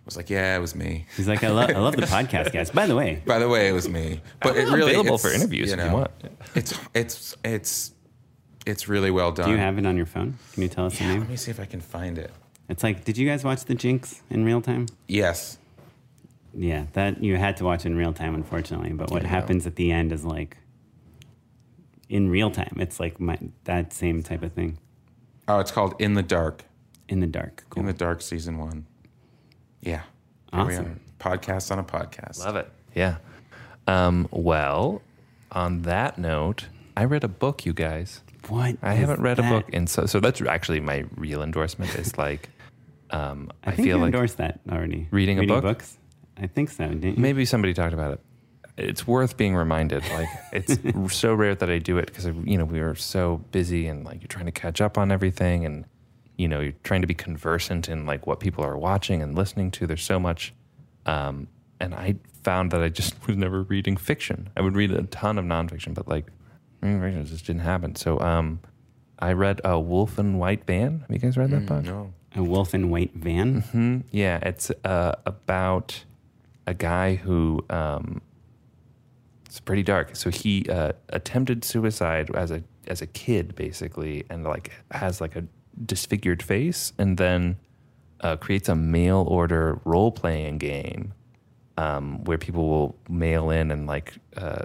[0.07, 2.71] was like, "Yeah, it was me." He's like, I, lo- I love the podcast, guys.
[2.71, 4.21] By the way, By the way, it was me.
[4.41, 6.11] But it I'm really available it's, for interviews if you want.
[6.55, 7.93] It's it's it's
[8.65, 9.47] it's really well done.
[9.47, 10.39] do you have it on your phone?
[10.55, 12.31] Can you tell us Yeah, the let me see if I can find it.
[12.69, 14.87] It's like, did you guys watch The Jinx in real time?
[15.07, 15.59] Yes.
[16.53, 18.93] Yeah, that you had to watch in real time, unfortunately.
[18.93, 20.57] But what happens at the end is like
[22.09, 22.77] in real time.
[22.81, 24.79] It's like my, that same type of thing
[25.49, 26.65] Oh, it's called In the Dark.
[27.09, 27.65] in the dark.
[27.71, 27.83] Cool.
[27.83, 28.87] In the Dark season one.
[29.87, 30.03] Yeah.
[30.53, 31.01] Here we Awesome.
[31.21, 31.39] are.
[31.39, 32.45] Podcast on a podcast.
[32.45, 32.71] Love it.
[32.95, 33.17] Yeah.
[33.87, 35.01] Um, well,
[35.53, 38.21] on that note, I read a book, you guys.
[38.49, 38.77] what?
[38.83, 41.95] I haven't read a book, and so so that's actually my real endorsement.
[41.95, 42.49] Is like,
[43.11, 45.09] um, I, I, think feel you like endorsed that already.
[45.11, 45.63] Reading a book?
[45.63, 45.97] books.
[46.37, 46.87] I think so.
[46.87, 47.23] Didn't you?
[47.23, 48.21] maybe somebody talked about it.
[48.77, 50.03] It's worth being reminded.
[50.11, 53.87] Like it's so rare that I do it because you know we are so busy
[53.87, 55.87] and like you're trying to catch up on everything and
[56.37, 59.71] you know you're trying to be conversant in like what people are watching and listening
[59.73, 59.87] to.
[59.87, 60.53] There's so much,
[61.05, 61.49] um,
[61.81, 64.51] and I found that I just was never reading fiction.
[64.57, 66.27] I would read a ton of nonfiction, but like
[66.81, 67.97] reading fiction just didn't happen.
[67.97, 68.61] So um,
[69.19, 71.01] I read a Wolf in White Van.
[71.01, 71.85] Have you guys read that book?
[71.85, 72.13] No.
[72.35, 73.63] A wolf in white van.
[73.63, 76.05] Hmm, yeah, it's uh, about
[76.67, 78.21] a guy who um,
[79.47, 80.15] it's pretty dark.
[80.15, 85.35] So he uh, attempted suicide as a as a kid, basically, and like has like
[85.35, 85.45] a
[85.85, 87.57] disfigured face, and then
[88.21, 91.13] uh, creates a mail order role playing game
[91.77, 94.65] um, where people will mail in and like uh,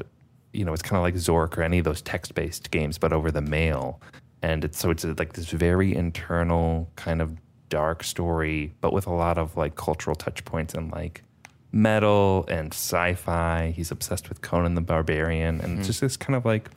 [0.54, 3.14] you know it's kind of like Zork or any of those text based games, but
[3.14, 4.02] over the mail.
[4.44, 7.38] And it's so it's uh, like this very internal kind of
[7.70, 11.24] dark story, but with a lot of like cultural touch points and like
[11.72, 13.72] metal and sci-fi.
[13.76, 16.70] He's obsessed with Conan the Barbarian, and it's just this kind of like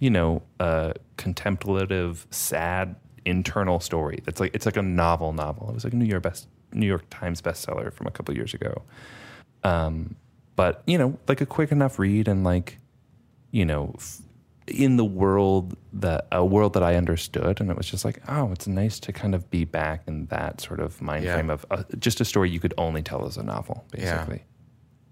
[0.00, 2.96] you know uh, contemplative, sad
[3.28, 4.20] internal story.
[4.24, 5.68] That's like it's like a novel novel.
[5.70, 8.54] It was like a New York best New York Times bestseller from a couple years
[8.54, 8.82] ago.
[9.64, 10.16] Um,
[10.56, 12.78] but you know, like a quick enough read and like,
[13.50, 14.18] you know, f-
[14.66, 18.52] in the world that a world that I understood, and it was just like, oh,
[18.52, 21.34] it's nice to kind of be back in that sort of mind Yeah.
[21.34, 24.16] frame of uh, just a story you could only tell as a novel, Yeah.
[24.16, 24.44] basically.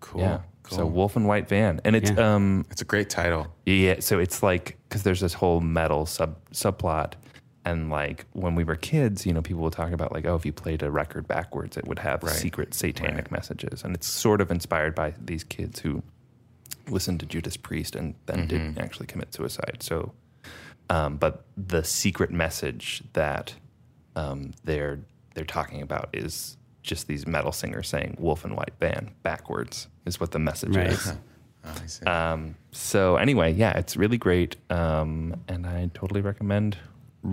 [0.01, 0.21] Cool.
[0.21, 0.41] Yeah.
[0.65, 0.79] Cool.
[0.79, 2.35] So Wolf in White Van, and it's Yeah.
[2.35, 3.47] um it's a great title.
[3.65, 7.13] yeah, so it's like because there's this whole metal sub subplot,
[7.67, 10.47] and like when we were kids, you know, people would talk about like, oh, if
[10.47, 12.33] you played a record backwards, it would have Right.
[12.33, 13.33] secret satanic Right.
[13.33, 16.03] messages, and it's sort of inspired by these kids who
[16.89, 19.79] listened to Judas Priest and then didn't actually commit suicide.
[19.81, 20.13] So,
[20.89, 23.55] um, but the secret message that
[24.15, 25.01] um, they're
[25.35, 30.21] they're talking about is just these metal singers saying "Wolf and White Band" backwards is
[30.21, 30.91] what the message Right.
[30.91, 31.13] is.
[31.69, 32.07] Oh, I see.
[32.07, 36.79] Um, so anyway, yeah, it's really great, um, and I totally recommend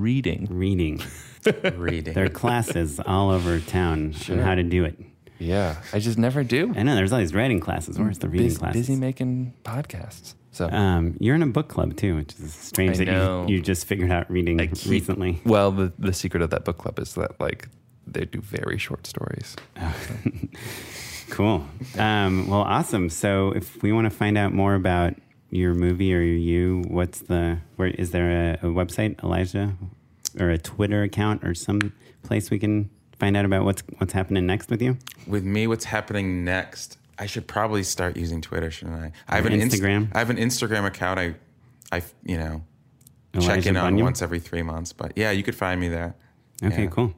[0.02, 0.48] reading.
[0.49, 1.02] Reading.
[1.76, 2.14] Reading.
[2.14, 4.98] There are classes all over town on how to do it.
[5.40, 6.74] Yeah, I just never do.
[6.76, 7.99] I know there's all these writing classes.
[7.99, 8.88] Where's the reading Busy, classes?
[8.88, 10.36] busy making podcasts.
[10.52, 13.61] So Um, you're in a book club too, which is strange I that you, you
[13.61, 15.41] just figured out reading I keep- recently.
[15.45, 17.68] Well, the the secret of that book club is that like
[18.07, 19.56] they do very short stories.
[21.30, 21.65] Cool.
[21.98, 23.10] Um, well, awesome.
[23.10, 25.15] So, if we want to find out more about
[25.56, 29.74] your movie or you, what's the where is there a, a website, Elijah,
[30.40, 31.94] or a Twitter account, or some
[32.24, 32.90] place we can
[33.20, 34.98] find out about what's what's happening next with you?
[35.28, 36.98] With me, what's happening next?
[37.20, 39.12] I should probably start using Twitter, shouldn't I?
[39.30, 40.10] I have Or an Inst- Instagram?
[40.16, 41.20] I have an Instagram account.
[41.20, 41.36] I,
[41.92, 42.64] I, you know,
[43.36, 44.06] check Elijah in on Bunyan?
[44.06, 44.94] once every three months.
[44.94, 46.16] But yeah, you could find me there.
[46.64, 46.90] Okay, Yeah.
[46.90, 47.14] cool.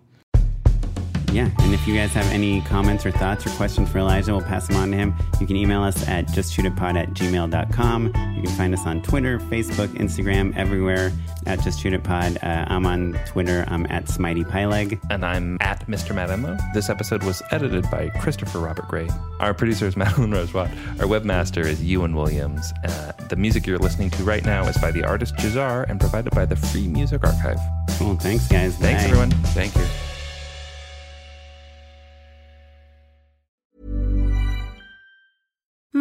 [1.36, 4.42] Yeah, and if you guys have any comments or thoughts or questions for Elijah, we'll
[4.42, 5.14] pass them on to him.
[5.42, 8.06] You can email us at justshootitpod at gmail.com.
[8.06, 11.12] You can find us on Twitter, Facebook, Instagram, everywhere
[11.46, 12.42] at justshootitpod.
[12.42, 13.66] Uh, I'm on Twitter.
[13.68, 14.98] I'm at Smitey Pyleg.
[15.10, 16.16] And I'm at Mr.
[16.16, 16.58] Matt Enlow.
[16.74, 19.10] This episode was edited by Christopher Robert Gray.
[19.42, 20.70] Our producer is Madeline Rose Watt.
[21.02, 22.72] Our webmaster is Ewan Williams.
[22.86, 26.34] Uh, the music you're listening to right now is by the artist Jazar and provided
[26.34, 27.60] by the Free Music Archive.
[27.98, 28.16] Cool.
[28.16, 28.78] Thanks, guys.
[28.78, 29.10] Thanks, Bye.
[29.10, 29.32] everyone.
[29.52, 29.84] Thank you.